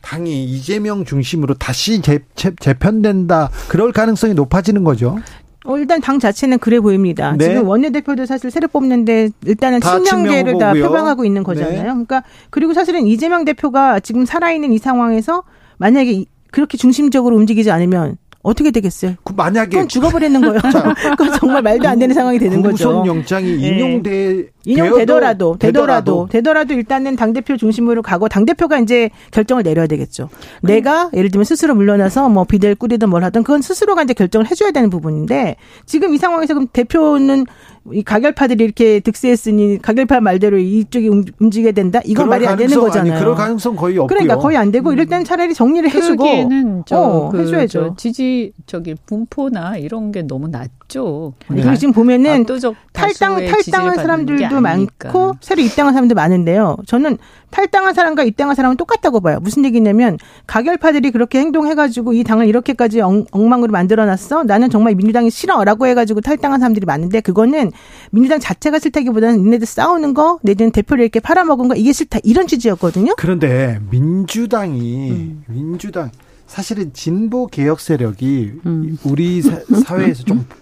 당이 0.00 0.44
이재명 0.44 1.04
중심으로 1.04 1.54
다시 1.54 2.00
재, 2.02 2.20
재, 2.34 2.52
재편된다. 2.58 3.50
그럴 3.68 3.92
가능성이 3.92 4.34
높아지는 4.34 4.82
거죠. 4.82 5.18
어, 5.64 5.78
일단 5.78 6.00
당 6.00 6.18
자체는 6.18 6.58
그래 6.58 6.80
보입니다. 6.80 7.36
네. 7.36 7.44
지금 7.44 7.68
원내대표도 7.68 8.26
사실 8.26 8.50
새로 8.50 8.66
뽑는데 8.68 9.30
일단은 9.46 9.80
친명계를 9.80 10.58
다 10.58 10.72
표방하고 10.72 11.24
있는 11.24 11.44
거잖아요. 11.44 11.76
네. 11.76 11.82
그러니까 11.82 12.24
그리고 12.50 12.74
사실은 12.74 13.06
이재명 13.06 13.44
대표가 13.44 14.00
지금 14.00 14.26
살아있는 14.26 14.72
이 14.72 14.78
상황에서 14.78 15.44
만약에 15.82 16.26
그렇게 16.52 16.78
중심적으로 16.78 17.36
움직이지 17.36 17.72
않으면 17.72 18.16
어떻게 18.42 18.70
되겠어요? 18.70 19.14
그 19.24 19.32
만약에 19.32 19.70
그건 19.70 19.88
죽어버리는 19.88 20.40
거예요. 20.40 20.60
그건 21.16 21.38
정말 21.38 21.62
말도 21.62 21.88
안 21.88 21.98
되는 21.98 22.14
상황이 22.14 22.38
되는 22.38 22.60
거죠. 22.60 22.88
구속 22.88 23.06
영장이 23.06 23.56
네. 23.56 23.68
인용돼 23.68 24.46
인용되더라도 24.64 25.56
되더라도 25.58 26.28
되더라도 26.30 26.74
일단은 26.74 27.16
당 27.16 27.32
대표 27.32 27.56
중심으로 27.56 28.02
가고 28.02 28.28
당 28.28 28.44
대표가 28.44 28.78
이제 28.78 29.10
결정을 29.30 29.62
내려야 29.62 29.86
되겠죠. 29.86 30.28
내가 30.60 31.10
예를 31.14 31.30
들면 31.30 31.44
스스로 31.44 31.74
물러나서 31.74 32.28
뭐 32.28 32.44
비대를 32.44 32.74
꾸리든 32.76 33.08
뭘 33.10 33.24
하든 33.24 33.42
그건 33.42 33.62
스스로가 33.62 34.02
이제 34.02 34.12
결정을 34.12 34.50
해줘야 34.50 34.70
되는 34.70 34.90
부분인데 34.90 35.56
지금 35.86 36.14
이 36.14 36.18
상황에서 36.18 36.54
그럼 36.54 36.68
대표는 36.72 37.46
이 37.92 38.02
가결파들이 38.02 38.62
이렇게 38.62 39.00
득세했으니 39.00 39.78
가결파 39.82 40.20
말대로 40.20 40.56
이쪽이 40.58 41.08
움- 41.08 41.24
움직여야 41.40 41.72
된다. 41.72 42.00
이건 42.04 42.28
말이 42.28 42.46
안 42.46 42.56
되는 42.56 42.78
거잖아요. 42.78 43.12
아니, 43.12 43.20
그럴 43.20 43.34
가능성 43.34 43.74
거의 43.74 43.98
없고요. 43.98 44.06
그러니까 44.06 44.36
거의 44.36 44.56
안 44.56 44.70
되고 44.70 44.92
이럴 44.92 45.06
때는 45.06 45.24
차라리 45.24 45.52
정리를 45.52 45.90
해주고 45.90 46.22
그러기에는 46.22 46.82
저, 46.86 46.96
어, 47.00 47.28
그, 47.30 47.40
해줘야죠. 47.40 47.66
저 47.88 47.96
지지 47.96 48.52
저기 48.66 48.94
분포나 49.06 49.78
이런 49.78 50.12
게 50.12 50.22
너무 50.22 50.46
낮 50.48 50.70
죠. 50.92 51.32
네. 51.48 51.62
그리고 51.62 51.74
지금 51.76 51.94
보면은 51.94 52.42
압도적 52.42 52.74
탈당 52.92 53.46
탈당한 53.46 53.94
사람들도. 53.94 54.60
많고 54.60 55.32
새로 55.40 55.62
입당한 55.62 55.94
사람도 55.94 56.14
많은데요. 56.14 56.76
저는 56.86 57.16
탈당한 57.50 57.94
사람과 57.94 58.24
입당한 58.24 58.54
사람은 58.54 58.76
똑같다고 58.76 59.20
봐요. 59.20 59.38
무슨 59.40 59.64
얘기냐면 59.64 60.18
가결파들이 60.46 61.10
그렇게 61.10 61.38
행동해가지고 61.40 62.12
이 62.12 62.24
당을 62.24 62.46
이렇게까지 62.46 63.00
엉, 63.00 63.24
엉망으로 63.30 63.72
만들어놨어. 63.72 64.44
나는 64.44 64.68
정말 64.68 64.94
민주당이 64.94 65.30
싫어라고 65.30 65.86
해가지고 65.86 66.20
탈당한 66.20 66.60
사람들이 66.60 66.84
많은데 66.84 67.20
그거는 67.20 67.72
민주당 68.10 68.38
자체가 68.38 68.78
싫다기보다는 68.78 69.42
니네들 69.44 69.66
싸우는 69.66 70.12
거, 70.12 70.38
내지는 70.42 70.72
대표를 70.72 71.04
이렇게 71.04 71.20
팔아먹은 71.20 71.68
거 71.68 71.74
이게 71.74 71.92
싫다 71.92 72.18
이런 72.22 72.46
취지였거든요. 72.46 73.14
그런데 73.16 73.80
민주당이 73.90 75.10
음. 75.10 75.44
민주당 75.46 76.10
사실은 76.46 76.92
진보 76.92 77.46
개혁 77.46 77.80
세력이 77.80 78.52
음. 78.66 78.98
우리 79.04 79.40
사, 79.40 79.58
사회에서 79.86 80.24
좀 80.24 80.44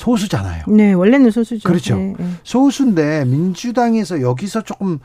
소수잖아요. 0.00 0.64
네, 0.68 0.94
원래는 0.94 1.30
소수죠. 1.30 1.68
그렇죠. 1.68 1.94
네, 1.96 2.14
네. 2.18 2.26
소수인데 2.42 3.26
민주당에서 3.26 4.22
여기서 4.22 4.62
조금 4.62 4.98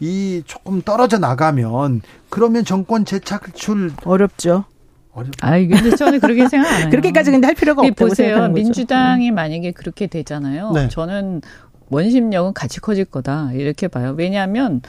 이 0.00 0.42
조금 0.46 0.80
떨어져 0.80 1.18
나가면 1.18 2.00
그러면 2.30 2.64
정권 2.64 3.04
재창출 3.04 3.92
어렵죠. 4.04 4.64
어렵. 5.12 5.32
아이 5.42 5.68
근데 5.68 5.94
저는 5.94 6.20
그렇게 6.20 6.48
생각 6.48 6.72
안 6.72 6.80
해요. 6.82 6.88
그렇게까지 6.90 7.30
근데 7.30 7.46
할 7.46 7.54
필요가 7.54 7.82
없다고 7.82 8.08
보세요. 8.08 8.48
민주당이 8.48 9.32
만약에 9.32 9.72
그렇게 9.72 10.06
되잖아요. 10.06 10.72
네. 10.72 10.88
저는 10.88 11.42
원심력은 11.90 12.54
같이 12.54 12.80
커질 12.80 13.04
거다 13.04 13.50
이렇게 13.52 13.86
봐요. 13.86 14.14
왜냐하면 14.16 14.80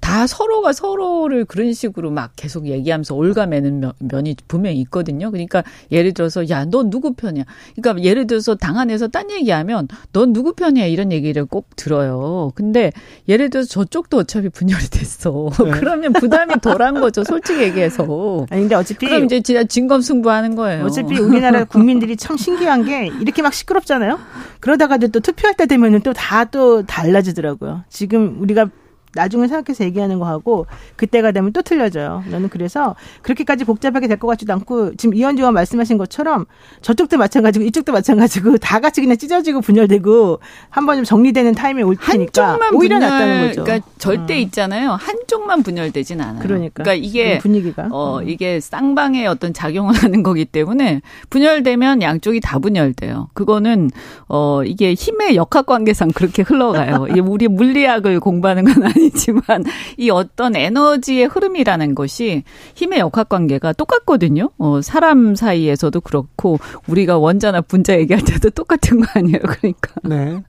다 0.00 0.26
서로가 0.26 0.72
서로를 0.72 1.44
그런 1.44 1.72
식으로 1.72 2.10
막 2.10 2.32
계속 2.36 2.66
얘기하면서 2.66 3.14
올가매는 3.14 3.80
면, 3.80 3.92
면이 3.98 4.36
분명히 4.46 4.78
있거든요. 4.82 5.30
그러니까 5.30 5.62
예를 5.90 6.12
들어서 6.12 6.48
야 6.50 6.66
너 6.70 6.82
누구 6.90 7.14
편이야? 7.14 7.44
그러니까 7.76 8.02
예를 8.04 8.26
들어서 8.26 8.54
당 8.54 8.78
안에서 8.78 9.08
딴 9.08 9.30
얘기하면 9.30 9.88
넌 10.12 10.32
누구 10.32 10.52
편이야 10.52 10.86
이런 10.86 11.12
얘기를 11.12 11.44
꼭 11.44 11.68
들어요. 11.76 12.52
근데 12.54 12.92
예를 13.28 13.50
들어서 13.50 13.68
저쪽도 13.68 14.18
어차피 14.18 14.48
분열이 14.48 14.88
됐어. 14.90 15.50
네. 15.62 15.70
그러면 15.70 16.12
부담이 16.12 16.54
덜한 16.60 17.00
거죠. 17.00 17.24
솔직히 17.24 17.62
얘기해서. 17.62 18.46
아니 18.50 18.62
근데 18.62 18.74
어차피 18.74 19.06
그럼 19.06 19.24
이제 19.24 19.40
진짜 19.40 19.64
진검승부하는 19.64 20.56
거예요. 20.56 20.84
어차피 20.84 21.18
우리나라 21.18 21.64
국민들이 21.64 22.16
참 22.16 22.36
신기한 22.36 22.84
게 22.84 23.10
이렇게 23.20 23.42
막 23.42 23.54
시끄럽잖아요. 23.54 24.18
그러다가도 24.60 25.08
또 25.08 25.20
투표할 25.20 25.54
때 25.56 25.66
되면은 25.66 26.00
또 26.00 26.12
다또 26.12 26.84
달라지더라고요. 26.84 27.84
지금 27.88 28.40
우리가 28.40 28.68
나중에 29.16 29.48
생각해서 29.48 29.82
얘기하는 29.84 30.20
거하고 30.20 30.66
그때가 30.94 31.32
되면 31.32 31.52
또 31.52 31.62
틀려져요. 31.62 32.22
저는 32.30 32.48
그래서 32.50 32.94
그렇게까지 33.22 33.64
복잡하게 33.64 34.06
될 34.06 34.16
것 34.16 34.28
같지도 34.28 34.52
않고 34.54 34.94
지금 34.96 35.14
이현주 35.14 35.42
의원 35.42 35.52
말씀하신 35.54 35.98
것처럼 35.98 36.46
저쪽도 36.80 37.18
마찬가지고 37.18 37.64
이쪽도 37.66 37.92
마찬가지고 37.92 38.56
다 38.58 38.80
같이 38.80 39.00
그냥 39.00 39.16
찢어지고 39.18 39.60
분열되고 39.60 40.38
한번 40.70 40.96
좀 40.96 41.04
정리되는 41.04 41.54
타임이 41.54 41.82
올 41.82 41.96
테니까 41.96 42.48
한쪽만 42.52 42.74
오히려 42.74 42.96
분열, 42.96 43.10
낫다는 43.10 43.48
거죠. 43.48 43.64
그러니까 43.64 43.88
절대 43.98 44.38
있잖아요. 44.40 44.92
한쪽만 44.92 45.62
분열되진 45.62 46.20
않아요. 46.20 46.42
그러니까. 46.42 46.82
그러니까 46.82 46.94
이게 47.06 47.38
분위기가 47.38 47.88
어 47.90 48.20
이게 48.22 48.60
쌍방의 48.60 49.26
어떤 49.26 49.52
작용을 49.52 49.94
하는 50.02 50.22
거기 50.22 50.44
때문에 50.44 51.00
분열되면 51.30 52.02
양쪽이 52.02 52.40
다 52.40 52.58
분열돼요. 52.58 53.28
그거는 53.34 53.90
어 54.28 54.62
이게 54.64 54.94
힘의 54.94 55.36
역학 55.36 55.66
관계상 55.66 56.10
그렇게 56.14 56.42
흘러가요. 56.42 57.06
이게 57.10 57.20
우리 57.20 57.48
물리학을 57.48 58.20
공부하는 58.20 58.64
건 58.64 58.84
아니 58.84 59.05
지만 59.10 59.64
이 59.96 60.10
어떤 60.10 60.56
에너지의 60.56 61.26
흐름이라는 61.26 61.94
것이 61.94 62.44
힘의 62.74 63.00
역학 63.00 63.28
관계가 63.28 63.72
똑같거든요. 63.72 64.50
어 64.58 64.80
사람 64.82 65.34
사이에서도 65.34 66.00
그렇고 66.00 66.58
우리가 66.88 67.18
원자나 67.18 67.60
분자 67.62 67.98
얘기할 67.98 68.24
때도 68.24 68.50
똑같은 68.50 69.00
거 69.00 69.06
아니에요. 69.14 69.40
그러니까. 69.40 69.92
네. 70.04 70.42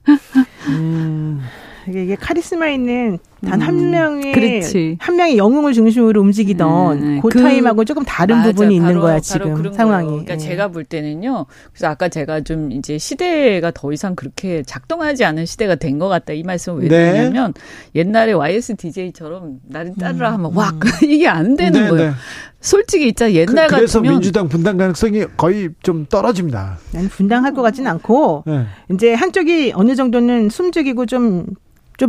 음, 0.68 1.40
이게 1.88 2.14
카리스마 2.16 2.68
있는 2.68 3.18
단한 3.44 3.90
명의 3.90 4.26
음, 4.28 4.32
그렇지. 4.32 4.96
한 5.00 5.16
명의 5.16 5.38
영웅을 5.38 5.72
중심으로 5.72 6.20
움직이던 6.20 7.00
네, 7.00 7.06
네. 7.14 7.20
그, 7.22 7.28
그- 7.28 7.40
타임하고 7.42 7.84
조금 7.84 8.04
다른 8.04 8.36
맞아, 8.38 8.50
부분이 8.50 8.74
있는 8.76 8.88
바로- 8.88 9.00
거야 9.02 9.12
바로 9.12 9.20
지금 9.20 9.72
상황이. 9.72 10.06
거예요. 10.06 10.24
그러니까 10.24 10.34
예. 10.34 10.38
제가 10.38 10.68
볼 10.68 10.84
때는요. 10.84 11.46
그래서 11.72 11.86
아까 11.88 12.08
제가 12.08 12.40
좀 12.40 12.72
이제 12.72 12.98
시대가 12.98 13.70
더 13.70 13.92
이상 13.92 14.14
그렇게 14.16 14.62
작동하지 14.64 15.24
않은 15.24 15.46
시대가 15.46 15.74
된 15.76 15.98
것 15.98 16.08
같다 16.08 16.32
이 16.32 16.42
말씀을 16.42 16.82
왜 16.82 16.88
네. 16.88 17.12
드리냐면 17.12 17.54
옛날에 17.94 18.32
YS 18.32 18.76
DJ처럼 18.76 19.58
나를 19.68 19.94
따르라 19.98 20.32
하면 20.34 20.52
와 20.54 20.70
음. 20.70 20.80
이게 21.08 21.26
안 21.28 21.56
되는 21.56 21.80
네, 21.84 21.88
거예요. 21.88 22.10
네. 22.10 22.16
솔직히 22.60 23.06
있자 23.08 23.32
옛날 23.32 23.68
그, 23.68 23.76
래서 23.76 23.98
같으면 24.00 24.14
민주당 24.14 24.48
분당 24.48 24.76
가능성이 24.76 25.24
거의 25.36 25.68
좀 25.82 26.06
떨어집니다. 26.06 26.78
나는 26.92 27.08
분당할 27.08 27.54
것 27.54 27.62
같지는 27.62 27.88
않고 27.92 28.42
네. 28.46 28.64
이제 28.92 29.14
한쪽이 29.14 29.72
어느 29.76 29.94
정도는 29.94 30.48
숨죽이고 30.50 31.06
좀좀 31.06 31.46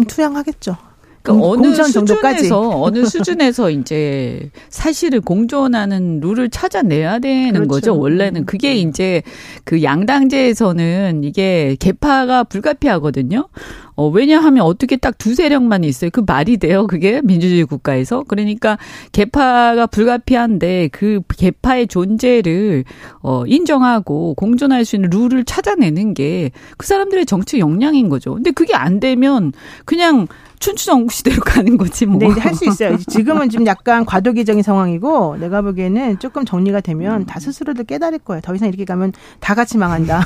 투영하겠죠. 0.08 0.76
그러니까 1.34 1.34
공- 1.34 1.52
어느 1.68 1.76
정도까지. 1.92 2.38
수준에서 2.44 2.82
어느 2.82 3.06
수준에서 3.06 3.70
이제 3.72 4.50
사실을 4.70 5.22
공존하는 5.22 6.20
룰을 6.22 6.50
찾아내야 6.50 7.20
되는 7.20 7.54
그렇죠. 7.54 7.68
거죠. 7.70 8.00
원래는 8.00 8.46
그게 8.46 8.76
이제 8.76 9.22
그 9.64 9.84
양당제에서는 9.84 11.24
이게 11.24 11.76
개파가 11.80 12.44
불가피하거든요. 12.46 13.48
어, 13.96 14.08
왜냐하면 14.08 14.64
어떻게 14.64 14.96
딱 14.96 15.18
두 15.20 15.36
세력만 15.36 15.84
있어요. 15.84 16.10
그 16.14 16.24
말이 16.26 16.56
돼요. 16.56 16.88
그게 16.88 17.20
민주주의 17.22 17.66
국가에서. 17.66 18.24
그러니까 18.26 18.78
개파가 19.12 19.88
불가피한데 19.88 20.88
그 20.94 21.20
개파의 21.38 21.88
존재를 21.88 22.86
어, 23.22 23.44
인정하고 23.46 24.36
공존할 24.36 24.86
수 24.86 24.96
있는 24.96 25.10
룰을 25.10 25.44
찾아내는 25.44 26.14
게 26.14 26.52
그 26.78 26.88
사람들의 26.88 27.26
정치 27.26 27.60
역량인 27.60 28.08
거죠. 28.08 28.36
근데 28.36 28.52
그게 28.52 28.74
안 28.74 29.00
되면 29.02 29.52
그냥 29.86 30.28
춘추전국 30.60 31.12
시대로 31.12 31.42
가는 31.42 31.78
거지 31.78 32.06
뭐. 32.06 32.20
근데 32.20 32.34
이제 32.34 32.42
할수 32.42 32.66
있어요. 32.68 32.98
지금은 32.98 33.50
좀 33.50 33.66
약간 33.66 34.06
과도기적인 34.06 34.62
상황이고 34.62 35.38
내가 35.40 35.62
보기에는 35.62 36.20
조금 36.20 36.44
정리가 36.44 36.82
되면 36.82 37.26
다 37.26 37.40
스스로들 37.40 37.86
깨달을 37.86 38.20
거예요. 38.20 38.42
더 38.42 38.54
이상 38.54 38.68
이렇게 38.68 38.84
가면 38.84 39.14
다 39.40 39.56
같이 39.56 39.78
망한다. 39.78 40.26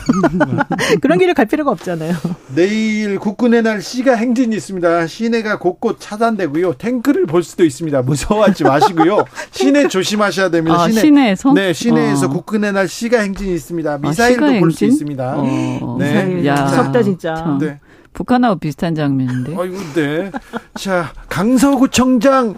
그런 1.01 1.19
길을 1.19 1.35
갈 1.35 1.45
필요가 1.45 1.69
없잖아요. 1.71 2.13
내일 2.55 3.19
국군의 3.19 3.61
날 3.61 3.81
시가 3.81 4.15
행진이 4.15 4.55
있습니다. 4.55 5.05
시내가 5.05 5.59
곳곳 5.59 5.97
차단되고요. 5.99 6.73
탱크를 6.73 7.27
볼 7.27 7.43
수도 7.43 7.63
있습니다. 7.63 8.01
무서워하지 8.01 8.63
마시고요. 8.63 9.25
시내 9.51 9.87
조심하셔야 9.87 10.49
됩니다. 10.49 10.81
아, 10.81 10.89
시내. 10.89 11.01
시내에서? 11.01 11.53
네, 11.53 11.73
시내에서 11.73 12.25
어. 12.25 12.29
국군의 12.29 12.73
날 12.73 12.87
시가 12.87 13.19
행진이 13.19 13.53
있습니다. 13.53 13.93
아, 13.93 13.97
미사일도 13.99 14.47
시가 14.47 14.59
볼수 14.59 14.85
행진? 14.85 14.87
있습니다. 14.89 15.35
어. 15.37 15.97
네. 15.99 16.43
야. 16.47 16.55
무섭다 16.63 17.03
진짜. 17.03 17.35
참. 17.35 17.59
네. 17.59 17.79
북한하고 18.13 18.59
비슷한 18.59 18.95
장면인데. 18.95 19.55
아이고, 19.57 19.77
네. 19.95 20.31
자, 20.75 21.13
강서구청장. 21.29 22.55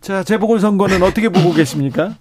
자, 0.00 0.22
재보궐선거는 0.22 1.02
어떻게 1.02 1.28
보고 1.28 1.52
계십니까? 1.52 2.16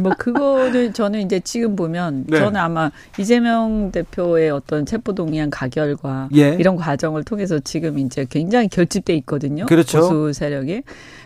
뭐 0.00 0.12
그거는 0.16 0.92
저는 0.92 1.20
이제 1.20 1.40
지금 1.40 1.76
보면 1.76 2.24
네. 2.26 2.38
저는 2.38 2.58
아마 2.58 2.90
이재명 3.18 3.90
대표의 3.92 4.50
어떤 4.50 4.86
체포동의안 4.86 5.50
가결과 5.50 6.28
예. 6.34 6.56
이런 6.58 6.76
과정을 6.76 7.24
통해서 7.24 7.58
지금 7.58 7.98
이제 7.98 8.26
굉장히 8.28 8.68
결집돼 8.68 9.14
있거든요. 9.16 9.66
그렇죠. 9.66 10.00
보수 10.00 10.32
세력이. 10.32 10.82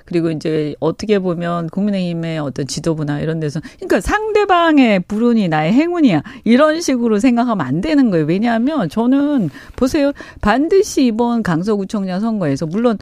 그리고 0.06 0.30
이제 0.30 0.74
어떻게 0.80 1.18
보면 1.18 1.68
국민의힘의 1.68 2.38
어떤 2.38 2.66
지도부나 2.66 3.20
이런 3.20 3.40
데서 3.40 3.60
그러니까 3.76 4.00
상대방의 4.00 5.00
불운이 5.00 5.48
나의 5.48 5.72
행운이야 5.72 6.22
이런 6.44 6.80
식으로 6.80 7.18
생각하면 7.18 7.66
안 7.66 7.80
되는 7.80 8.10
거예요. 8.10 8.24
왜냐하면 8.26 8.88
저는 8.88 9.50
보세요 9.76 10.12
반드시 10.40 11.04
이번 11.06 11.42
강서구청장 11.42 12.20
선거에서 12.20 12.66
물론 12.66 12.98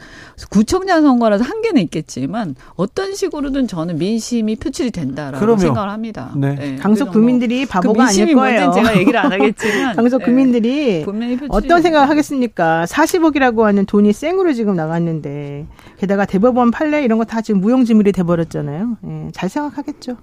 구청장 0.49 1.01
선거라서 1.01 1.43
한계는 1.43 1.81
있겠지만 1.83 2.55
어떤 2.75 3.13
식으로든 3.15 3.67
저는 3.67 3.97
민심이 3.97 4.55
표출이 4.55 4.91
된다라고 4.91 5.39
그럼요. 5.39 5.59
생각을 5.59 5.89
합니다. 5.89 6.33
네. 6.35 6.55
네. 6.55 6.75
강서 6.77 7.05
뭐 7.05 7.13
국민들이 7.13 7.65
그 7.65 7.69
바보가 7.71 8.03
아닐 8.05 8.25
민심이 8.25 8.33
거예요. 8.33 8.61
뭔지는 8.65 8.85
제가 8.87 8.99
얘기를 8.99 9.19
안 9.19 9.31
하겠지만 9.31 9.95
강서 9.95 10.17
네. 10.17 10.25
국민들이 10.25 11.03
표출이 11.05 11.47
어떤 11.49 11.81
생각을. 11.81 12.09
하겠습니까? 12.09 12.85
40억이라고 12.87 13.61
하는 13.61 13.85
돈이 13.85 14.11
생으로 14.13 14.53
지금 14.53 14.75
나갔는데 14.75 15.65
게다가 15.99 16.25
대법원 16.25 16.71
판례 16.71 16.94
신뢰 16.95 17.03
이런 17.03 17.17
거 17.17 17.25
다 17.25 17.41
지금 17.41 17.59
무용지물이 17.61 18.11
돼버렸잖아요. 18.13 18.97
예, 19.05 19.31
잘 19.33 19.49
생각하겠죠. 19.49 20.17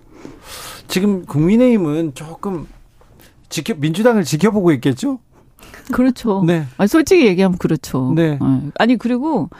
지금 0.89 1.25
국민의힘은 1.27 2.15
조금 2.15 2.67
지켜 3.49 3.75
민주당을 3.75 4.25
지켜보고 4.25 4.73
있겠죠? 4.73 5.19
그렇죠. 5.93 6.43
네. 6.47 6.65
아, 6.79 6.87
솔직히 6.87 7.27
얘기하면 7.27 7.59
그렇죠. 7.59 8.13
네. 8.15 8.39
어. 8.41 8.63
아니 8.79 8.97
그리고 8.97 9.51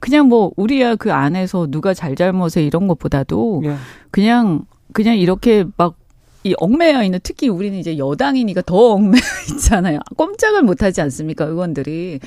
그냥 0.00 0.28
뭐 0.28 0.52
우리야 0.56 0.96
그 0.96 1.12
안에서 1.12 1.66
누가 1.70 1.92
잘잘못에 1.92 2.64
이런 2.64 2.88
것보다도 2.88 3.62
예. 3.66 3.76
그냥 4.10 4.64
그냥 4.92 5.18
이렇게 5.18 5.64
막 5.76 5.96
이 6.44 6.54
얽매여 6.58 7.04
있는 7.04 7.20
특히 7.22 7.48
우리는 7.48 7.78
이제 7.78 7.96
여당이니까 7.98 8.62
더 8.62 8.94
얽매여 8.94 9.22
있잖아요. 9.54 10.00
꼼짝을 10.16 10.62
못 10.64 10.82
하지 10.82 11.00
않습니까, 11.00 11.44
의원들이. 11.44 12.18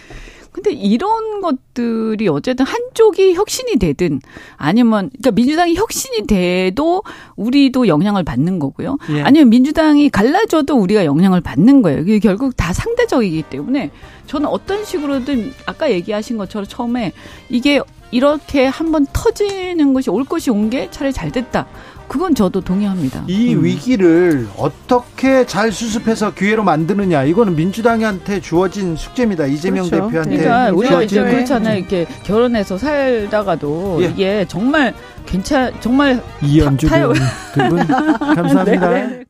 근데 0.55 0.71
이런 0.71 1.41
것들이 1.41 2.29
어쨌든 2.29 2.65
한쪽이 2.65 3.33
혁신이 3.33 3.75
되든 3.75 4.21
아니면 4.55 5.09
그러니까 5.09 5.31
민주당이 5.31 5.75
혁신이 5.75 6.27
돼도 6.27 7.03
우리도 7.35 7.89
영향을 7.89 8.23
받는 8.23 8.59
거고요. 8.59 8.97
예. 9.09 9.21
아니면 9.21 9.49
민주당이 9.49 10.09
갈라져도 10.09 10.77
우리가 10.77 11.03
영향을 11.03 11.41
받는 11.41 11.81
거예요. 11.81 11.99
이게 11.99 12.19
결국 12.19 12.55
다 12.55 12.71
상대적이기 12.71 13.43
때문에 13.49 13.91
저는 14.27 14.47
어떤 14.47 14.85
식으로든 14.85 15.51
아까 15.65 15.91
얘기하신 15.91 16.37
것처럼 16.37 16.65
처음에 16.65 17.11
이게 17.49 17.81
이렇게 18.11 18.65
한번 18.65 19.05
터지는 19.11 19.93
것이 19.93 20.09
올 20.09 20.23
것이 20.23 20.51
온 20.51 20.69
게 20.69 20.89
차라리 20.89 21.11
잘 21.11 21.33
됐다. 21.33 21.67
그건 22.07 22.35
저도 22.35 22.61
동의합니다. 22.61 23.23
이 23.27 23.53
음. 23.55 23.63
위기를 23.63 24.47
어떻게 24.57 25.45
잘 25.45 25.71
수습해서 25.71 26.33
기회로 26.33 26.63
만드느냐 26.63 27.23
이거는 27.23 27.55
민주당한테 27.55 28.39
주어진 28.41 28.95
숙제입니다. 28.95 29.45
이재명 29.47 29.89
그렇죠. 29.89 30.05
대표한테 30.07 30.37
그러니까 30.37 30.63
네, 30.65 30.69
우리가. 30.71 31.03
이제 31.03 31.21
네. 31.23 31.31
그렇잖아요. 31.31 31.77
이렇게 31.79 32.05
결혼해서 32.23 32.77
살다가도 32.77 33.99
예. 34.01 34.05
이게 34.05 34.45
정말 34.47 34.93
괜찮 35.25 35.73
정말 35.81 36.21
이현주 36.41 36.87
타- 36.87 36.97
의원 36.97 37.15
두분 37.53 37.87
감사합니다. 37.87 38.89
네, 38.89 39.07
네. 39.07 39.24